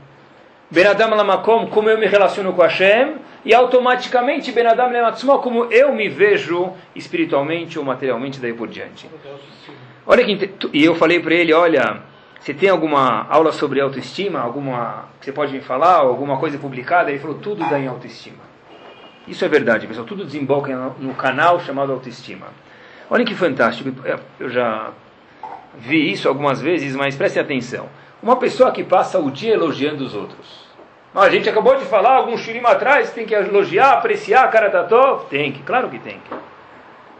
Benadam 0.68 1.14
lamakom, 1.14 1.68
como 1.68 1.88
eu 1.88 1.96
me 1.96 2.06
relaciono 2.06 2.52
com 2.52 2.62
Hashem. 2.62 3.14
E 3.44 3.54
automaticamente 3.54 4.50
Benadam 4.50 4.90
lematzmo, 4.90 5.38
como 5.38 5.66
eu 5.66 5.94
me 5.94 6.08
vejo 6.08 6.72
espiritualmente 6.96 7.78
ou 7.78 7.84
materialmente, 7.84 8.40
daí 8.40 8.52
por 8.52 8.66
diante. 8.66 9.08
Olha 10.04 10.24
que 10.24 10.50
e 10.72 10.84
eu 10.84 10.96
falei 10.96 11.20
para 11.20 11.34
ele, 11.34 11.52
olha, 11.52 12.02
você 12.40 12.52
tem 12.52 12.70
alguma 12.70 13.24
aula 13.30 13.52
sobre 13.52 13.80
autoestima, 13.80 14.40
alguma 14.40 15.10
que 15.20 15.26
você 15.26 15.32
pode 15.32 15.52
me 15.52 15.60
falar, 15.60 15.98
alguma 15.98 16.38
coisa 16.38 16.58
publicada? 16.58 17.10
Ele 17.10 17.20
falou, 17.20 17.36
tudo 17.36 17.64
dá 17.70 17.78
em 17.78 17.86
autoestima. 17.86 18.47
Isso 19.28 19.44
é 19.44 19.48
verdade, 19.48 19.86
pessoal. 19.86 20.06
Tudo 20.06 20.24
desemboca 20.24 20.74
no 20.98 21.14
canal 21.14 21.60
chamado 21.60 21.92
autoestima. 21.92 22.46
Olha 23.10 23.24
que 23.24 23.34
fantástico. 23.34 23.92
Eu 24.40 24.48
já 24.48 24.90
vi 25.76 26.10
isso 26.10 26.28
algumas 26.28 26.60
vezes, 26.60 26.96
mas 26.96 27.14
preste 27.14 27.38
atenção. 27.38 27.88
Uma 28.22 28.36
pessoa 28.36 28.72
que 28.72 28.82
passa 28.82 29.18
o 29.18 29.30
dia 29.30 29.54
elogiando 29.54 30.04
os 30.04 30.14
outros. 30.14 30.66
Ah, 31.14 31.22
a 31.22 31.30
gente 31.30 31.48
acabou 31.48 31.76
de 31.76 31.84
falar, 31.84 32.16
algum 32.16 32.36
shirim 32.36 32.60
atrás, 32.64 33.10
tem 33.12 33.26
que 33.26 33.34
elogiar, 33.34 33.92
apreciar, 33.92 34.50
cara 34.50 34.70
tató. 34.70 35.26
Tem 35.30 35.52
que, 35.52 35.62
claro 35.62 35.88
que 35.88 35.98
tem 35.98 36.20
que. 36.20 36.34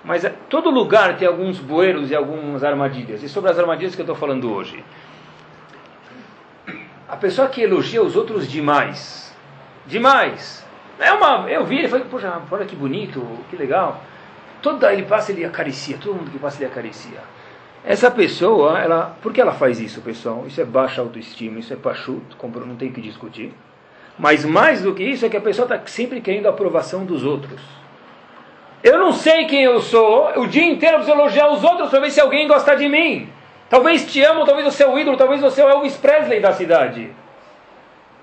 Mas 0.04 0.24
é, 0.24 0.34
todo 0.48 0.70
lugar 0.70 1.16
tem 1.16 1.26
alguns 1.26 1.58
bueiros 1.58 2.10
e 2.10 2.14
algumas 2.14 2.64
armadilhas. 2.64 3.22
E 3.22 3.28
sobre 3.28 3.50
as 3.50 3.58
armadilhas 3.58 3.94
que 3.94 4.00
eu 4.00 4.04
estou 4.04 4.16
falando 4.16 4.52
hoje. 4.52 4.82
A 7.08 7.16
pessoa 7.16 7.48
que 7.48 7.62
elogia 7.62 8.02
os 8.02 8.16
outros 8.16 8.50
demais. 8.50 9.34
Demais. 9.86 10.66
É 10.98 11.12
uma, 11.12 11.48
eu 11.48 11.64
vi 11.64 11.78
ele 11.78 11.88
falei, 11.88 12.06
poxa, 12.10 12.40
olha 12.50 12.64
que 12.64 12.74
bonito, 12.74 13.24
que 13.50 13.56
legal. 13.56 14.02
Toda 14.60 14.92
ele 14.92 15.04
passa, 15.04 15.30
ele 15.30 15.44
acaricia, 15.44 15.96
todo 15.98 16.14
mundo 16.14 16.30
que 16.30 16.38
passa, 16.38 16.58
ele 16.58 16.70
acaricia. 16.70 17.20
Essa 17.84 18.10
pessoa, 18.10 18.78
ela, 18.78 19.16
por 19.22 19.32
que 19.32 19.40
ela 19.40 19.52
faz 19.52 19.80
isso, 19.80 20.00
pessoal? 20.00 20.44
Isso 20.46 20.60
é 20.60 20.64
baixa 20.64 21.00
autoestima, 21.00 21.60
isso 21.60 21.72
é 21.72 21.76
pachuto, 21.76 22.36
não 22.66 22.76
tem 22.76 22.90
que 22.90 23.00
discutir. 23.00 23.52
Mas 24.18 24.44
mais 24.44 24.82
do 24.82 24.94
que 24.94 25.04
isso 25.04 25.24
é 25.24 25.28
que 25.28 25.36
a 25.36 25.40
pessoa 25.40 25.64
está 25.64 25.80
sempre 25.86 26.20
querendo 26.20 26.46
a 26.46 26.50
aprovação 26.50 27.04
dos 27.04 27.24
outros. 27.24 27.60
Eu 28.82 28.98
não 28.98 29.12
sei 29.12 29.44
quem 29.46 29.62
eu 29.62 29.80
sou, 29.80 30.40
o 30.40 30.46
dia 30.46 30.64
inteiro 30.64 30.96
eu 30.96 30.98
preciso 31.00 31.18
elogiar 31.18 31.50
os 31.50 31.62
outros 31.62 31.88
para 31.88 32.00
ver 32.00 32.10
se 32.10 32.20
alguém 32.20 32.48
gosta 32.48 32.74
de 32.76 32.88
mim. 32.88 33.28
Talvez 33.70 34.10
te 34.10 34.20
amo, 34.22 34.44
talvez 34.44 34.64
você 34.64 34.82
é 34.82 34.88
o 34.88 34.98
ídolo, 34.98 35.16
talvez 35.16 35.40
você 35.40 35.60
é 35.60 35.64
o 35.64 35.68
Elvis 35.68 35.96
Presley 35.96 36.40
da 36.40 36.52
cidade. 36.52 37.10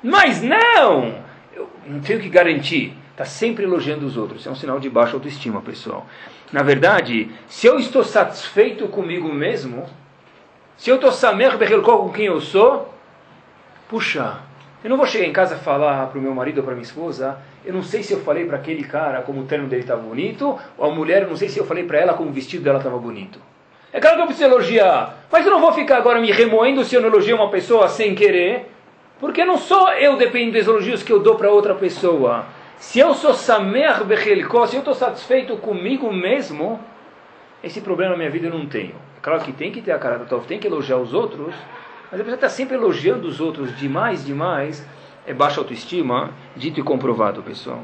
Mas 0.03 0.41
não! 0.41 1.15
Eu 1.55 1.69
não 1.87 1.99
tenho 2.01 2.19
que 2.19 2.29
garantir. 2.29 2.93
Está 3.11 3.23
sempre 3.23 3.63
elogiando 3.63 4.05
os 4.05 4.17
outros. 4.17 4.45
É 4.45 4.49
um 4.49 4.55
sinal 4.55 4.79
de 4.79 4.89
baixa 4.89 5.13
autoestima, 5.13 5.61
pessoal. 5.61 6.05
Na 6.51 6.61
verdade, 6.61 7.31
se 7.47 7.65
eu 7.65 7.79
estou 7.79 8.03
satisfeito 8.03 8.87
comigo 8.87 9.29
mesmo, 9.29 9.85
se 10.77 10.89
eu 10.89 10.95
estou 10.95 11.11
samer 11.11 11.57
com 11.81 12.09
quem 12.09 12.25
eu 12.25 12.41
sou, 12.41 12.93
puxa, 13.87 14.39
eu 14.83 14.89
não 14.89 14.97
vou 14.97 15.07
chegar 15.07 15.25
em 15.25 15.33
casa 15.33 15.55
falar 15.55 16.07
para 16.07 16.19
o 16.19 16.21
meu 16.21 16.35
marido 16.35 16.57
ou 16.57 16.63
para 16.63 16.73
minha 16.73 16.83
esposa, 16.83 17.39
eu 17.65 17.73
não 17.73 17.81
sei 17.81 18.03
se 18.03 18.13
eu 18.13 18.19
falei 18.19 18.45
para 18.45 18.57
aquele 18.57 18.83
cara 18.83 19.21
como 19.21 19.41
o 19.41 19.45
terno 19.45 19.67
dele 19.67 19.81
estava 19.81 20.01
bonito, 20.01 20.59
ou 20.77 20.91
a 20.91 20.93
mulher, 20.93 21.23
eu 21.23 21.29
não 21.29 21.37
sei 21.37 21.49
se 21.49 21.57
eu 21.57 21.65
falei 21.65 21.85
para 21.85 21.97
ela 21.97 22.13
como 22.13 22.29
o 22.29 22.33
vestido 22.33 22.63
dela 22.63 22.77
estava 22.77 22.97
bonito. 22.97 23.39
É 23.91 23.99
claro 23.99 24.17
que 24.17 24.21
eu 24.23 24.27
preciso 24.27 24.49
elogiar, 24.49 25.25
mas 25.31 25.45
eu 25.45 25.51
não 25.51 25.61
vou 25.61 25.71
ficar 25.71 25.97
agora 25.97 26.19
me 26.19 26.29
remoendo 26.31 26.83
se 26.83 26.93
eu 26.93 27.01
não 27.01 27.07
elogio 27.07 27.37
uma 27.37 27.49
pessoa 27.49 27.87
sem 27.87 28.13
querer, 28.13 28.69
porque 29.19 29.45
não 29.45 29.57
sou 29.57 29.89
eu 29.93 30.17
dependendo 30.17 30.57
dos 30.57 30.67
elogios 30.67 31.03
que 31.03 31.11
eu 31.11 31.19
dou 31.19 31.35
para 31.35 31.49
outra 31.49 31.73
pessoa. 31.73 32.45
Se 32.77 32.99
eu 32.99 33.13
sou 33.13 33.33
samer 33.33 34.03
bechelko, 34.03 34.67
se 34.67 34.75
eu 34.75 34.79
estou 34.79 34.93
satisfeito 34.93 35.55
comigo 35.57 36.11
mesmo, 36.11 36.79
esse 37.63 37.81
problema 37.81 38.11
na 38.11 38.17
minha 38.17 38.29
vida 38.29 38.47
eu 38.47 38.53
não 38.53 38.65
tenho. 38.65 38.95
Claro 39.21 39.43
que 39.43 39.51
tem 39.51 39.71
que 39.71 39.81
ter 39.81 39.91
a 39.91 39.97
cara 39.97 40.19
tem 40.47 40.59
que 40.59 40.67
elogiar 40.67 40.97
os 40.97 41.13
outros, 41.13 41.55
mas 42.11 42.19
a 42.19 42.23
pessoa 42.23 42.35
está 42.35 42.49
sempre 42.49 42.75
elogiando 42.75 43.27
os 43.27 43.39
outros 43.39 43.75
demais, 43.77 44.23
demais, 44.23 44.85
é 45.25 45.33
baixa 45.33 45.59
autoestima, 45.59 46.31
dito 46.55 46.79
e 46.79 46.83
comprovado, 46.83 47.41
pessoal. 47.41 47.81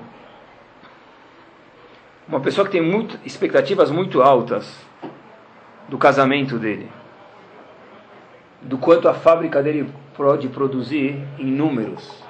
Uma 2.27 2.39
pessoa 2.39 2.65
que 2.65 2.71
tem 2.71 2.81
muito, 2.81 3.19
expectativas 3.25 3.89
muito 3.89 4.21
altas 4.21 4.79
do 5.89 5.97
casamento 5.97 6.59
dele, 6.59 6.89
do 8.61 8.77
quanto 8.77 9.09
a 9.09 9.13
fábrica 9.13 9.63
dele 9.63 9.89
pode 10.15 10.47
produzir 10.49 11.21
em 11.39 11.45
números, 11.45 12.21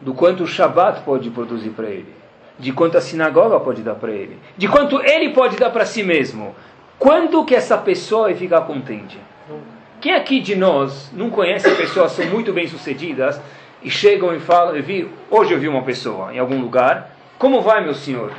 do 0.00 0.14
quanto 0.14 0.44
o 0.44 0.46
Shabat 0.46 1.00
pode 1.02 1.30
produzir 1.30 1.70
para 1.70 1.88
ele, 1.88 2.12
de 2.58 2.72
quanto 2.72 2.98
a 2.98 3.00
sinagoga 3.00 3.58
pode 3.60 3.82
dar 3.82 3.94
para 3.94 4.10
ele, 4.10 4.38
de 4.56 4.68
quanto 4.68 5.00
ele 5.00 5.30
pode 5.30 5.56
dar 5.56 5.70
para 5.70 5.84
si 5.84 6.02
mesmo. 6.02 6.54
Quando 6.98 7.44
que 7.44 7.54
essa 7.54 7.76
pessoa 7.76 8.24
vai 8.24 8.34
ficar 8.34 8.62
contente? 8.62 9.18
Quem 10.00 10.14
aqui 10.14 10.40
de 10.40 10.54
nós 10.54 11.10
não 11.12 11.30
conhece 11.30 11.70
pessoas 11.74 12.14
que 12.14 12.22
são 12.22 12.30
muito 12.30 12.52
bem 12.52 12.66
sucedidas 12.66 13.40
e 13.82 13.90
chegam 13.90 14.34
e 14.34 14.40
falam, 14.40 14.76
eu 14.76 14.82
vi, 14.82 15.10
hoje 15.30 15.52
eu 15.52 15.58
vi 15.58 15.68
uma 15.68 15.82
pessoa 15.82 16.32
em 16.32 16.38
algum 16.38 16.60
lugar, 16.60 17.10
como 17.38 17.60
vai 17.60 17.82
meu 17.82 17.94
senhor? 17.94 18.32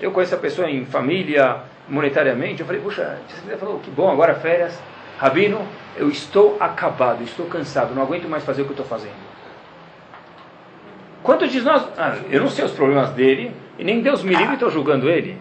Eu 0.00 0.10
conheço 0.10 0.34
a 0.34 0.38
pessoa 0.38 0.68
em 0.70 0.84
família, 0.84 1.58
monetariamente, 1.88 2.60
eu 2.60 2.66
falei, 2.66 2.80
puxa, 2.80 3.18
você 3.28 3.56
falou, 3.56 3.78
que 3.78 3.90
bom, 3.90 4.10
agora 4.10 4.34
férias, 4.34 4.78
Rabino, 5.18 5.66
eu 5.96 6.08
estou 6.08 6.56
acabado, 6.60 7.22
estou 7.22 7.46
cansado, 7.46 7.94
não 7.94 8.02
aguento 8.02 8.28
mais 8.28 8.44
fazer 8.44 8.62
o 8.62 8.64
que 8.66 8.70
eu 8.72 8.74
estou 8.74 8.86
fazendo. 8.86 9.14
Quantos 11.22 11.50
de 11.50 11.60
nós. 11.60 11.82
Ah, 11.96 12.18
eu 12.30 12.40
não 12.40 12.50
sei 12.50 12.64
os 12.64 12.72
problemas 12.72 13.10
dele, 13.10 13.52
e 13.78 13.84
nem 13.84 14.00
Deus 14.00 14.22
me 14.22 14.34
livre 14.34 14.54
estou 14.54 14.70
julgando 14.70 15.08
ele. 15.08 15.38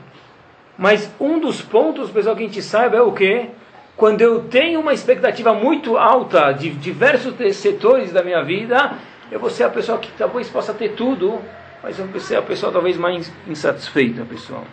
Mas 0.78 1.14
um 1.20 1.40
dos 1.40 1.62
pontos, 1.62 2.10
pessoal, 2.10 2.36
que 2.36 2.44
a 2.44 2.48
gente 2.48 2.62
saiba 2.62 2.98
é 2.98 3.02
o 3.02 3.12
quê? 3.12 3.50
Quando 3.96 4.22
eu 4.22 4.44
tenho 4.44 4.80
uma 4.80 4.94
expectativa 4.94 5.54
muito 5.54 5.98
alta 5.98 6.52
de 6.52 6.70
diversos 6.70 7.34
setores 7.56 8.12
da 8.12 8.24
minha 8.24 8.44
vida, 8.44 8.94
eu 9.32 9.40
vou 9.40 9.50
ser 9.50 9.64
a 9.64 9.70
pessoa 9.70 9.98
que 9.98 10.12
talvez 10.14 10.50
possa 10.50 10.74
ter 10.74 10.90
tudo, 10.90 11.40
mas 11.82 11.98
eu 11.98 12.08
vou 12.08 12.20
ser 12.20 12.38
a 12.38 12.42
pessoa 12.42 12.72
talvez 12.72 12.98
mais 12.98 13.32
insatisfeita, 13.48 14.26
pessoal. 14.26 14.66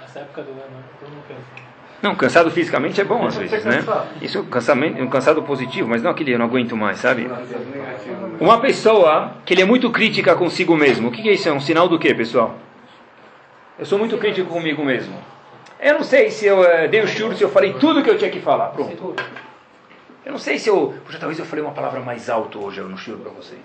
Nessa 0.00 0.20
época 0.20 0.42
do 0.42 0.50
ano, 0.50 0.84
todo 1.00 1.10
mundo 1.10 1.24
pensa. 1.26 1.67
Não, 2.00 2.14
cansado 2.14 2.50
fisicamente 2.50 3.00
é 3.00 3.04
bom 3.04 3.26
às 3.26 3.36
vezes, 3.36 3.64
né? 3.64 3.84
Isso 4.22 4.38
é 4.38 4.40
um, 4.40 5.02
um 5.04 5.08
cansado 5.08 5.42
positivo, 5.42 5.88
mas 5.88 6.02
não 6.02 6.10
aquele 6.10 6.32
eu 6.32 6.38
não 6.38 6.46
aguento 6.46 6.76
mais, 6.76 6.98
sabe? 6.98 7.28
Uma 8.40 8.60
pessoa 8.60 9.32
que 9.44 9.54
ele 9.54 9.62
é 9.62 9.64
muito 9.64 9.90
crítica 9.90 10.36
consigo 10.36 10.76
mesmo, 10.76 11.08
o 11.08 11.10
que 11.10 11.28
é 11.28 11.32
isso? 11.32 11.48
É 11.48 11.52
um 11.52 11.60
sinal 11.60 11.88
do 11.88 11.98
que, 11.98 12.14
pessoal? 12.14 12.54
Eu 13.78 13.84
sou 13.84 13.98
muito 13.98 14.16
crítico 14.16 14.48
comigo 14.48 14.84
mesmo. 14.84 15.16
Eu 15.80 15.94
não 15.94 16.02
sei 16.02 16.30
se 16.30 16.46
eu 16.46 16.60
uh, 16.60 16.88
dei 16.88 17.00
o 17.00 17.06
churro, 17.06 17.36
se 17.36 17.42
eu 17.42 17.48
falei 17.48 17.74
tudo 17.74 18.02
que 18.02 18.10
eu 18.10 18.18
tinha 18.18 18.30
que 18.30 18.40
falar. 18.40 18.68
Pronto. 18.68 19.14
Eu 20.26 20.32
não 20.32 20.38
sei 20.38 20.58
se 20.58 20.68
eu. 20.68 20.94
Puxa, 21.04 21.18
talvez 21.18 21.38
eu 21.38 21.44
falei 21.44 21.64
uma 21.64 21.72
palavra 21.72 22.00
mais 22.00 22.28
alta 22.28 22.58
hoje 22.58 22.80
no 22.80 22.98
churro 22.98 23.18
para 23.18 23.32
vocês. 23.32 23.60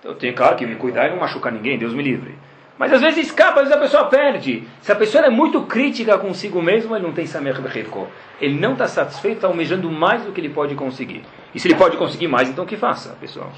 Então 0.00 0.12
eu 0.12 0.16
tenho, 0.16 0.34
claro, 0.34 0.56
que 0.56 0.66
me 0.66 0.76
cuidar 0.76 1.06
e 1.06 1.10
não 1.10 1.18
machucar 1.18 1.52
ninguém, 1.52 1.78
Deus 1.78 1.92
me 1.92 2.02
livre. 2.02 2.34
Mas 2.78 2.92
às 2.92 3.00
vezes 3.00 3.26
escapa, 3.26 3.60
às 3.60 3.68
vezes 3.68 3.72
a 3.72 3.80
pessoa 3.80 4.04
perde. 4.06 4.68
Se 4.82 4.92
a 4.92 4.94
pessoa 4.94 5.24
é 5.24 5.30
muito 5.30 5.62
crítica 5.62 6.18
consigo 6.18 6.60
mesmo, 6.60 6.94
ele 6.94 7.06
não 7.06 7.12
tem 7.12 7.26
Samer 7.26 7.58
Bechevko. 7.60 8.06
Ele 8.40 8.58
não 8.58 8.72
está 8.72 8.86
satisfeito, 8.86 9.36
está 9.36 9.48
almejando 9.48 9.90
mais 9.90 10.22
do 10.22 10.32
que 10.32 10.40
ele 10.40 10.50
pode 10.50 10.74
conseguir. 10.74 11.22
E 11.54 11.58
se 11.58 11.66
ele 11.68 11.74
pode 11.74 11.96
conseguir 11.96 12.28
mais, 12.28 12.50
então 12.50 12.66
que 12.66 12.76
faça, 12.76 13.16
pessoal? 13.18 13.50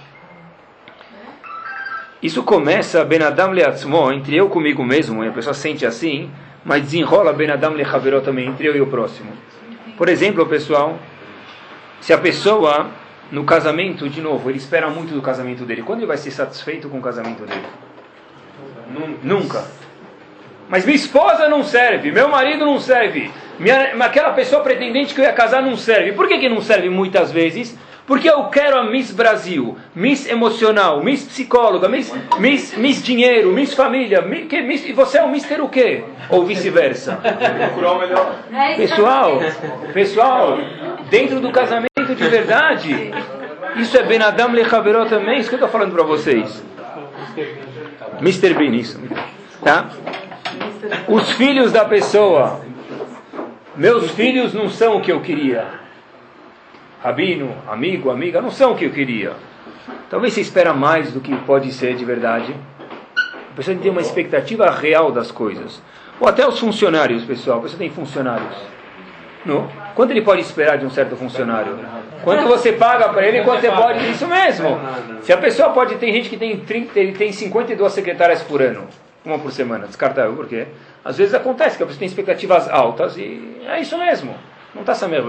Isso 2.23 2.43
começa 2.45 3.05
Benadam 3.05 3.51
Leatzmo, 3.51 4.13
entre 4.13 4.37
eu 4.37 4.49
comigo 4.49 4.85
mesmo, 4.85 5.25
e 5.25 5.29
a 5.29 5.33
pessoa 5.33 5.55
sente 5.55 5.85
assim, 5.85 6.31
mas 6.65 6.83
desenrola 6.83 7.33
Benadam 7.33 7.73
Lechaveró 7.73 8.21
também, 8.21 8.49
entre 8.49 8.69
eu 8.69 8.77
e 8.77 8.81
o 8.81 8.87
próximo. 8.87 9.33
Por 9.97 10.09
exemplo, 10.09 10.47
pessoal, 10.47 10.99
se 12.01 12.13
a 12.13 12.19
pessoa, 12.19 12.91
no 13.33 13.45
casamento, 13.45 14.09
de 14.09 14.21
novo, 14.21 14.49
ele 14.49 14.59
espera 14.59 14.89
muito 14.89 15.13
do 15.13 15.23
casamento 15.23 15.65
dele, 15.65 15.83
quando 15.83 16.01
ele 16.01 16.07
vai 16.07 16.17
ser 16.17 16.31
satisfeito 16.31 16.89
com 16.89 16.99
o 16.99 17.03
casamento 17.03 17.45
dele? 17.45 17.67
Nunca. 19.23 19.65
Mas 20.69 20.85
minha 20.85 20.97
esposa 20.97 21.49
não 21.49 21.65
serve, 21.65 22.13
meu 22.13 22.29
marido 22.29 22.67
não 22.67 22.79
serve. 22.79 23.31
Minha, 23.59 23.95
aquela 24.05 24.31
pessoa 24.31 24.63
pretendente 24.63 25.15
que 25.15 25.21
eu 25.21 25.25
ia 25.25 25.33
casar 25.33 25.63
não 25.63 25.77
serve. 25.77 26.13
Por 26.13 26.29
que, 26.29 26.39
que 26.39 26.49
não 26.49 26.61
serve 26.61 26.89
muitas 26.89 27.33
vezes? 27.33 27.77
Porque 28.07 28.29
eu 28.29 28.45
quero 28.45 28.79
a 28.79 28.85
Miss 28.85 29.13
Brasil, 29.13 29.77
Miss 29.95 30.27
Emocional, 30.27 31.03
Miss 31.03 31.25
Psicóloga, 31.25 31.89
Miss, 31.89 32.15
Miss, 32.39 32.75
Miss 32.75 33.03
Dinheiro, 33.03 33.53
Miss 33.53 33.75
Família. 33.75 34.23
Miss, 34.23 34.47
que, 34.47 34.63
Miss, 34.63 34.89
e 34.89 34.93
você 34.93 35.19
é 35.19 35.23
o 35.23 35.29
Mister 35.29 35.61
o 35.61 35.69
quê? 35.69 36.05
Ou 36.31 36.47
vice-versa. 36.47 37.19
Pessoal, 38.77 39.41
pessoal, 39.93 40.59
dentro 41.11 41.41
do 41.41 41.51
casamento 41.51 42.15
de 42.17 42.29
verdade, 42.29 43.13
isso 43.77 43.97
é 43.99 44.03
Ben 44.03 44.23
Adam 44.23 44.53
Lechaveró 44.53 45.05
também, 45.05 45.41
isso 45.41 45.51
que 45.51 45.57
eu 45.57 45.59
estou 45.59 45.71
falando 45.71 45.93
para 45.93 46.05
vocês. 46.05 46.63
Mr. 48.21 48.55
Bean, 48.55 48.75
isso. 48.75 49.01
Tá? 49.63 49.89
Os 51.09 51.31
filhos 51.33 51.73
da 51.73 51.85
pessoa. 51.85 52.61
Meus 53.77 54.11
filhos 54.11 54.55
não 54.55 54.69
são 54.69 54.97
o 54.97 55.01
que 55.01 55.13
eu 55.13 55.21
queria. 55.21 55.67
Rabino, 57.03 57.55
amigo, 57.69 58.11
amiga, 58.11 58.43
não 58.43 58.51
são 58.51 58.73
o 58.73 58.77
que 58.77 58.85
eu 58.85 58.91
queria. 58.91 59.33
Talvez 60.11 60.33
você 60.33 60.41
espera 60.41 60.75
mais 60.75 61.13
do 61.13 61.21
que 61.21 61.37
pode 61.39 61.73
ser 61.73 61.95
de 61.95 62.05
verdade. 62.05 62.55
A 63.53 63.57
pessoa 63.57 63.77
tem 63.77 63.91
uma 63.91 64.01
expectativa 64.01 64.71
real 64.71 65.13
das 65.13 65.31
coisas. 65.31 65.81
Ou 66.19 66.29
até 66.29 66.47
os 66.47 66.59
funcionários, 66.59 67.25
pessoal. 67.25 67.61
Pessoa 67.61 67.79
tem 67.79 67.91
funcionários. 67.91 68.57
Não? 69.45 69.69
Quanto 69.95 70.11
ele 70.11 70.23
pode 70.23 70.41
esperar 70.41 70.79
de 70.79 70.87
um 70.87 70.91
certo 70.91 71.17
funcionário? 71.17 71.79
Quanto 72.23 72.49
você 72.49 72.73
paga 72.73 73.09
para 73.09 73.27
ele, 73.27 73.43
quanto 73.43 73.61
você 73.61 73.71
pode. 73.71 74.11
Isso 74.11 74.27
mesmo. 74.27 74.79
Se 75.23 75.33
a 75.33 75.37
pessoa 75.37 75.71
pode. 75.71 75.97
Tem 75.97 76.13
gente 76.13 76.29
que 76.29 76.37
tem, 76.37 76.59
30, 76.59 76.99
ele 76.99 77.13
tem 77.13 77.33
52 77.33 77.93
secretárias 77.93 78.43
por 78.43 78.63
ano, 78.63 78.87
uma 79.25 79.39
por 79.39 79.53
semana, 79.53 79.87
descartável, 79.87 80.35
por 80.35 80.47
quê? 80.47 80.67
Às 81.05 81.19
vezes 81.19 81.35
acontece 81.35 81.77
que 81.77 81.83
a 81.83 81.87
pessoa 81.87 81.99
tem 81.99 82.09
expectativas 82.09 82.69
altas 82.69 83.17
e 83.17 83.61
é 83.67 83.81
isso 83.81 83.97
mesmo. 83.99 84.35
Não 84.75 84.83
está 84.83 84.95
saber 84.95 85.23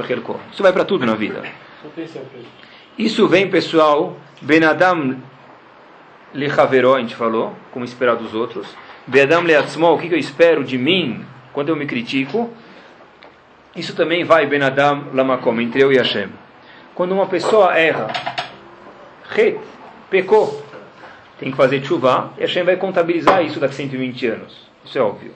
Isso 0.52 0.62
vai 0.62 0.74
para 0.74 0.84
tudo 0.84 1.06
na 1.06 1.16
vida. 1.16 1.42
Isso 2.98 3.28
vem, 3.28 3.50
pessoal, 3.50 4.18
Benadam 4.42 5.18
lechaveró, 6.34 6.96
a 6.96 7.00
gente 7.00 7.16
falou, 7.16 7.56
como 7.72 7.86
esperar 7.86 8.16
dos 8.16 8.34
outros. 8.34 8.68
Benadam 9.08 9.44
leatzmo, 9.44 9.88
o 9.88 9.98
que 9.98 10.14
eu 10.14 10.18
espero 10.18 10.64
de 10.64 10.78
mim 10.78 11.26
quando 11.54 11.70
eu 11.70 11.76
me 11.76 11.86
critico? 11.86 12.50
Isso 13.76 13.96
também 13.96 14.24
vai 14.24 14.46
Benadam 14.46 15.06
lamakom, 15.14 15.60
entre 15.62 15.82
eu 15.82 15.92
e 15.92 15.98
Hashem. 15.98 16.30
Quando 17.00 17.14
uma 17.14 17.28
pessoa 17.28 17.80
erra, 17.80 18.08
het, 19.34 19.58
pecou, 20.10 20.62
tem 21.40 21.50
que 21.50 21.56
fazer 21.56 21.82
chuva, 21.82 22.34
e 22.38 22.42
Hashem 22.42 22.66
vai 22.66 22.76
contabilizar 22.76 23.42
isso 23.42 23.58
daqui 23.58 23.74
a 23.74 23.78
120 23.78 24.28
anos. 24.28 24.70
Isso 24.84 24.98
é 24.98 25.02
óbvio. 25.02 25.34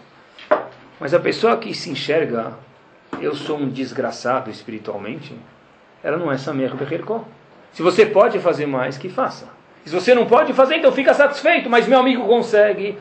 Mas 1.00 1.14
a 1.14 1.22
pessoa 1.22 1.56
que 1.56 1.74
se 1.74 1.90
enxerga, 1.90 2.52
eu 3.22 3.34
sou 3.34 3.58
um 3.58 3.70
desgraçado 3.70 4.52
espiritualmente, 4.52 5.34
ela 6.04 6.18
não 6.18 6.30
é 6.30 6.38
Samer 6.38 6.76
Becherko. 6.76 7.26
Se 7.72 7.82
você 7.82 8.06
pode 8.06 8.40
fazer 8.40 8.66
mais, 8.66 8.98
que 8.98 9.08
faça. 9.08 9.48
Se 9.86 9.96
você 9.96 10.14
não 10.14 10.26
pode 10.26 10.52
fazer, 10.52 10.76
então 10.76 10.92
fica 10.92 11.14
satisfeito, 11.14 11.70
mas 11.70 11.88
meu 11.88 12.00
amigo 12.00 12.28
consegue. 12.28 12.98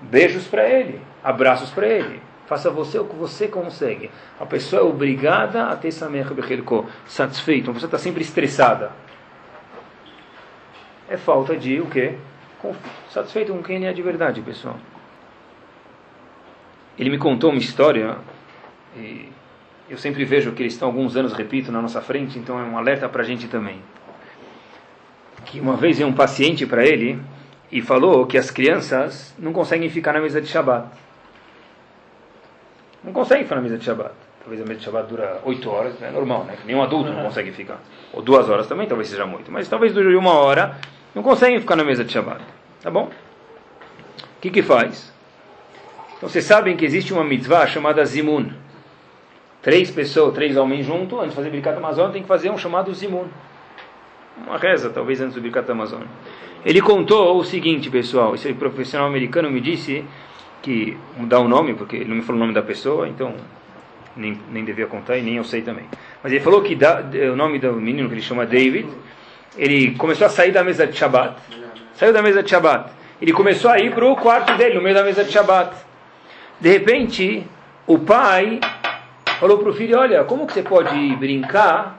Beijos 0.00 0.46
para 0.46 0.66
ele, 0.66 1.02
abraços 1.22 1.68
para 1.68 1.86
ele. 1.86 2.22
Faça 2.50 2.68
você 2.68 2.98
o 2.98 3.04
que 3.04 3.14
você 3.14 3.46
consegue. 3.46 4.10
A 4.40 4.44
pessoa 4.44 4.82
é 4.82 4.84
obrigada 4.84 5.66
a 5.66 5.76
ter 5.76 5.92
Samer 5.92 6.34
Bechelko, 6.34 6.84
satisfeito. 7.06 7.68
Uma 7.68 7.74
pessoa 7.74 7.86
está 7.86 7.96
sempre 7.96 8.22
estressada. 8.22 8.90
É 11.08 11.16
falta 11.16 11.56
de 11.56 11.80
o 11.80 11.86
quê? 11.86 12.16
Satisfeito 13.08 13.52
com 13.52 13.62
quem 13.62 13.86
é 13.86 13.92
de 13.92 14.02
verdade, 14.02 14.40
pessoal. 14.40 14.76
Ele 16.98 17.10
me 17.10 17.18
contou 17.18 17.50
uma 17.50 17.60
história, 17.60 18.18
e 18.96 19.28
eu 19.88 19.96
sempre 19.96 20.24
vejo 20.24 20.50
que 20.50 20.64
eles 20.64 20.72
estão 20.72 20.88
alguns 20.88 21.16
anos, 21.16 21.32
repito, 21.32 21.70
na 21.70 21.80
nossa 21.80 22.00
frente, 22.00 22.36
então 22.36 22.58
é 22.58 22.64
um 22.64 22.76
alerta 22.76 23.08
para 23.08 23.22
a 23.22 23.24
gente 23.24 23.46
também. 23.46 23.80
Que 25.44 25.60
uma 25.60 25.76
vez 25.76 25.98
veio 25.98 26.08
um 26.10 26.12
paciente 26.12 26.66
para 26.66 26.84
ele 26.84 27.16
e 27.70 27.80
falou 27.80 28.26
que 28.26 28.36
as 28.36 28.50
crianças 28.50 29.32
não 29.38 29.52
conseguem 29.52 29.88
ficar 29.88 30.14
na 30.14 30.20
mesa 30.20 30.40
de 30.40 30.48
Shabbat. 30.48 30.88
Não 33.02 33.12
consegue 33.12 33.44
ficar 33.44 33.56
na 33.56 33.62
mesa 33.62 33.78
de 33.78 33.84
Shabbat. 33.84 34.12
Talvez 34.40 34.60
a 34.60 34.64
mesa 34.64 34.78
de 34.78 34.84
Shabbat 34.84 35.08
dura 35.08 35.40
oito 35.44 35.70
horas, 35.70 36.00
é 36.02 36.10
normal, 36.10 36.44
né? 36.44 36.56
Nenhum 36.64 36.82
adulto 36.82 37.10
não 37.12 37.24
consegue 37.24 37.52
ficar. 37.52 37.80
Ou 38.12 38.22
duas 38.22 38.48
horas 38.48 38.66
também, 38.66 38.86
talvez 38.86 39.08
seja 39.08 39.26
muito. 39.26 39.50
Mas 39.50 39.68
talvez 39.68 39.92
dure 39.92 40.14
uma 40.16 40.34
hora, 40.34 40.76
não 41.14 41.22
conseguem 41.22 41.60
ficar 41.60 41.76
na 41.76 41.84
mesa 41.84 42.04
de 42.04 42.12
Shabbat. 42.12 42.40
Tá 42.82 42.90
bom? 42.90 43.10
O 44.36 44.40
que 44.40 44.50
que 44.50 44.62
faz? 44.62 45.12
Então 46.16 46.28
vocês 46.28 46.44
sabem 46.44 46.76
que 46.76 46.84
existe 46.84 47.12
uma 47.12 47.24
mitzvah 47.24 47.66
chamada 47.66 48.04
Zimun. 48.04 48.50
Três 49.62 49.90
pessoas, 49.90 50.34
três 50.34 50.56
homens 50.56 50.86
juntos, 50.86 51.18
antes 51.18 51.30
de 51.30 51.36
fazer 51.36 51.50
Birkat 51.50 51.76
Amazônia, 51.76 52.12
tem 52.12 52.22
que 52.22 52.28
fazer 52.28 52.50
um 52.50 52.56
chamado 52.56 52.92
Zimun. 52.94 53.26
Uma 54.46 54.56
reza, 54.56 54.88
talvez 54.90 55.20
antes 55.20 55.34
do 55.34 55.40
Birkat 55.40 55.70
Amazônia. 55.70 56.08
Ele 56.64 56.80
contou 56.80 57.38
o 57.38 57.44
seguinte, 57.44 57.90
pessoal. 57.90 58.34
Esse 58.34 58.52
profissional 58.54 59.06
americano 59.06 59.50
me 59.50 59.60
disse 59.60 60.04
que 60.62 60.96
mudar 61.16 61.40
o 61.40 61.48
nome, 61.48 61.74
porque 61.74 61.96
ele 61.96 62.08
não 62.08 62.16
me 62.16 62.22
falou 62.22 62.36
o 62.36 62.40
nome 62.40 62.54
da 62.54 62.62
pessoa, 62.62 63.08
então 63.08 63.34
nem, 64.16 64.38
nem 64.50 64.64
devia 64.64 64.86
contar 64.86 65.16
e 65.16 65.22
nem 65.22 65.36
eu 65.36 65.44
sei 65.44 65.62
também. 65.62 65.84
Mas 66.22 66.32
ele 66.32 66.40
falou 66.40 66.62
que 66.62 66.74
da, 66.74 67.02
o 67.32 67.36
nome 67.36 67.58
do 67.58 67.72
menino 67.72 68.08
que 68.08 68.14
ele 68.14 68.22
chama 68.22 68.44
David, 68.44 68.88
ele 69.56 69.94
começou 69.96 70.26
a 70.26 70.30
sair 70.30 70.52
da 70.52 70.62
mesa 70.62 70.86
de 70.86 70.96
Shabbat. 70.96 71.36
Saiu 71.94 72.12
da 72.12 72.22
mesa 72.22 72.42
de 72.42 72.50
Shabbat. 72.50 72.90
Ele 73.20 73.32
começou 73.32 73.70
a 73.70 73.78
ir 73.78 73.92
para 73.92 74.06
o 74.06 74.16
quarto 74.16 74.56
dele, 74.56 74.74
no 74.74 74.82
meio 74.82 74.94
da 74.94 75.04
mesa 75.04 75.24
de 75.24 75.30
Shabbat. 75.30 75.76
De 76.60 76.70
repente, 76.70 77.46
o 77.86 77.98
pai 77.98 78.60
falou 79.38 79.58
para 79.58 79.68
o 79.68 79.72
filho: 79.72 79.98
Olha, 79.98 80.24
como 80.24 80.46
que 80.46 80.52
você 80.52 80.62
pode 80.62 81.16
brincar 81.16 81.98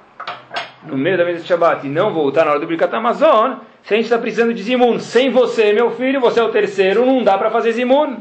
no 0.84 0.97
meio 0.97 1.18
da 1.18 1.26
mesa 1.26 1.41
de 1.41 1.47
Shabbat 1.47 1.86
e 1.86 1.89
não 1.89 2.14
voltar 2.14 2.45
na 2.45 2.51
hora 2.51 2.59
do 2.59 2.68
Birkat 2.68 2.95
Amazon 2.95 3.55
se 3.84 3.93
a 3.93 3.97
gente 3.97 4.05
está 4.05 4.18
precisando 4.18 4.53
de 4.53 4.64
Zimun? 4.64 4.99
Sem 4.99 5.30
você, 5.30 5.74
meu 5.74 5.91
filho, 5.91 6.20
você 6.20 6.39
é 6.39 6.43
o 6.43 6.49
terceiro, 6.49 7.05
não 7.05 7.24
dá 7.24 7.38
para 7.38 7.51
fazer 7.51 7.72
Zimun. 7.74 8.18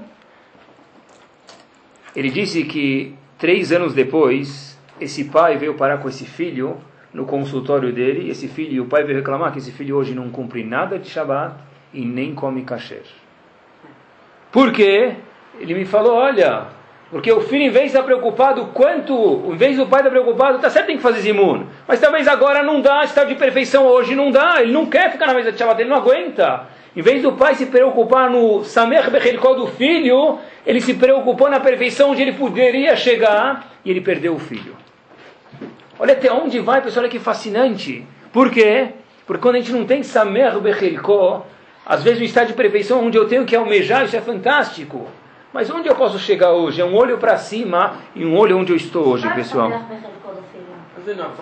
Ele 2.14 2.30
disse 2.30 2.64
que 2.64 3.14
três 3.38 3.72
anos 3.72 3.94
depois, 3.94 4.78
esse 5.00 5.24
pai 5.24 5.56
veio 5.56 5.74
parar 5.74 5.98
com 5.98 6.08
esse 6.08 6.24
filho 6.24 6.78
no 7.12 7.24
consultório 7.24 7.92
dele, 7.92 8.30
esse 8.30 8.48
filho, 8.48 8.84
o 8.84 8.86
pai 8.86 9.02
veio 9.04 9.18
reclamar 9.18 9.52
que 9.52 9.58
esse 9.58 9.72
filho 9.72 9.96
hoje 9.96 10.14
não 10.14 10.30
cumpre 10.30 10.62
nada 10.62 10.98
de 10.98 11.08
Shabbat 11.08 11.56
e 11.92 12.04
nem 12.04 12.34
come 12.34 12.62
kasher. 12.62 13.02
Por 14.52 14.72
quê? 14.72 15.14
Ele 15.58 15.74
me 15.74 15.84
falou, 15.84 16.14
olha, 16.14 16.66
porque 17.10 17.32
o 17.32 17.40
filho, 17.40 17.64
em 17.64 17.70
vez 17.70 17.86
de 17.86 17.96
estar 17.96 18.04
preocupado 18.04 18.66
quanto, 18.66 19.42
em 19.52 19.56
vez 19.56 19.76
do 19.76 19.86
pai 19.86 20.00
estar 20.00 20.10
preocupado, 20.10 20.56
está 20.56 20.70
certo, 20.70 20.86
tem 20.86 20.96
que 20.96 21.02
fazer 21.02 21.20
zimun. 21.20 21.66
Mas 21.86 22.00
talvez 22.00 22.28
agora 22.28 22.62
não 22.62 22.80
dá, 22.80 23.02
está 23.02 23.24
de 23.24 23.34
perfeição 23.34 23.84
hoje, 23.86 24.14
não 24.14 24.30
dá. 24.30 24.62
Ele 24.62 24.72
não 24.72 24.86
quer 24.86 25.10
ficar 25.10 25.26
na 25.26 25.34
mesa 25.34 25.50
de 25.50 25.58
Shabbat, 25.58 25.80
ele 25.80 25.90
não 25.90 25.96
aguenta. 25.96 26.66
Em 26.96 27.02
vez 27.02 27.22
do 27.22 27.32
pai 27.32 27.54
se 27.54 27.66
preocupar 27.66 28.28
no 28.28 28.64
Samer 28.64 29.08
Becherikó 29.10 29.54
do 29.54 29.68
filho, 29.68 30.38
ele 30.66 30.80
se 30.80 30.94
preocupou 30.94 31.48
na 31.48 31.60
perfeição 31.60 32.10
onde 32.10 32.22
ele 32.22 32.32
poderia 32.32 32.96
chegar 32.96 33.70
e 33.84 33.90
ele 33.90 34.00
perdeu 34.00 34.34
o 34.34 34.38
filho. 34.40 34.76
Olha 35.98 36.14
até 36.14 36.32
onde 36.32 36.58
vai, 36.58 36.82
pessoal, 36.82 37.04
olha 37.04 37.10
que 37.10 37.18
fascinante. 37.18 38.04
Por 38.32 38.50
quê? 38.50 38.88
Porque 39.24 39.42
quando 39.42 39.56
a 39.56 39.58
gente 39.58 39.72
não 39.72 39.84
tem 39.84 40.02
Samer 40.02 40.58
Becherikó, 40.58 41.46
às 41.86 42.02
vezes 42.02 42.20
o 42.20 42.24
estado 42.24 42.48
de 42.48 42.54
perfeição 42.54 43.06
onde 43.06 43.16
eu 43.16 43.28
tenho 43.28 43.44
que 43.44 43.54
almejar, 43.54 44.04
isso 44.04 44.16
é 44.16 44.20
fantástico. 44.20 45.06
Mas 45.52 45.70
onde 45.70 45.88
eu 45.88 45.94
posso 45.94 46.18
chegar 46.18 46.52
hoje? 46.52 46.80
É 46.80 46.84
um 46.84 46.94
olho 46.94 47.18
para 47.18 47.36
cima 47.36 47.98
e 48.14 48.24
um 48.24 48.36
olho 48.36 48.58
onde 48.58 48.72
eu 48.72 48.76
estou 48.76 49.06
hoje, 49.08 49.28
pessoal. 49.34 49.70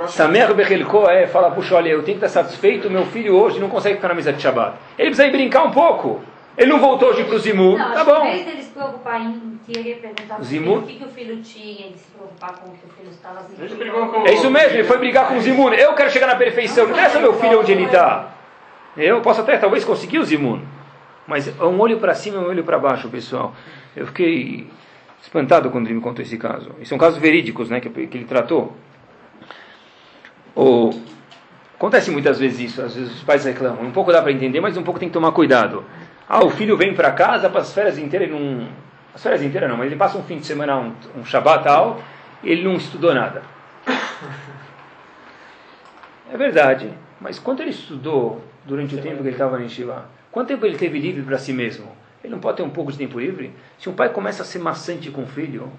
Samer 0.08 0.54
Bechelko 0.54 1.08
é, 1.08 1.26
fala, 1.26 1.50
puxa, 1.50 1.76
olha, 1.76 1.88
eu 1.88 2.02
tenho 2.02 2.18
que 2.18 2.24
estar 2.24 2.42
satisfeito, 2.42 2.90
meu 2.90 3.06
filho 3.06 3.34
hoje 3.34 3.58
não 3.58 3.68
consegue 3.68 3.96
ficar 3.96 4.08
na 4.08 4.14
mesa 4.14 4.32
de 4.32 4.40
Shabbat. 4.40 4.76
Ele 4.98 5.08
precisa 5.08 5.26
ir 5.26 5.32
brincar 5.32 5.64
um 5.64 5.70
pouco. 5.70 6.20
Ele 6.56 6.70
não 6.70 6.80
voltou 6.80 7.10
hoje 7.10 7.24
para 7.24 7.36
o 7.36 7.38
Zimur, 7.38 7.78
não, 7.78 7.92
tá 7.92 8.04
bom. 8.04 8.26
Em 8.26 8.44
vez 8.44 8.64
se 8.64 8.70
preocupar 8.70 9.20
em 9.20 9.60
querer 9.64 9.96
perguntar 9.96 10.40
o 10.40 10.82
que, 10.82 10.94
que 10.94 11.04
o 11.04 11.08
filho 11.08 11.40
tinha, 11.40 11.86
ele 11.86 11.96
se 11.96 12.10
preocupar 12.10 12.52
com 12.58 12.70
o 12.70 12.72
que 12.72 12.84
o 12.84 12.88
filho 12.88 13.10
estava 13.10 13.40
assim. 13.40 13.54
É 14.26 14.34
isso 14.34 14.50
mesmo, 14.50 14.76
ele 14.76 14.84
foi 14.84 14.98
brigar 14.98 15.28
com 15.28 15.36
o 15.36 15.40
Zimur. 15.40 15.72
Eu 15.72 15.94
quero 15.94 16.10
chegar 16.10 16.26
na 16.26 16.34
perfeição, 16.34 16.86
não 16.86 16.92
interessa 16.92 17.20
meu 17.20 17.34
filho 17.34 17.60
onde 17.60 17.70
ele 17.70 17.84
está. 17.84 18.34
Eu 18.96 19.20
posso 19.20 19.40
até 19.42 19.56
talvez 19.56 19.84
conseguir 19.84 20.18
o 20.18 20.24
Zimun. 20.24 20.60
Mas 21.26 21.46
é 21.46 21.64
um 21.64 21.78
olho 21.78 21.98
para 22.00 22.14
cima 22.14 22.38
e 22.38 22.40
um 22.40 22.48
olho 22.48 22.64
para 22.64 22.78
baixo, 22.78 23.08
pessoal. 23.08 23.54
Eu 23.94 24.06
fiquei 24.08 24.66
espantado 25.22 25.70
quando 25.70 25.86
ele 25.86 25.94
me 25.94 26.00
contou 26.00 26.24
esse 26.24 26.36
caso. 26.36 26.70
E 26.80 26.86
são 26.86 26.98
casos 26.98 27.18
verídicos 27.20 27.70
né, 27.70 27.80
que, 27.80 27.88
que 27.88 28.18
ele 28.18 28.24
tratou. 28.24 28.74
Ou, 30.58 30.90
acontece 31.76 32.10
muitas 32.10 32.40
vezes 32.40 32.72
isso, 32.72 32.82
às 32.82 32.96
vezes 32.96 33.14
os 33.14 33.22
pais 33.22 33.44
reclamam. 33.44 33.84
Um 33.84 33.92
pouco 33.92 34.10
dá 34.10 34.20
para 34.20 34.32
entender, 34.32 34.60
mas 34.60 34.76
um 34.76 34.82
pouco 34.82 34.98
tem 34.98 35.08
que 35.08 35.12
tomar 35.12 35.30
cuidado. 35.30 35.84
Ah, 36.28 36.44
o 36.44 36.50
filho 36.50 36.76
vem 36.76 36.94
para 36.94 37.12
casa 37.12 37.48
para 37.48 37.60
as 37.60 37.72
férias 37.72 37.96
inteiras, 37.96 38.28
não, 38.28 38.66
as 39.14 39.22
férias 39.22 39.40
inteiras 39.40 39.70
não, 39.70 39.76
mas 39.76 39.86
ele 39.86 39.94
passa 39.94 40.18
um 40.18 40.22
fim 40.24 40.38
de 40.38 40.46
semana, 40.46 40.76
um, 40.76 40.92
um 41.16 41.24
Shabbat 41.24 41.62
tal, 41.62 42.00
e 42.42 42.50
ele 42.50 42.64
não 42.64 42.74
estudou 42.74 43.14
nada. 43.14 43.42
É 46.30 46.36
verdade, 46.36 46.92
mas 47.20 47.38
quanto 47.38 47.62
ele 47.62 47.70
estudou 47.70 48.44
durante 48.66 48.96
o 48.96 49.00
tempo 49.00 49.18
que 49.18 49.22
ele 49.22 49.30
estava 49.30 49.62
em 49.62 49.68
Shiva? 49.68 50.06
Quanto 50.32 50.48
tempo 50.48 50.66
ele 50.66 50.76
teve 50.76 50.98
livre 50.98 51.22
para 51.22 51.38
si 51.38 51.52
mesmo? 51.52 51.86
Ele 52.22 52.32
não 52.32 52.40
pode 52.40 52.56
ter 52.56 52.64
um 52.64 52.70
pouco 52.70 52.90
de 52.90 52.98
tempo 52.98 53.20
livre? 53.20 53.54
Se 53.78 53.88
um 53.88 53.94
pai 53.94 54.08
começa 54.08 54.42
a 54.42 54.44
ser 54.44 54.58
maçante 54.58 55.08
com 55.08 55.22
o 55.22 55.26
filho, 55.26 55.72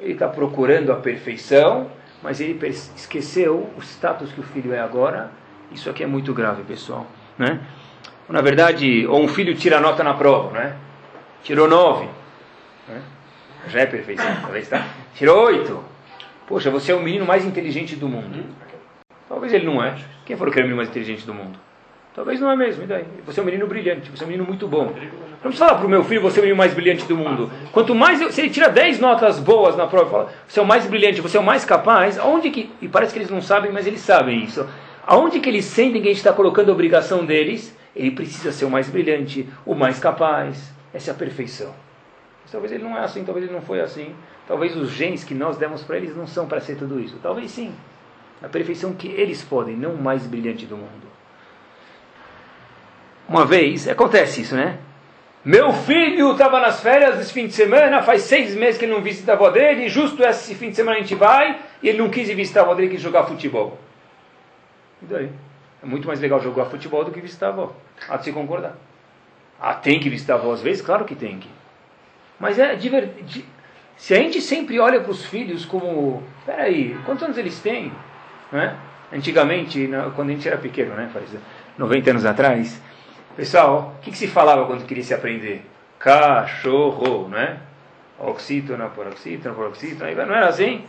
ele 0.00 0.14
está 0.14 0.26
procurando 0.26 0.90
a 0.90 0.96
perfeição, 0.96 1.90
mas 2.24 2.40
ele 2.40 2.58
esqueceu 2.96 3.70
o 3.76 3.82
status 3.82 4.32
que 4.32 4.40
o 4.40 4.42
filho 4.42 4.72
é 4.72 4.80
agora. 4.80 5.30
Isso 5.70 5.90
aqui 5.90 6.02
é 6.02 6.06
muito 6.06 6.32
grave, 6.32 6.62
pessoal. 6.62 7.06
Né? 7.38 7.60
Na 8.26 8.40
verdade, 8.40 9.06
ou 9.06 9.22
um 9.22 9.28
filho 9.28 9.54
tira 9.54 9.78
nota 9.78 10.02
na 10.02 10.14
prova, 10.14 10.58
né? 10.58 10.76
tirou 11.42 11.68
nove, 11.68 12.08
né? 12.88 13.02
já 13.68 13.80
é 13.80 13.86
perfeição, 13.86 14.24
talvez 14.40 14.66
tá? 14.66 14.86
tirou 15.14 15.44
oito. 15.44 15.84
Poxa, 16.46 16.70
você 16.70 16.92
é 16.92 16.94
o 16.94 17.02
menino 17.02 17.26
mais 17.26 17.44
inteligente 17.44 17.94
do 17.94 18.08
mundo. 18.08 18.42
Talvez 19.28 19.52
ele 19.52 19.66
não 19.66 19.84
é. 19.84 19.94
Quem 20.24 20.36
falou 20.36 20.50
que 20.50 20.58
era 20.58 20.64
o 20.64 20.68
menino 20.68 20.78
mais 20.78 20.88
inteligente 20.88 21.26
do 21.26 21.34
mundo? 21.34 21.58
Talvez 22.14 22.40
não 22.40 22.48
é 22.48 22.54
mesmo, 22.54 22.84
e 22.84 22.86
daí? 22.86 23.04
Você 23.26 23.40
é 23.40 23.42
um 23.42 23.46
menino 23.46 23.66
brilhante, 23.66 24.08
você 24.08 24.22
é 24.22 24.26
um 24.26 24.30
menino 24.30 24.46
muito 24.46 24.68
bom. 24.68 24.94
Vamos 25.42 25.58
falar 25.58 25.74
para 25.74 25.86
o 25.86 25.90
meu 25.90 26.04
filho, 26.04 26.22
você 26.22 26.38
é 26.38 26.42
o 26.42 26.44
menino 26.44 26.56
mais 26.56 26.72
brilhante 26.72 27.04
do 27.06 27.16
mundo. 27.16 27.50
Quanto 27.72 27.92
mais, 27.92 28.20
eu, 28.20 28.30
se 28.30 28.40
ele 28.40 28.50
tira 28.50 28.68
10 28.68 29.00
notas 29.00 29.40
boas 29.40 29.76
na 29.76 29.88
prova, 29.88 30.10
fala, 30.10 30.32
você 30.46 30.60
é 30.60 30.62
o 30.62 30.66
mais 30.66 30.86
brilhante, 30.86 31.20
você 31.20 31.36
é 31.36 31.40
o 31.40 31.44
mais 31.44 31.64
capaz, 31.64 32.16
aonde 32.16 32.50
que, 32.50 32.70
e 32.80 32.86
parece 32.86 33.12
que 33.12 33.18
eles 33.18 33.30
não 33.30 33.42
sabem, 33.42 33.72
mas 33.72 33.84
eles 33.84 34.00
sabem 34.00 34.44
isso. 34.44 34.64
Aonde 35.04 35.40
que 35.40 35.48
eles 35.48 35.64
sentem 35.64 36.00
que 36.00 36.06
a 36.06 36.10
gente 36.12 36.18
está 36.18 36.32
colocando 36.32 36.70
a 36.70 36.72
obrigação 36.72 37.26
deles, 37.26 37.76
ele 37.96 38.12
precisa 38.12 38.52
ser 38.52 38.64
o 38.64 38.70
mais 38.70 38.88
brilhante, 38.88 39.48
o 39.66 39.74
mais 39.74 39.98
capaz. 39.98 40.72
Essa 40.94 41.10
é 41.10 41.14
a 41.14 41.16
perfeição. 41.16 41.74
Mas 42.42 42.52
talvez 42.52 42.72
ele 42.72 42.84
não 42.84 42.96
é 42.96 43.00
assim, 43.00 43.24
talvez 43.24 43.44
ele 43.44 43.54
não 43.54 43.62
foi 43.62 43.80
assim. 43.80 44.14
Talvez 44.46 44.76
os 44.76 44.90
genes 44.90 45.24
que 45.24 45.34
nós 45.34 45.56
demos 45.56 45.82
para 45.82 45.96
eles 45.96 46.16
não 46.16 46.28
são 46.28 46.46
para 46.46 46.60
ser 46.60 46.76
tudo 46.76 47.00
isso. 47.00 47.18
Talvez 47.20 47.50
sim. 47.50 47.72
A 48.40 48.48
perfeição 48.48 48.92
que 48.92 49.08
eles 49.08 49.42
podem, 49.42 49.76
não 49.76 49.94
o 49.94 50.02
mais 50.02 50.26
brilhante 50.26 50.64
do 50.64 50.76
mundo. 50.76 51.13
Uma 53.28 53.44
vez, 53.44 53.88
acontece 53.88 54.42
isso, 54.42 54.54
né? 54.54 54.78
Meu 55.44 55.72
filho 55.72 56.32
estava 56.32 56.58
nas 56.58 56.80
férias 56.80 57.20
esse 57.20 57.32
fim 57.32 57.46
de 57.46 57.52
semana, 57.52 58.02
faz 58.02 58.22
seis 58.22 58.54
meses 58.54 58.78
que 58.78 58.86
ele 58.86 58.92
não 58.92 59.02
visita 59.02 59.32
a 59.32 59.34
avó 59.34 59.50
dele, 59.50 59.88
justo 59.88 60.22
esse 60.24 60.54
fim 60.54 60.70
de 60.70 60.76
semana 60.76 60.96
a 60.96 61.00
gente 61.00 61.14
vai, 61.14 61.60
e 61.82 61.88
ele 61.88 61.98
não 61.98 62.08
quis 62.08 62.28
visitar 62.28 62.60
a 62.60 62.62
avó 62.62 62.74
dele, 62.74 62.88
quis 62.88 63.00
jogar 63.00 63.24
futebol. 63.24 63.78
E 65.02 65.06
daí? 65.06 65.30
É 65.82 65.86
muito 65.86 66.06
mais 66.06 66.18
legal 66.18 66.40
jogar 66.40 66.64
futebol 66.66 67.04
do 67.04 67.10
que 67.10 67.20
visitar 67.20 67.48
a 67.48 67.50
avó. 67.50 67.74
Há 68.08 68.16
de 68.16 68.24
se 68.24 68.32
concordar. 68.32 68.74
Ah, 69.60 69.74
tem 69.74 70.00
que 70.00 70.08
visitar 70.08 70.34
a 70.34 70.36
avó 70.36 70.52
às 70.52 70.62
vezes? 70.62 70.80
Claro 70.80 71.04
que 71.04 71.14
tem 71.14 71.38
que. 71.38 71.48
Mas 72.40 72.58
é 72.58 72.74
divertido. 72.74 73.46
Se 73.96 74.14
a 74.14 74.16
gente 74.16 74.40
sempre 74.40 74.80
olha 74.80 75.00
para 75.00 75.10
os 75.10 75.24
filhos 75.26 75.64
como, 75.64 76.22
peraí, 76.44 76.96
quantos 77.04 77.22
anos 77.22 77.36
eles 77.36 77.60
têm? 77.60 77.92
Né? 78.50 78.76
Antigamente, 79.12 79.88
quando 80.16 80.30
a 80.30 80.32
gente 80.32 80.48
era 80.48 80.56
pequeno, 80.56 80.94
né, 80.94 81.08
faz 81.12 81.28
90 81.78 82.10
anos 82.10 82.24
atrás, 82.24 82.80
Pessoal, 83.36 83.94
o 83.98 84.00
que, 84.00 84.12
que, 84.12 84.16
se 84.16 84.28
falava 84.28 84.64
quando 84.64 84.86
queria 84.86 85.02
se 85.02 85.12
aprender? 85.12 85.62
Cachorro, 85.98 87.28
né? 87.28 87.58
Oxítona 88.16 88.86
por 88.86 89.08
oxítona 89.08 89.52
por 89.52 89.66
oxítona. 89.66 90.24
Não 90.24 90.36
era 90.36 90.46
assim? 90.46 90.84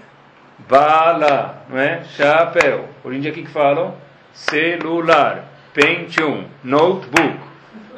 Bala, 0.70 1.66
não 1.68 1.80
é? 1.80 2.04
Chapéu. 2.04 2.86
Hoje 3.04 3.18
em 3.18 3.22
dia 3.22 3.32
o 3.32 3.34
que, 3.34 3.42
que 3.42 3.50
falam? 3.50 3.96
Celular, 4.32 5.44
Pentium, 5.74 6.46
notebook. 6.64 7.40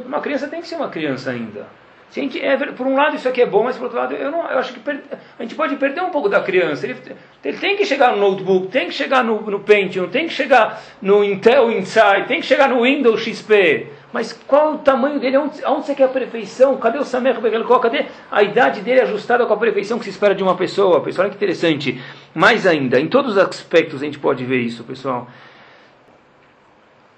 Uma 0.05 0.21
criança 0.21 0.47
tem 0.47 0.61
que 0.61 0.67
ser 0.67 0.77
uma 0.77 0.89
criança 0.89 1.31
ainda. 1.31 1.67
Gente, 2.09 2.41
é, 2.41 2.55
por 2.57 2.87
um 2.87 2.95
lado 2.95 3.17
isso 3.17 3.27
aqui 3.27 3.41
é 3.41 3.45
bom, 3.45 3.63
mas 3.63 3.75
por 3.75 3.83
outro 3.83 3.99
lado 3.99 4.15
eu, 4.15 4.31
não, 4.31 4.49
eu 4.49 4.59
acho 4.59 4.71
que 4.73 4.79
per, 4.79 5.03
a 5.37 5.43
gente 5.43 5.55
pode 5.55 5.75
perder 5.75 6.01
um 6.01 6.09
pouco 6.09 6.29
da 6.29 6.39
criança. 6.39 6.85
Ele, 6.85 6.95
ele 7.43 7.57
tem 7.57 7.75
que 7.75 7.85
chegar 7.85 8.15
no 8.15 8.17
notebook, 8.17 8.67
tem 8.67 8.87
que 8.87 8.93
chegar 8.93 9.25
no, 9.25 9.41
no 9.41 9.59
Pentium, 9.59 10.07
tem 10.07 10.25
que 10.25 10.33
chegar 10.33 10.81
no 11.01 11.21
Intel 11.21 11.69
Inside, 11.69 12.25
tem 12.27 12.39
que 12.39 12.45
chegar 12.45 12.69
no 12.69 12.83
Windows 12.83 13.21
XP. 13.21 13.87
Mas 14.17 14.33
qual 14.33 14.73
o 14.73 14.77
tamanho 14.79 15.19
dele? 15.19 15.37
Onde, 15.37 15.63
onde 15.63 15.85
você 15.85 15.93
quer 15.93 16.05
a 16.05 16.07
perfeição? 16.07 16.75
Cadê 16.77 16.97
o 16.97 17.03
Samer 17.03 17.39
Begelkó? 17.39 17.77
Cadê 17.77 18.07
a 18.31 18.41
idade 18.41 18.81
dele 18.81 19.01
ajustada 19.01 19.45
com 19.45 19.53
a 19.53 19.57
perfeição 19.57 19.99
que 19.99 20.05
se 20.05 20.09
espera 20.09 20.33
de 20.33 20.41
uma 20.41 20.57
pessoa? 20.57 21.01
Pessoal, 21.01 21.25
olha 21.25 21.29
que 21.29 21.35
interessante. 21.37 22.01
Mais 22.33 22.65
ainda, 22.65 22.99
em 22.99 23.07
todos 23.07 23.33
os 23.33 23.37
aspectos 23.37 24.01
a 24.01 24.05
gente 24.05 24.17
pode 24.17 24.43
ver 24.43 24.59
isso, 24.59 24.83
pessoal. 24.83 25.27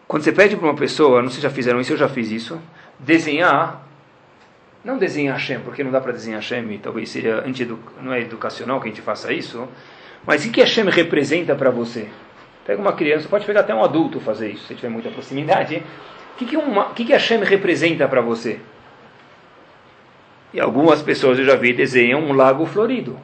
Quando 0.09 0.23
você 0.23 0.33
pede 0.33 0.57
para 0.57 0.65
uma 0.65 0.75
pessoa, 0.75 1.21
não 1.21 1.29
sei 1.29 1.37
se 1.37 1.41
já 1.43 1.49
fizeram 1.49 1.79
isso, 1.79 1.93
eu 1.93 1.97
já 1.97 2.09
fiz 2.09 2.31
isso, 2.31 2.59
desenhar, 2.99 3.81
não 4.83 4.97
desenhar 4.97 5.37
Hashem, 5.37 5.61
porque 5.61 5.81
não 5.85 5.91
dá 5.91 6.01
para 6.01 6.11
desenhar 6.11 6.41
Hashem, 6.41 6.79
talvez 6.79 7.07
seja 7.07 7.45
não 8.01 8.11
é 8.11 8.19
educacional 8.19 8.81
que 8.81 8.89
a 8.89 8.91
gente 8.91 9.01
faça 9.01 9.31
isso, 9.31 9.69
mas 10.27 10.45
o 10.45 10.51
que 10.51 10.59
Hashem 10.59 10.83
representa 10.89 11.55
para 11.55 11.69
você? 11.69 12.09
Pega 12.65 12.81
uma 12.81 12.91
criança, 12.91 13.29
pode 13.29 13.45
pegar 13.45 13.61
até 13.61 13.73
um 13.73 13.85
adulto 13.85 14.19
fazer 14.19 14.51
isso, 14.51 14.67
se 14.67 14.75
tiver 14.75 14.89
muita 14.89 15.09
proximidade 15.09 15.81
que, 16.39 16.45
que, 16.45 16.57
uma, 16.57 16.85
que, 16.93 17.03
que 17.03 17.11
Hashem 17.11 17.43
representa 17.43 18.07
para 18.07 18.21
você? 18.21 18.61
E 20.53 20.59
algumas 20.59 21.01
pessoas 21.01 21.37
eu 21.37 21.43
já 21.43 21.55
vi 21.55 21.73
desenham 21.73 22.21
um 22.21 22.31
lago 22.31 22.65
florido. 22.65 23.19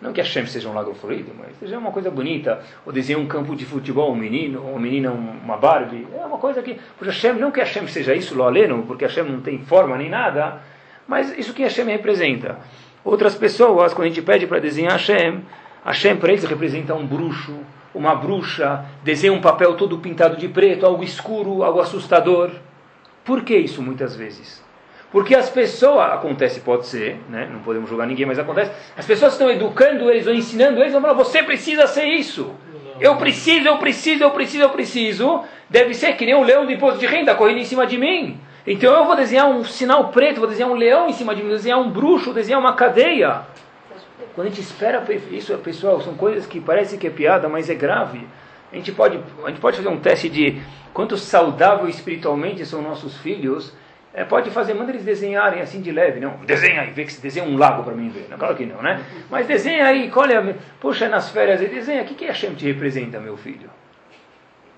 Não 0.00 0.14
que 0.14 0.22
Hashem 0.22 0.46
seja 0.46 0.66
um 0.66 0.72
lago 0.72 0.94
florido, 0.94 1.32
mas 1.38 1.54
seja 1.58 1.78
uma 1.78 1.92
coisa 1.92 2.10
bonita. 2.10 2.62
Ou 2.86 2.92
desenham 2.92 3.20
um 3.20 3.26
campo 3.26 3.54
de 3.54 3.66
futebol, 3.66 4.10
um 4.10 4.16
menino, 4.16 4.62
uma 4.62 4.80
menina, 4.80 5.10
uma 5.10 5.58
Barbie. 5.58 6.06
É 6.18 6.24
uma 6.24 6.38
coisa 6.38 6.62
que. 6.62 6.78
Porque 6.96 7.12
Hashem, 7.12 7.34
não 7.34 7.50
que 7.50 7.60
Hashem 7.60 7.86
seja 7.86 8.14
isso, 8.14 8.34
lo 8.34 8.44
aleno, 8.44 8.84
porque 8.84 9.04
Hashem 9.04 9.24
não 9.24 9.42
tem 9.42 9.58
forma 9.58 9.98
nem 9.98 10.08
nada, 10.08 10.62
mas 11.06 11.36
isso 11.36 11.52
que 11.52 11.62
Hashem 11.62 11.84
representa. 11.84 12.58
Outras 13.04 13.34
pessoas, 13.34 13.92
quando 13.92 14.06
a 14.06 14.08
gente 14.08 14.22
pede 14.22 14.46
para 14.46 14.58
desenhar 14.58 14.92
Hashem, 14.92 15.42
Hashem 15.84 16.16
para 16.16 16.32
eles 16.32 16.44
representa 16.44 16.94
um 16.94 17.06
bruxo, 17.06 17.54
uma 17.94 18.14
bruxa, 18.14 18.84
desenha 19.02 19.32
um 19.32 19.40
papel 19.40 19.74
todo 19.74 19.98
pintado 19.98 20.36
de 20.36 20.48
preto, 20.48 20.86
algo 20.86 21.02
escuro, 21.02 21.62
algo 21.62 21.80
assustador. 21.80 22.50
Por 23.24 23.42
que 23.42 23.56
isso 23.56 23.82
muitas 23.82 24.14
vezes? 24.16 24.62
Porque 25.10 25.34
as 25.34 25.50
pessoas, 25.50 26.12
acontece, 26.12 26.60
pode 26.60 26.86
ser, 26.86 27.18
né? 27.28 27.48
não 27.52 27.60
podemos 27.60 27.88
julgar 27.88 28.06
ninguém, 28.06 28.26
mas 28.26 28.38
acontece, 28.38 28.70
as 28.96 29.04
pessoas 29.04 29.32
estão 29.32 29.50
educando 29.50 30.08
eles 30.08 30.26
ou 30.26 30.32
ensinando 30.32 30.80
eles, 30.80 30.92
vão 30.92 31.02
falar, 31.02 31.14
você 31.14 31.42
precisa 31.42 31.86
ser 31.88 32.04
isso. 32.04 32.54
Eu 33.00 33.16
preciso, 33.16 33.66
eu 33.66 33.78
preciso, 33.78 34.22
eu 34.22 34.30
preciso, 34.30 34.62
eu 34.62 34.70
preciso. 34.70 35.42
Deve 35.68 35.94
ser 35.94 36.12
que 36.16 36.26
nem 36.26 36.34
um 36.34 36.44
leão 36.44 36.66
do 36.66 36.72
imposto 36.72 37.00
de 37.00 37.06
renda 37.06 37.34
correndo 37.34 37.58
em 37.58 37.64
cima 37.64 37.86
de 37.86 37.96
mim. 37.96 38.38
Então 38.66 38.94
eu 38.94 39.06
vou 39.06 39.16
desenhar 39.16 39.48
um 39.48 39.64
sinal 39.64 40.08
preto, 40.08 40.38
vou 40.38 40.48
desenhar 40.48 40.70
um 40.70 40.74
leão 40.74 41.08
em 41.08 41.12
cima 41.12 41.34
de 41.34 41.40
mim, 41.42 41.48
vou 41.48 41.56
desenhar 41.56 41.80
um 41.80 41.90
bruxo, 41.90 42.26
vou 42.26 42.34
desenhar 42.34 42.60
uma 42.60 42.74
cadeia. 42.74 43.40
Quando 44.34 44.46
a 44.46 44.50
gente 44.50 44.60
espera 44.60 45.04
isso, 45.30 45.56
pessoal, 45.58 46.00
são 46.00 46.14
coisas 46.14 46.46
que 46.46 46.60
parece 46.60 46.96
que 46.96 47.06
é 47.06 47.10
piada, 47.10 47.48
mas 47.48 47.68
é 47.68 47.74
grave. 47.74 48.26
A 48.72 48.76
gente 48.76 48.92
pode, 48.92 49.18
a 49.44 49.48
gente 49.48 49.60
pode 49.60 49.76
fazer 49.76 49.88
um 49.88 49.98
teste 49.98 50.28
de 50.28 50.62
quanto 50.92 51.16
saudável 51.16 51.88
espiritualmente 51.88 52.64
são 52.64 52.80
nossos 52.80 53.16
filhos. 53.18 53.74
É, 54.12 54.24
pode 54.24 54.50
fazer, 54.50 54.74
manda 54.74 54.90
eles 54.90 55.04
desenharem 55.04 55.60
assim 55.60 55.80
de 55.80 55.92
leve, 55.92 56.18
não? 56.18 56.36
Desenha 56.44 56.82
aí, 56.82 56.90
vê 56.90 57.04
que 57.04 57.12
se 57.12 57.22
desenha 57.22 57.46
um 57.46 57.56
lago 57.56 57.84
para 57.84 57.94
mim 57.94 58.08
ver. 58.08 58.26
Não, 58.28 58.38
claro 58.38 58.56
que 58.56 58.66
não, 58.66 58.82
né? 58.82 59.04
Mas 59.30 59.46
desenha 59.46 59.86
aí, 59.86 60.10
olha, 60.14 60.56
puxa 60.80 61.08
nas 61.08 61.30
férias, 61.30 61.60
desenha. 61.60 62.02
O 62.02 62.04
que, 62.04 62.14
que 62.14 62.26
Hashem 62.26 62.54
te 62.54 62.66
representa, 62.66 63.20
meu 63.20 63.36
filho? 63.36 63.70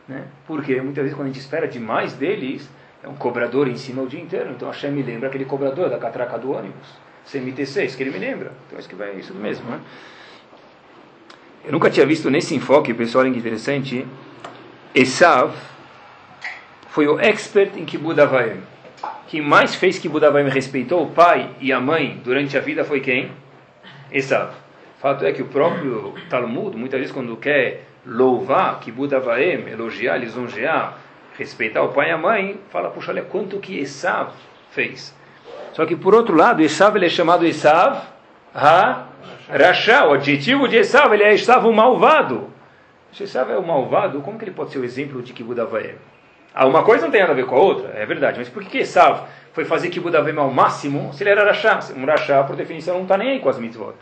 Né? 0.06 0.24
Porque 0.46 0.80
muitas 0.80 1.02
vezes 1.02 1.16
quando 1.16 1.28
a 1.28 1.30
gente 1.30 1.40
espera 1.40 1.66
demais 1.66 2.12
deles, 2.12 2.68
é 3.02 3.08
um 3.08 3.14
cobrador 3.14 3.68
em 3.68 3.76
cima 3.76 4.02
o 4.02 4.06
dia 4.06 4.20
inteiro. 4.20 4.50
Então 4.50 4.68
a 4.68 4.72
Hashem 4.72 4.90
me 4.90 5.02
lembra 5.02 5.28
aquele 5.28 5.46
cobrador 5.46 5.88
da 5.88 5.98
catraca 5.98 6.38
do 6.38 6.52
ônibus. 6.52 6.88
CMT6, 7.26 7.96
que 7.96 8.02
ele 8.02 8.10
me 8.10 8.18
lembra. 8.18 8.52
Então 8.66 8.78
isso 8.78 8.88
que 8.88 8.94
vai 8.94 9.12
isso 9.14 9.34
mesmo, 9.34 9.70
né? 9.70 9.80
Eu 11.64 11.70
nunca 11.70 11.88
tinha 11.88 12.04
visto 12.04 12.28
nesse 12.28 12.54
enfoque, 12.56 12.92
pessoal, 12.92 13.24
olha 13.24 13.32
que 13.32 13.38
interessante. 13.38 14.04
Esav 14.94 15.54
foi 16.88 17.06
o 17.06 17.20
expert 17.20 17.76
em 17.76 17.84
Kibbutz 17.84 18.18
Avaim. 18.18 18.60
Quem 19.28 19.40
mais 19.40 19.74
fez 19.74 19.98
Kibbutz 19.98 20.24
Avaim 20.24 20.48
respeitou 20.48 21.04
o 21.04 21.10
pai 21.10 21.50
e 21.60 21.72
a 21.72 21.80
mãe 21.80 22.20
durante 22.24 22.58
a 22.58 22.60
vida 22.60 22.84
foi 22.84 23.00
quem? 23.00 23.30
Esav. 24.10 24.54
Fato 25.00 25.24
é 25.24 25.32
que 25.32 25.40
o 25.40 25.46
próprio 25.46 26.14
Talmud, 26.28 26.76
muitas 26.76 26.98
vezes 26.98 27.14
quando 27.14 27.36
quer 27.36 27.84
louvar 28.04 28.80
Kibbutz 28.80 29.12
Avaim, 29.12 29.68
elogiar, 29.68 30.16
lisonjear, 30.16 30.98
respeitar 31.38 31.82
o 31.82 31.90
pai 31.90 32.08
e 32.08 32.12
a 32.12 32.18
mãe, 32.18 32.60
fala, 32.70 32.90
puxa, 32.90 33.12
olha 33.12 33.22
quanto 33.22 33.60
que 33.60 33.78
Esav 33.78 34.32
fez. 34.72 35.14
Só 35.72 35.86
que 35.86 35.96
por 35.96 36.14
outro 36.14 36.36
lado, 36.36 36.62
Esav 36.62 36.96
ele 36.96 37.06
é 37.06 37.08
chamado 37.08 37.46
Esav 37.46 38.02
ha 38.54 39.06
Rasha. 39.48 40.06
O 40.06 40.12
adjetivo 40.12 40.68
de 40.68 40.76
Esav 40.76 41.12
ele 41.12 41.24
é 41.24 41.34
Esav 41.34 41.66
o 41.66 41.72
malvado. 41.72 42.50
Se 43.12 43.24
Esav 43.24 43.50
é 43.50 43.56
o 43.56 43.66
malvado, 43.66 44.20
como 44.20 44.38
que 44.38 44.44
ele 44.44 44.52
pode 44.52 44.70
ser 44.70 44.78
o 44.78 44.84
exemplo 44.84 45.22
de 45.22 45.32
Kibbutz 45.32 45.60
Avaim? 45.60 45.94
Ah, 46.54 46.66
uma 46.66 46.82
coisa 46.82 47.04
não 47.04 47.10
tem 47.10 47.20
nada 47.20 47.32
a 47.32 47.36
ver 47.36 47.46
com 47.46 47.56
a 47.56 47.58
outra, 47.58 47.92
é 47.94 48.04
verdade. 48.04 48.38
Mas 48.38 48.48
por 48.48 48.62
que 48.64 48.78
Esav 48.78 49.22
foi 49.52 49.64
fazer 49.64 49.88
Kibbutz 49.88 50.14
Avaim 50.14 50.36
ao 50.38 50.50
máximo 50.50 51.12
se 51.14 51.22
ele 51.22 51.30
era 51.30 51.44
Rasha? 51.44 51.78
Um 51.96 52.04
Rasha, 52.04 52.44
por 52.44 52.56
definição, 52.56 52.96
não 52.96 53.02
está 53.02 53.16
nem 53.16 53.30
aí 53.30 53.40
com 53.40 53.48
as 53.48 53.58
mitzvot. 53.58 53.94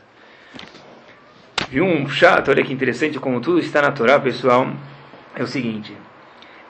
Viu 1.69 1.85
um 1.85 2.09
chato, 2.09 2.51
olha 2.51 2.65
que 2.65 2.73
interessante 2.73 3.21
como 3.21 3.41
tudo 3.41 3.61
está 3.61 3.81
na 3.81 3.93
Torá, 3.93 4.19
pessoal. 4.19 4.67
É 5.37 5.43
o 5.43 5.47
seguinte. 5.47 5.97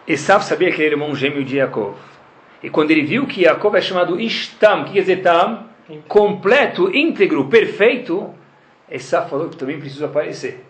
Esav 0.07 0.45
sabia 0.45 0.71
que 0.71 0.77
ele 0.77 0.87
era 0.87 0.95
irmão 0.95 1.15
gêmeo 1.15 1.43
de 1.43 1.57
Yaakov. 1.57 1.97
E 2.63 2.69
quando 2.69 2.91
ele 2.91 3.03
viu 3.03 3.27
que 3.27 3.43
Jacob 3.43 3.75
é 3.75 3.81
chamado 3.81 4.21
Ishtam, 4.21 4.85
que 4.85 4.93
quer 4.93 5.01
dizer 5.01 5.23
Tam, 5.23 5.65
completo, 6.07 6.95
íntegro, 6.95 7.47
perfeito, 7.47 8.35
Essa 8.89 9.23
falou 9.23 9.49
que 9.49 9.57
também 9.57 9.79
precisa 9.79 10.07
aparecer. 10.07 10.67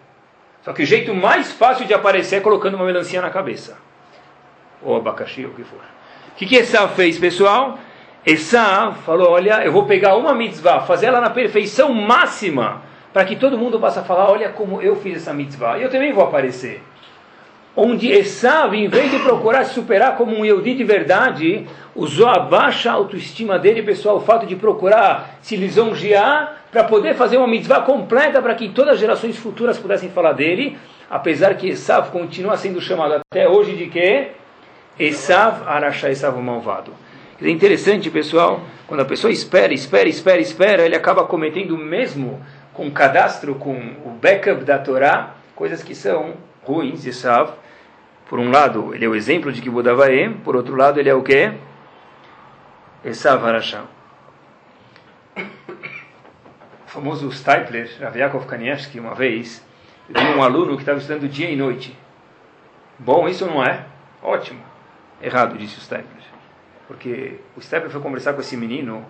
Só 0.62 0.72
que 0.72 0.82
o 0.82 0.86
jeito 0.86 1.14
mais 1.14 1.52
fácil 1.52 1.86
de 1.86 1.94
aparecer 1.94 2.36
é 2.36 2.40
colocando 2.40 2.74
uma 2.74 2.84
melancia 2.84 3.20
na 3.20 3.30
cabeça. 3.30 3.78
Ou 4.82 4.96
abacaxi, 4.96 5.44
ou 5.44 5.50
o 5.50 5.54
que 5.54 5.64
for. 5.64 5.78
O 5.78 6.34
que, 6.36 6.46
que 6.46 6.62
fez, 6.94 7.18
pessoal? 7.18 7.78
Essa 8.24 8.92
falou, 9.06 9.30
olha, 9.30 9.64
eu 9.64 9.72
vou 9.72 9.86
pegar 9.86 10.16
uma 10.16 10.34
mitzvah, 10.34 10.80
fazer 10.80 11.06
ela 11.06 11.20
na 11.20 11.30
perfeição 11.30 11.92
máxima, 11.94 12.82
para 13.12 13.24
que 13.24 13.36
todo 13.36 13.56
mundo 13.56 13.80
possa 13.80 14.02
falar, 14.02 14.30
olha 14.30 14.50
como 14.50 14.82
eu 14.82 14.96
fiz 14.96 15.16
essa 15.16 15.32
mitzvah, 15.32 15.78
e 15.78 15.82
eu 15.82 15.90
também 15.90 16.12
vou 16.12 16.24
aparecer. 16.24 16.82
Onde 17.76 18.10
Esav, 18.10 18.74
em 18.74 18.88
vez 18.88 19.10
de 19.10 19.18
procurar 19.20 19.64
se 19.64 19.74
superar 19.74 20.16
como 20.16 20.36
um 20.36 20.44
Yehudi 20.44 20.74
de 20.74 20.82
verdade, 20.82 21.66
usou 21.94 22.26
a 22.26 22.38
baixa 22.40 22.90
autoestima 22.90 23.58
dele, 23.58 23.82
pessoal, 23.82 24.16
o 24.16 24.20
fato 24.20 24.44
de 24.44 24.56
procurar 24.56 25.38
se 25.40 25.56
lisonjear 25.56 26.56
para 26.72 26.84
poder 26.84 27.14
fazer 27.14 27.36
uma 27.36 27.46
mitzvah 27.46 27.80
completa 27.82 28.42
para 28.42 28.54
que 28.54 28.68
todas 28.68 28.94
as 28.94 29.00
gerações 29.00 29.36
futuras 29.36 29.78
pudessem 29.78 30.10
falar 30.10 30.32
dele, 30.32 30.76
apesar 31.08 31.54
que 31.54 31.68
Esav 31.68 32.10
continua 32.10 32.56
sendo 32.56 32.80
chamado 32.80 33.14
até 33.14 33.48
hoje 33.48 33.76
de 33.76 33.86
quê? 33.86 34.28
Esav 34.98 35.62
Arashá 35.66 36.10
Esav 36.10 36.36
o 36.36 36.42
malvado. 36.42 36.92
É 37.42 37.48
interessante, 37.48 38.10
pessoal, 38.10 38.60
quando 38.86 39.00
a 39.00 39.04
pessoa 39.04 39.32
espera, 39.32 39.72
espera, 39.72 40.08
espera, 40.08 40.40
espera, 40.40 40.84
ele 40.84 40.96
acaba 40.96 41.24
cometendo 41.24 41.78
mesmo 41.78 42.40
com 42.74 42.86
o 42.86 42.90
cadastro, 42.90 43.54
com 43.54 43.72
o 44.04 44.10
backup 44.10 44.62
da 44.64 44.78
Torá, 44.78 45.34
coisas 45.54 45.82
que 45.82 45.94
são 45.94 46.34
ruins, 46.62 47.06
Esav. 47.06 47.59
Por 48.30 48.38
um 48.38 48.48
lado, 48.48 48.94
ele 48.94 49.04
é 49.04 49.08
o 49.08 49.16
exemplo 49.16 49.52
de 49.52 49.60
que 49.60 49.68
Budavaem, 49.68 50.34
por 50.34 50.54
outro 50.54 50.76
lado, 50.76 51.00
ele 51.00 51.08
é 51.08 51.14
o 51.14 51.20
quê? 51.20 51.52
Esav 53.04 53.44
Arashá. 53.44 53.86
O 55.36 56.86
famoso 56.86 57.32
Stipler, 57.32 57.90
Rav 58.00 58.46
Kanievski, 58.46 59.00
uma 59.00 59.16
vez, 59.16 59.66
viu 60.08 60.22
um 60.36 60.44
aluno 60.44 60.76
que 60.76 60.82
estava 60.82 60.98
estudando 60.98 61.28
dia 61.28 61.50
e 61.50 61.56
noite. 61.56 61.98
Bom, 62.96 63.28
isso 63.28 63.44
não 63.46 63.64
é? 63.64 63.84
Ótimo. 64.22 64.62
Errado, 65.20 65.58
disse 65.58 65.78
o 65.78 65.80
Stipler. 65.80 66.22
Porque 66.86 67.40
o 67.56 67.60
Stipler 67.60 67.90
foi 67.90 68.00
conversar 68.00 68.34
com 68.34 68.40
esse 68.40 68.56
menino 68.56 69.04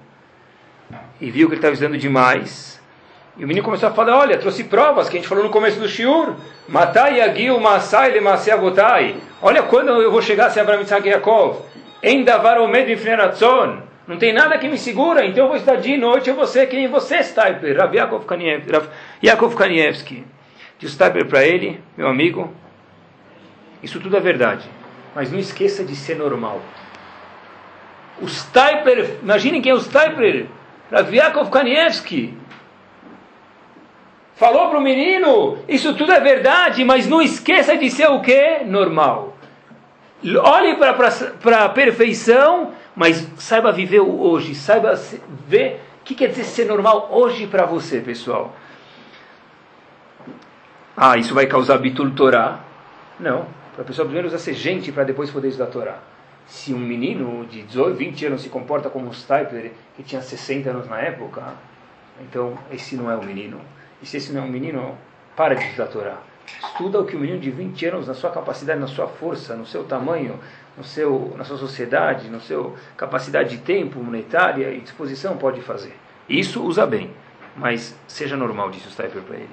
e 1.21 1.31
viu 1.31 1.47
que 1.47 1.57
ele 1.57 1.59
estava 1.59 1.75
estudando 1.75 1.99
demais. 1.99 2.80
E 3.37 3.45
o 3.45 3.49
menino 3.49 3.65
começou 3.65 3.89
a 3.89 3.93
falar, 3.93 4.19
olha, 4.19 4.39
trouxe 4.39 4.65
provas 4.65 5.09
que 5.09 5.17
a 5.17 5.21
gente 5.21 5.29
falou 5.29 5.45
no 5.45 5.51
começo 5.51 5.79
do 5.79 5.89
Shiur. 5.89 6.35
Matai 6.69 7.21
Agil 7.21 7.59
Masai 7.59 8.13
Lemase 8.13 8.51
Avotai. 8.51 9.17
Olha 9.41 9.63
quando 9.63 9.89
eu 9.89 10.11
vou 10.11 10.21
chegar 10.21 10.47
a 10.47 10.51
ser 10.51 10.61
Abraham 10.61 10.81
Yitzhak 10.81 11.09
Yaakov. 11.09 11.63
Endavar 12.03 12.61
Omed 12.61 12.93
Infneratzon. 12.93 13.91
Não 14.11 14.17
tem 14.17 14.33
nada 14.33 14.59
que 14.59 14.67
me 14.67 14.77
segura, 14.77 15.25
então 15.25 15.45
eu 15.45 15.49
vou 15.49 15.57
estudar 15.57 15.77
dia 15.77 15.95
e 15.95 15.99
noite, 15.99 16.29
eu 16.29 16.35
vou 16.35 16.45
ser 16.45 16.67
quem 16.67 16.89
você, 16.89 17.23
Stipler. 17.23 17.79
Rav 17.79 17.95
Yaakov, 17.95 19.55
Kanievski. 19.55 20.25
Diz 20.81 20.91
Stipler 20.91 21.27
para 21.27 21.45
ele, 21.45 21.81
meu 21.97 22.09
amigo, 22.09 22.53
isso 23.81 24.01
tudo 24.01 24.17
é 24.17 24.21
verdade. 24.21 24.69
Mas 25.15 25.31
não 25.31 25.39
esqueça 25.39 25.85
de 25.85 25.95
ser 25.95 26.17
normal. 26.17 26.61
O 28.21 28.29
Stipler, 28.29 29.19
imaginem 29.23 29.63
quem 29.63 29.71
é 29.71 29.75
o 29.77 29.81
Stipler. 29.81 30.47
Rav 30.91 31.15
Yaakov 31.15 31.49
Kanievski. 31.49 32.35
Falou 34.41 34.71
para 34.71 34.79
o 34.79 34.81
menino, 34.81 35.59
isso 35.69 35.93
tudo 35.95 36.13
é 36.13 36.19
verdade, 36.19 36.83
mas 36.83 37.07
não 37.07 37.21
esqueça 37.21 37.77
de 37.77 37.91
ser 37.91 38.09
o 38.09 38.23
que? 38.23 38.61
Normal. 38.65 39.37
Olhe 40.43 40.77
para 40.77 41.67
a 41.67 41.69
perfeição, 41.69 42.73
mas 42.97 43.29
saiba 43.37 43.71
viver 43.71 44.01
o 44.01 44.19
hoje, 44.19 44.55
saiba 44.55 44.95
ver 45.47 45.83
o 46.01 46.05
que 46.05 46.15
quer 46.15 46.29
dizer 46.29 46.45
ser 46.45 46.65
normal 46.65 47.11
hoje 47.13 47.47
para 47.47 47.67
você, 47.67 48.01
pessoal. 48.01 48.57
Ah, 50.97 51.19
isso 51.19 51.35
vai 51.35 51.47
causar 51.47 51.77
bitul 51.77 52.11
Torá? 52.13 52.61
Não. 53.19 53.45
Para 53.75 53.83
a 53.83 53.85
pessoa 53.85 54.07
primeiro 54.07 54.29
usar 54.29 54.39
ser 54.39 54.55
gente 54.55 54.91
para 54.91 55.05
depois 55.05 55.31
poder 55.31 55.49
estudar 55.49 55.67
Torá. 55.67 55.99
Se 56.47 56.73
um 56.73 56.79
menino 56.79 57.45
de 57.45 57.61
18, 57.61 57.95
20 57.95 58.27
anos 58.27 58.41
se 58.41 58.49
comporta 58.49 58.89
como 58.89 59.07
um 59.07 59.13
Stipler, 59.13 59.73
que 59.95 60.03
tinha 60.03 60.23
60 60.23 60.71
anos 60.71 60.89
na 60.89 60.99
época, 60.99 61.43
então 62.23 62.55
esse 62.73 62.97
não 62.97 63.11
é 63.11 63.15
o 63.15 63.23
menino. 63.23 63.61
E 64.03 64.07
se 64.07 64.17
esse 64.17 64.33
não 64.33 64.43
é 64.43 64.45
um 64.45 64.49
menino, 64.49 64.97
para 65.37 65.55
de 65.55 65.65
estudar 65.65 65.85
a 65.85 65.89
Torá. 65.89 66.19
Estuda 66.63 67.01
o 67.01 67.07
que 67.07 67.17
o 67.17 67.21
menino 67.21 67.39
de 67.39 67.51
20 67.51 67.87
anos, 67.87 68.09
na 68.09 68.15
sua 68.15 68.31
capacidade, 68.31 68.81
na 68.81 68.87
sua 68.87 69.07
força, 69.07 69.55
no 69.55 69.67
seu 69.67 69.85
tamanho, 69.85 70.39
no 70.77 70.85
seu, 70.85 71.35
na 71.37 71.45
sua 71.45 71.57
sociedade, 71.57 72.29
na 72.29 72.41
sua 72.41 72.75
capacidade 72.97 73.57
de 73.57 73.59
tempo, 73.59 74.03
monetária 74.03 74.73
e 74.73 74.81
disposição, 74.81 75.37
pode 75.37 75.61
fazer. 75.61 75.95
Isso 76.29 76.63
usa 76.63 76.87
bem, 76.87 77.11
mas 77.57 77.97
seja 78.07 78.37
normal, 78.37 78.71
disse 78.71 78.89
o 78.89 78.91
Stiper 78.91 79.23
para 79.23 79.37
ele. 79.37 79.51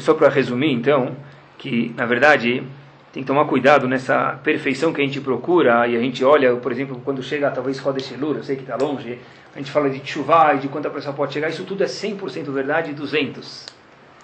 Só 0.00 0.14
para 0.14 0.28
resumir, 0.28 0.72
então, 0.72 1.16
que 1.56 1.94
na 1.96 2.04
verdade 2.04 2.62
tem 3.12 3.22
que 3.22 3.26
tomar 3.26 3.46
cuidado 3.46 3.88
nessa 3.88 4.38
perfeição 4.44 4.92
que 4.92 5.00
a 5.00 5.04
gente 5.04 5.20
procura 5.20 5.88
e 5.88 5.96
a 5.96 6.00
gente 6.00 6.22
olha, 6.22 6.54
por 6.56 6.70
exemplo, 6.70 7.00
quando 7.04 7.22
chega 7.22 7.50
talvez 7.50 7.78
Roda 7.78 7.98
Shelur, 7.98 8.36
eu 8.36 8.44
sei 8.44 8.56
que 8.56 8.62
está 8.62 8.76
longe, 8.76 9.18
a 9.58 9.60
gente 9.60 9.72
fala 9.72 9.90
de 9.90 10.00
chuva 10.08 10.54
e 10.54 10.58
de 10.58 10.68
quanto 10.68 10.86
a 10.86 10.90
pessoa 10.90 11.12
pode 11.12 11.32
chegar, 11.32 11.48
isso 11.48 11.64
tudo 11.64 11.82
é 11.82 11.86
100% 11.88 12.48
verdade, 12.52 12.92
200. 12.92 13.66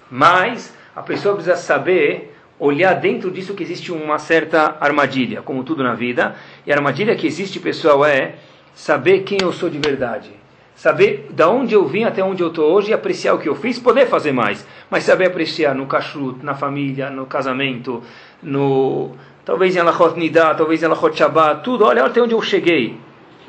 Mas 0.09 0.73
a 0.95 1.01
pessoa 1.01 1.35
precisa 1.35 1.57
saber 1.57 2.33
olhar 2.57 2.93
dentro 2.93 3.29
disso 3.29 3.53
que 3.53 3.61
existe 3.61 3.91
uma 3.91 4.17
certa 4.17 4.77
armadilha, 4.79 5.41
como 5.41 5.61
tudo 5.65 5.83
na 5.83 5.93
vida. 5.93 6.37
E 6.65 6.71
a 6.71 6.75
armadilha 6.75 7.17
que 7.17 7.27
existe, 7.27 7.59
pessoal, 7.59 8.05
é 8.05 8.35
saber 8.73 9.23
quem 9.23 9.39
eu 9.41 9.51
sou 9.51 9.69
de 9.69 9.77
verdade. 9.77 10.31
Saber 10.73 11.27
da 11.31 11.49
onde 11.49 11.73
eu 11.73 11.85
vim 11.85 12.05
até 12.05 12.23
onde 12.23 12.41
eu 12.41 12.47
estou 12.47 12.71
hoje 12.71 12.91
e 12.91 12.93
apreciar 12.93 13.33
o 13.33 13.39
que 13.39 13.49
eu 13.49 13.55
fiz, 13.55 13.77
poder 13.77 14.05
fazer 14.05 14.31
mais. 14.31 14.65
Mas 14.89 15.03
saber 15.03 15.25
apreciar 15.25 15.75
no 15.75 15.85
kashrut, 15.85 16.45
na 16.45 16.55
família, 16.55 17.09
no 17.09 17.25
casamento, 17.25 18.01
no 18.41 19.11
talvez 19.43 19.75
em 19.75 19.79
Alachot 19.79 20.17
Nidah, 20.17 20.55
talvez 20.55 20.81
em 20.81 20.85
Alachot 20.85 21.13
Shabbat, 21.13 21.61
tudo. 21.61 21.83
Olha 21.83 22.05
até 22.05 22.21
onde 22.21 22.33
eu 22.33 22.41
cheguei 22.41 22.97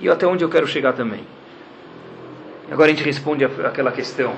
e 0.00 0.08
até 0.08 0.26
onde 0.26 0.42
eu 0.42 0.48
quero 0.48 0.66
chegar 0.66 0.92
também. 0.92 1.35
Agora 2.70 2.90
a 2.90 2.94
gente 2.94 3.04
responde 3.04 3.44
aquela 3.44 3.92
questão 3.92 4.34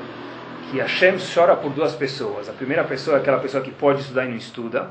que 0.71 0.79
Hashem 0.79 1.17
chora 1.35 1.57
por 1.57 1.73
duas 1.73 1.95
pessoas. 1.95 2.49
A 2.49 2.53
primeira 2.53 2.85
pessoa 2.85 3.17
é 3.17 3.21
aquela 3.21 3.39
pessoa 3.39 3.63
que 3.63 3.71
pode 3.71 4.03
estudar 4.03 4.27
e 4.27 4.29
não 4.29 4.37
estuda. 4.37 4.91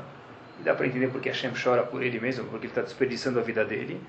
E 0.60 0.64
dá 0.64 0.74
para 0.74 0.86
entender 0.86 1.06
porque 1.08 1.28
Hashem 1.28 1.52
chora 1.52 1.84
por 1.84 2.02
ele 2.02 2.18
mesmo, 2.18 2.44
porque 2.46 2.66
ele 2.66 2.72
está 2.72 2.82
desperdiçando 2.82 3.38
a 3.38 3.42
vida 3.42 3.64
dele. 3.64 4.00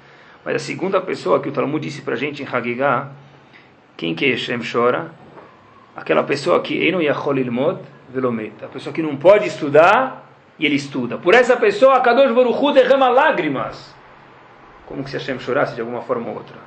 Mas 0.43 0.55
a 0.55 0.59
segunda 0.59 0.99
pessoa 0.99 1.39
que 1.39 1.49
o 1.49 1.51
Talmud 1.51 1.85
disse 1.85 2.01
para 2.01 2.15
a 2.15 2.17
gente 2.17 2.41
em 2.41 2.47
Hagigah, 2.47 3.11
quem 3.95 4.15
que 4.15 4.31
Hashem 4.31 4.61
chora? 4.71 5.11
Aquela 5.95 6.23
pessoa 6.23 6.61
que 6.61 6.87
Eno 6.87 6.99
Yachol 6.99 7.37
Ilmod 7.37 7.81
Velomet. 8.09 8.53
A 8.63 8.67
pessoa 8.67 8.91
que 8.91 9.03
não 9.03 9.15
pode 9.15 9.47
estudar 9.47 10.27
e 10.57 10.65
ele 10.65 10.75
estuda. 10.75 11.19
Por 11.19 11.35
essa 11.35 11.55
pessoa, 11.55 11.99
Kadosh 11.99 12.31
Baruch 12.31 12.73
derrama 12.73 13.09
lágrimas. 13.09 13.93
Como 14.87 15.03
que 15.03 15.11
se 15.11 15.17
Hashem 15.17 15.39
chorasse 15.39 15.75
de 15.75 15.81
alguma 15.81 16.01
forma 16.01 16.29
ou 16.29 16.37
outra. 16.37 16.57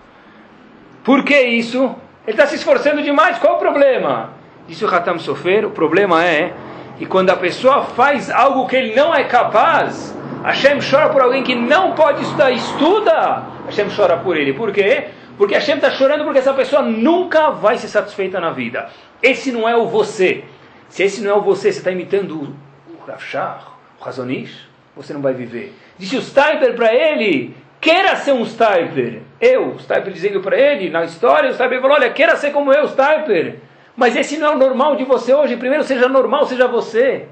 Por 1.02 1.24
que 1.24 1.40
isso? 1.40 1.96
Ele 2.24 2.36
está 2.36 2.46
se 2.46 2.54
esforçando 2.54 3.02
demais, 3.02 3.38
qual 3.38 3.56
o 3.56 3.58
problema? 3.58 4.30
Disse 4.68 4.84
o 4.84 4.94
Hatam 4.94 5.18
Sofer, 5.18 5.66
o 5.66 5.70
problema 5.70 6.24
é 6.24 6.54
que 6.96 7.04
quando 7.04 7.30
a 7.30 7.36
pessoa 7.36 7.82
faz 7.82 8.30
algo 8.30 8.68
que 8.68 8.76
ele 8.76 8.94
não 8.94 9.12
é 9.12 9.24
capaz, 9.24 10.16
Hashem 10.44 10.78
chora 10.78 11.08
por 11.08 11.20
alguém 11.20 11.42
que 11.42 11.54
não 11.54 11.96
pode 11.96 12.22
estudar, 12.22 12.52
estuda, 12.52 13.42
Hashem 13.66 13.88
chora 13.94 14.18
por 14.18 14.36
ele. 14.36 14.52
Por 14.52 14.72
quê? 14.72 15.08
Porque 15.36 15.54
Hashem 15.54 15.76
está 15.76 15.90
chorando 15.90 16.22
porque 16.22 16.38
essa 16.38 16.54
pessoa 16.54 16.82
nunca 16.82 17.50
vai 17.50 17.76
ser 17.76 17.88
satisfeita 17.88 18.38
na 18.38 18.50
vida. 18.50 18.88
Esse 19.20 19.50
não 19.50 19.68
é 19.68 19.74
o 19.74 19.86
você. 19.86 20.44
Se 20.88 21.02
esse 21.02 21.22
não 21.22 21.30
é 21.30 21.34
o 21.34 21.40
você, 21.40 21.72
você 21.72 21.78
está 21.78 21.90
imitando 21.90 22.54
o 22.88 23.04
Rafshah, 23.04 23.62
o 24.00 24.04
Razonish, 24.04 24.68
você 24.94 25.12
não 25.12 25.22
vai 25.22 25.34
viver. 25.34 25.74
Disse 25.98 26.16
o 26.16 26.22
Steiber 26.22 26.74
para 26.76 26.94
ele, 26.94 27.52
queira 27.82 28.14
ser 28.14 28.32
um 28.32 28.46
Stiper. 28.46 29.22
Eu, 29.40 29.76
Stiper 29.80 30.12
dizendo 30.12 30.40
para 30.40 30.56
ele, 30.56 30.88
na 30.88 31.04
história, 31.04 31.50
o 31.50 31.52
Stiper 31.52 31.80
falou, 31.80 31.96
olha, 31.96 32.10
queira 32.10 32.36
ser 32.36 32.52
como 32.52 32.72
eu, 32.72 32.88
Stiper. 32.88 33.56
Mas 33.96 34.16
esse 34.16 34.38
não 34.38 34.52
é 34.52 34.54
o 34.54 34.58
normal 34.58 34.94
de 34.94 35.04
você 35.04 35.34
hoje. 35.34 35.56
Primeiro 35.56 35.82
seja 35.82 36.08
normal, 36.08 36.46
seja 36.46 36.68
você. 36.68 37.26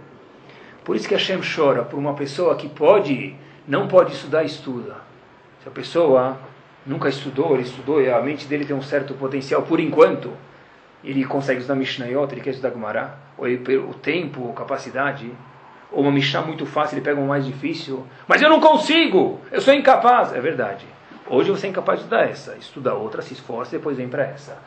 Por 0.84 0.96
isso 0.96 1.08
que 1.08 1.14
Hashem 1.14 1.40
chora 1.40 1.84
por 1.84 1.98
uma 1.98 2.14
pessoa 2.14 2.56
que 2.56 2.68
pode, 2.68 3.36
não 3.66 3.86
pode 3.86 4.12
estudar, 4.12 4.42
estuda. 4.42 4.96
Se 5.62 5.68
a 5.68 5.70
pessoa 5.70 6.36
nunca 6.84 7.08
estudou, 7.08 7.54
ele 7.54 7.62
estudou 7.62 8.02
e 8.02 8.10
a 8.10 8.20
mente 8.20 8.46
dele 8.46 8.64
tem 8.64 8.74
um 8.74 8.82
certo 8.82 9.14
potencial 9.14 9.62
por 9.62 9.78
enquanto, 9.78 10.32
ele 11.04 11.24
consegue 11.24 11.60
estudar 11.60 11.78
Mishnayot, 11.78 12.32
ele 12.32 12.40
quer 12.40 12.50
estudar 12.50 12.70
Gemara, 12.70 13.14
ou 13.38 13.46
ele, 13.46 13.76
o 13.76 13.94
tempo, 13.94 14.52
capacidade, 14.52 15.30
ou 15.92 16.02
uma 16.02 16.12
Mishnah 16.12 16.42
muito 16.42 16.64
fácil, 16.66 16.96
ele 16.96 17.04
pega 17.04 17.18
uma 17.18 17.28
mais 17.28 17.44
difícil. 17.44 18.06
Mas 18.28 18.40
eu 18.40 18.48
não 18.48 18.60
consigo, 18.60 19.40
eu 19.50 19.60
sou 19.60 19.74
incapaz. 19.74 20.32
É 20.32 20.40
verdade. 20.40 20.86
Hoje 21.28 21.50
você 21.50 21.66
é 21.66 21.70
incapaz 21.70 22.00
de 22.00 22.04
estudar 22.04 22.28
essa, 22.28 22.56
estuda 22.56 22.94
outra, 22.94 23.22
se 23.22 23.34
esforça 23.34 23.74
e 23.74 23.78
depois 23.78 23.96
vem 23.96 24.08
para 24.08 24.24
essa. 24.24 24.58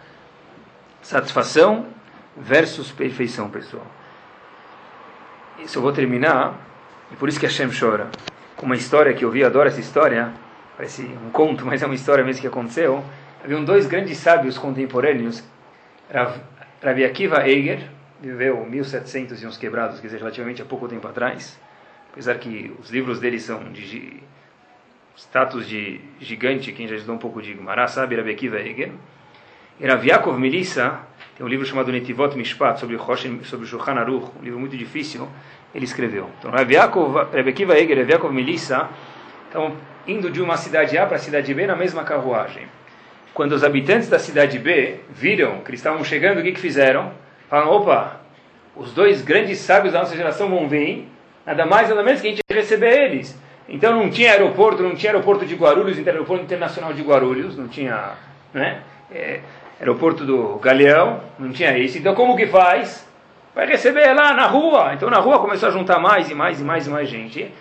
Satisfação 1.01 1.87
versus 2.37 2.91
perfeição, 2.91 3.49
pessoal. 3.49 3.85
Isso 5.59 5.77
eu 5.77 5.81
vou 5.81 5.91
terminar, 5.91 6.55
e 7.11 7.15
por 7.15 7.27
isso 7.29 7.39
que 7.39 7.45
Hashem 7.45 7.69
chora. 7.77 8.09
Uma 8.61 8.77
história 8.77 9.13
que 9.13 9.25
eu 9.25 9.29
vi, 9.29 9.43
adoro 9.43 9.67
essa 9.67 9.81
história, 9.81 10.31
parece 10.77 11.03
um 11.03 11.29
conto, 11.31 11.65
mas 11.67 11.83
é 11.83 11.85
uma 11.85 11.95
história 11.95 12.23
mesmo 12.23 12.41
que 12.41 12.47
aconteceu. 12.47 13.03
Haviam 13.43 13.63
dois 13.63 13.85
grandes 13.85 14.17
sábios 14.17 14.57
contemporâneos, 14.57 15.43
Rav, 16.09 16.37
Rav 16.81 17.03
Akiva 17.03 17.45
Eiger, 17.45 17.81
viveu 18.23 18.65
1700 18.65 19.43
e 19.43 19.45
uns 19.45 19.57
quebrados, 19.57 19.99
quer 19.99 20.07
dizer, 20.07 20.19
relativamente 20.19 20.61
há 20.61 20.65
pouco 20.65 20.87
tempo 20.87 21.05
atrás, 21.05 21.59
apesar 22.09 22.35
que 22.35 22.73
os 22.79 22.89
livros 22.89 23.19
dele 23.19 23.37
são 23.37 23.71
de 23.73 24.23
status 25.17 25.67
de 25.67 25.99
gigante, 26.21 26.71
quem 26.71 26.87
já 26.87 26.95
estudou 26.95 27.17
um 27.17 27.19
pouco 27.19 27.41
de 27.41 27.53
Gumará 27.53 27.85
sabe, 27.85 28.15
Rav 28.15 28.29
Akiva 28.29 28.59
Eger. 28.61 28.91
E 29.79 29.85
Rav 29.85 30.05
Yaakov 30.05 30.39
Melissa 30.39 30.99
Tem 31.35 31.45
um 31.45 31.49
livro 31.49 31.65
chamado 31.65 31.91
Netivot 31.91 32.37
Mishpat 32.37 32.79
sobre 32.79 32.95
o 32.95 33.43
sobre 33.43 33.67
Shulchan 33.67 33.95
Aruch, 33.95 34.31
um 34.39 34.43
livro 34.43 34.59
muito 34.59 34.77
difícil. 34.77 35.27
Ele 35.75 35.83
escreveu. 35.83 36.29
Então, 36.39 36.49
Rav 36.49 36.71
Yaakov, 36.71 37.35
Eger, 37.35 37.97
Rav 37.97 38.09
Yaakov 38.09 38.33
Melissa, 38.33 38.89
indo 40.07 40.29
de 40.29 40.41
uma 40.41 40.55
cidade 40.55 40.97
A 40.97 41.05
para 41.05 41.17
a 41.17 41.19
cidade 41.19 41.53
B 41.53 41.67
na 41.67 41.75
mesma 41.75 42.03
carruagem. 42.03 42.67
Quando 43.33 43.51
os 43.51 43.63
habitantes 43.63 44.07
da 44.07 44.19
cidade 44.19 44.59
B 44.59 44.99
viram 45.09 45.61
que 45.61 45.71
eles 45.71 45.79
estavam 45.79 46.03
chegando, 46.03 46.39
o 46.39 46.43
que, 46.43 46.51
que 46.53 46.59
fizeram? 46.59 47.22
Falaram: 47.53 47.71
opa, 47.71 48.19
os 48.75 48.93
dois 48.93 49.21
grandes 49.21 49.59
sábios 49.59 49.93
da 49.93 49.99
nossa 49.99 50.15
geração 50.15 50.49
vão 50.49 50.67
vir, 50.67 51.07
nada 51.45 51.67
mais 51.67 51.87
nada 51.87 52.01
menos 52.01 52.19
que 52.19 52.25
a 52.25 52.31
gente 52.31 52.41
receber 52.49 53.03
eles. 53.03 53.39
Então 53.69 53.93
não 53.95 54.09
tinha 54.09 54.31
aeroporto, 54.31 54.81
não 54.81 54.95
tinha 54.95 55.11
aeroporto 55.11 55.45
de 55.45 55.53
Guarulhos, 55.53 55.95
aeroporto 55.99 56.43
internacional 56.43 56.93
de 56.93 57.03
Guarulhos, 57.03 57.55
não 57.55 57.67
tinha, 57.67 58.13
né? 58.51 58.81
É, 59.13 59.41
aeroporto 59.79 60.25
do 60.25 60.55
Galeão, 60.55 61.21
não 61.37 61.51
tinha 61.51 61.77
isso. 61.77 61.95
Então 61.95 62.15
como 62.15 62.35
que 62.35 62.47
faz? 62.47 63.07
Vai 63.53 63.67
receber 63.67 64.11
lá 64.15 64.33
na 64.33 64.47
rua. 64.47 64.95
Então 64.95 65.07
na 65.11 65.19
rua 65.19 65.37
começou 65.37 65.69
a 65.69 65.71
juntar 65.71 65.99
mais 65.99 66.31
e 66.31 66.33
mais 66.33 66.59
e 66.59 66.63
mais 66.63 66.87
e 66.87 66.89
mais 66.89 67.07
gente. 67.07 67.53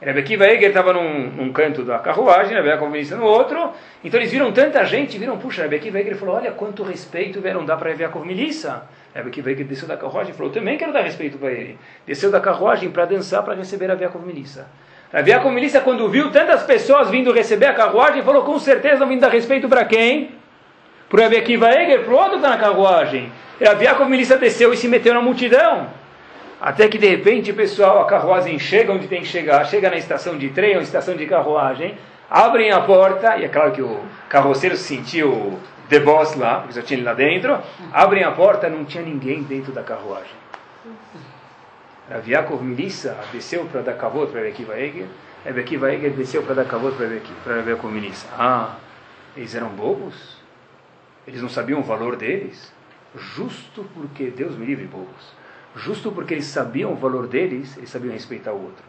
Rebbe 0.00 0.22
Kiva 0.22 0.46
Eger 0.46 0.68
estava 0.68 0.92
num, 0.92 1.28
num, 1.28 1.52
canto 1.52 1.82
da 1.82 1.98
carruagem, 1.98 2.54
Rebbe 2.54 2.68
Yaakov 2.68 2.92
no 3.16 3.24
outro. 3.24 3.72
Então 4.04 4.20
eles 4.20 4.30
viram 4.30 4.52
tanta 4.52 4.84
gente, 4.84 5.18
viram, 5.18 5.36
puxa, 5.38 5.62
Rebbe 5.62 5.80
Kiva 5.80 5.98
Eger 5.98 6.16
falou, 6.16 6.36
olha 6.36 6.52
quanto 6.52 6.84
respeito 6.84 7.40
vieram 7.40 7.64
dar 7.64 7.76
para 7.76 7.88
Rebbe 7.90 8.04
Yaakov. 8.04 8.24
Rebbe 9.14 9.30
Kiva 9.30 9.50
Eger 9.50 9.66
desceu 9.66 9.88
da 9.88 9.96
carruagem 9.96 10.32
e 10.32 10.36
falou, 10.36 10.52
também 10.52 10.78
quero 10.78 10.92
dar 10.92 11.00
respeito 11.00 11.36
para 11.36 11.50
ele. 11.50 11.78
Desceu 12.06 12.30
da 12.30 12.40
carruagem 12.40 12.90
para 12.90 13.06
dançar, 13.06 13.42
para 13.42 13.54
receber 13.54 13.88
Rebbe 13.88 14.04
Yaakov. 14.04 14.24
Rebbe 15.12 15.30
Yaakov 15.30 15.54
quando 15.82 16.08
viu 16.08 16.30
tantas 16.30 16.62
pessoas 16.62 17.10
vindo 17.10 17.32
receber 17.32 17.66
a 17.66 17.74
carruagem, 17.74 18.22
falou, 18.22 18.44
com 18.44 18.58
certeza 18.58 19.04
vão 19.04 19.18
dar 19.18 19.30
respeito 19.30 19.68
para 19.68 19.84
quem? 19.84 20.30
Para 21.08 21.18
o 21.18 21.22
Rebbe 21.22 21.36
Akiva 21.36 21.70
Eger, 21.72 22.04
para 22.04 22.12
o 22.12 22.16
outro 22.16 22.30
que 22.30 22.36
está 22.36 22.50
na 22.50 22.58
carruagem. 22.58 23.32
Rebbe 23.58 23.84
Yaakov 23.84 24.08
Melissa 24.08 24.36
desceu 24.36 24.72
e 24.72 24.76
se 24.76 24.86
meteu 24.86 25.12
na 25.12 25.20
multidão. 25.20 25.88
Até 26.60 26.88
que 26.88 26.98
de 26.98 27.08
repente, 27.08 27.52
pessoal, 27.52 28.02
a 28.02 28.04
carruagem 28.04 28.58
chega 28.58 28.92
onde 28.92 29.08
tem 29.08 29.22
que 29.22 29.26
chegar, 29.26 29.64
chega 29.64 29.90
na 29.90 29.96
estação 29.96 30.36
de 30.38 30.50
trem 30.50 30.76
ou 30.76 30.82
estação 30.82 31.16
de 31.16 31.26
carruagem, 31.26 31.96
abrem 32.30 32.70
a 32.70 32.80
porta, 32.80 33.38
e 33.38 33.44
é 33.44 33.48
claro 33.48 33.72
que 33.72 33.82
o 33.82 33.98
carroceiro 34.28 34.76
sentiu 34.76 35.58
the 35.90 36.00
boss 36.00 36.34
lá, 36.36 36.60
porque 36.60 36.72
só 36.72 36.82
tinha 36.82 36.98
ele 36.98 37.04
lá 37.04 37.12
dentro, 37.12 37.58
abrem 37.92 38.24
a 38.24 38.30
porta, 38.32 38.70
não 38.70 38.86
tinha 38.86 39.04
ninguém 39.04 39.42
dentro 39.42 39.72
da 39.72 39.82
carruagem. 39.82 40.40
Rav 42.08 42.26
Yaakov 42.26 42.62
Milissa 42.62 43.16
desceu 43.30 43.66
para 43.66 43.82
dar 43.82 43.94
kavod 43.94 44.32
para 44.32 44.40
Rebekiva 44.40 44.80
Eger, 44.80 45.06
Rebekiva 45.44 45.92
Eger 45.92 46.12
desceu 46.12 46.42
para 46.42 46.54
dar 46.54 46.64
kavod 46.64 46.96
para 46.96 47.56
Rav 47.56 47.68
Yaakov 47.68 47.92
Milissa. 47.92 48.26
Ah, 48.38 48.76
eles 49.36 49.54
eram 49.54 49.68
bobos? 49.68 50.38
Eles 51.26 51.42
não 51.42 51.50
sabiam 51.50 51.80
o 51.80 51.82
valor 51.82 52.16
deles? 52.16 52.72
Justo 53.14 53.84
porque 53.94 54.30
Deus 54.30 54.56
me 54.56 54.64
livre 54.64 54.86
bobos 54.86 55.40
justo 55.76 56.10
porque 56.10 56.34
eles 56.34 56.46
sabiam 56.46 56.92
o 56.92 56.96
valor 56.96 57.26
deles, 57.26 57.76
eles 57.76 57.90
sabiam 57.90 58.12
respeitar 58.12 58.52
o 58.52 58.62
outro. 58.62 58.84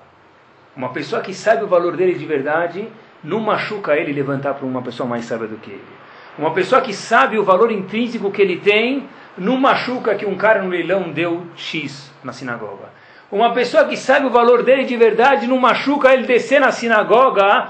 Uma 0.76 0.90
pessoa 0.90 1.22
que 1.22 1.34
sabe 1.34 1.64
o 1.64 1.68
valor 1.68 1.96
dele 1.96 2.16
de 2.16 2.26
verdade, 2.26 2.88
não 3.24 3.40
machuca 3.40 3.96
ele 3.96 4.14
levantar 4.14 4.54
para 4.54 4.66
uma 4.66 4.82
pessoa 4.82 5.08
mais 5.08 5.26
sábia 5.26 5.48
do 5.48 5.58
que 5.58 5.72
ele. 5.72 6.01
Uma 6.38 6.52
pessoa 6.54 6.82
que 6.82 6.94
sabe 6.94 7.38
o 7.38 7.44
valor 7.44 7.72
intrínseco 7.72 8.32
que 8.32 8.42
ele 8.42 8.58
tem, 8.58 9.08
não 9.38 9.58
machuca 9.58 10.16
que 10.16 10.26
um 10.26 10.36
cara 10.36 10.62
no 10.62 10.70
leilão 10.70 11.12
deu 11.12 11.46
X 11.56 12.12
na 12.24 12.32
sinagoga. 12.32 12.90
Uma 13.32 13.54
pessoa 13.54 13.86
que 13.86 13.96
sabe 13.96 14.26
o 14.26 14.30
valor 14.30 14.64
dele 14.64 14.84
de 14.84 14.96
verdade, 14.98 15.48
não 15.48 15.58
machuca 15.58 16.14
ele 16.14 16.28
descer 16.28 16.60
na 16.60 16.72
sinagoga 16.72 17.70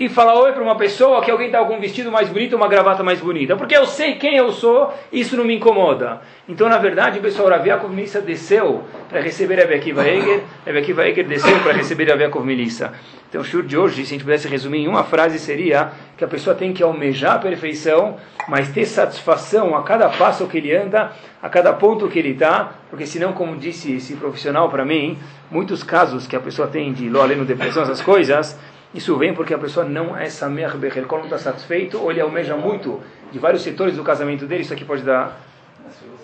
e 0.00 0.08
falar 0.08 0.34
oi 0.40 0.52
para 0.52 0.62
uma 0.62 0.76
pessoa 0.76 1.22
que 1.22 1.30
alguém 1.30 1.46
está 1.46 1.62
com 1.64 1.74
um 1.74 1.80
vestido 1.80 2.10
mais 2.10 2.28
bonito, 2.28 2.56
uma 2.56 2.66
gravata 2.66 3.02
mais 3.02 3.20
bonita. 3.20 3.56
Porque 3.56 3.76
eu 3.76 3.86
sei 3.86 4.14
quem 4.16 4.36
eu 4.36 4.50
sou, 4.50 4.92
isso 5.12 5.36
não 5.36 5.44
me 5.44 5.54
incomoda. 5.54 6.20
Então, 6.48 6.68
na 6.68 6.78
verdade, 6.78 7.18
o 7.18 7.22
pessoal 7.22 7.50
Rav 7.50 7.88
Milissa 7.90 8.20
desceu 8.20 8.82
para 9.08 9.20
receber 9.20 9.60
a 9.60 9.74
Akiva 9.74 10.06
Eger, 10.08 10.42
Rav 10.66 10.76
Akiva 10.78 11.06
Eger 11.06 11.26
desceu 11.26 11.58
para 11.60 11.72
receber 11.72 12.10
a 12.10 12.16
Yaakov 12.16 12.44
Milissa. 12.44 12.92
Então, 13.28 13.40
o 13.40 13.44
shur 13.44 13.62
de 13.62 13.78
hoje, 13.78 13.96
se 13.96 14.02
a 14.02 14.04
gente 14.04 14.24
pudesse 14.24 14.48
resumir 14.48 14.80
em 14.80 14.88
uma 14.88 15.04
frase, 15.04 15.38
seria 15.38 15.92
que 16.18 16.24
a 16.24 16.28
pessoa 16.28 16.54
tem 16.54 16.72
que 16.72 16.82
almejar 16.82 17.36
a 17.36 17.38
perfeição, 17.38 18.16
mas 18.48 18.68
ter 18.68 18.84
satisfação 18.84 19.74
a 19.76 19.82
cada 19.82 20.08
passo 20.08 20.46
que 20.46 20.58
ele 20.58 20.74
anda, 20.74 21.12
a 21.42 21.48
cada 21.48 21.72
ponto 21.72 22.08
que 22.08 22.18
ele 22.18 22.30
está, 22.30 22.72
porque 22.90 23.06
senão, 23.06 23.32
como 23.32 23.56
disse 23.56 23.94
esse 23.94 24.16
profissional 24.16 24.68
para 24.68 24.84
mim, 24.84 25.18
muitos 25.50 25.82
casos 25.82 26.26
que 26.26 26.36
a 26.36 26.40
pessoa 26.40 26.68
tem 26.68 26.92
de 26.92 27.08
loleno 27.08 27.44
depressão, 27.44 27.82
essas 27.82 28.02
coisas, 28.02 28.58
isso 28.94 29.16
vem 29.16 29.32
porque 29.32 29.54
a 29.54 29.58
pessoa 29.58 29.86
não 29.86 30.16
é 30.16 30.28
samer 30.28 30.76
becher, 30.76 31.06
não 31.06 31.24
está 31.24 31.38
satisfeito, 31.38 32.00
ou 32.00 32.10
ele 32.10 32.20
almeja 32.20 32.56
muito 32.56 33.00
de 33.30 33.38
vários 33.38 33.62
setores 33.62 33.96
do 33.96 34.04
casamento 34.04 34.46
dele, 34.46 34.62
isso 34.62 34.72
aqui 34.72 34.84
pode 34.84 35.02
dar 35.02 35.40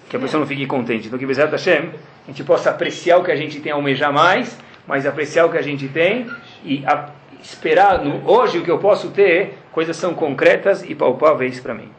que 0.09 0.17
a 0.17 0.19
pessoa 0.21 0.41
não 0.41 0.47
fique 0.47 0.67
contente. 0.67 1.07
Então 1.07 1.19
que 1.19 1.27
Bezerra 1.27 1.51
Hashem, 1.51 1.91
a 2.25 2.27
gente 2.27 2.45
possa 2.45 2.71
apreciar 2.71 3.19
o 3.19 3.25
que 3.25 3.31
a 3.31 3.37
gente 3.37 3.61
tem, 3.61 3.73
almejar 3.73 4.13
mais, 4.13 4.59
mas 4.87 5.07
apreciar 5.07 5.47
o 5.47 5.51
que 5.51 5.59
a 5.59 5.63
gente 5.63 5.89
tem 5.89 6.31
e 6.65 6.85
a, 6.87 7.11
esperar 7.43 8.03
no, 8.03 8.29
hoje 8.31 8.59
o 8.59 8.65
que 8.65 8.71
eu 8.71 8.79
posso 8.79 9.11
ter, 9.11 9.59
coisas 9.71 9.97
são 9.97 10.15
concretas 10.15 10.83
e 10.83 10.95
palpáveis 10.95 11.61
para 11.61 11.75
mim. 11.75 11.91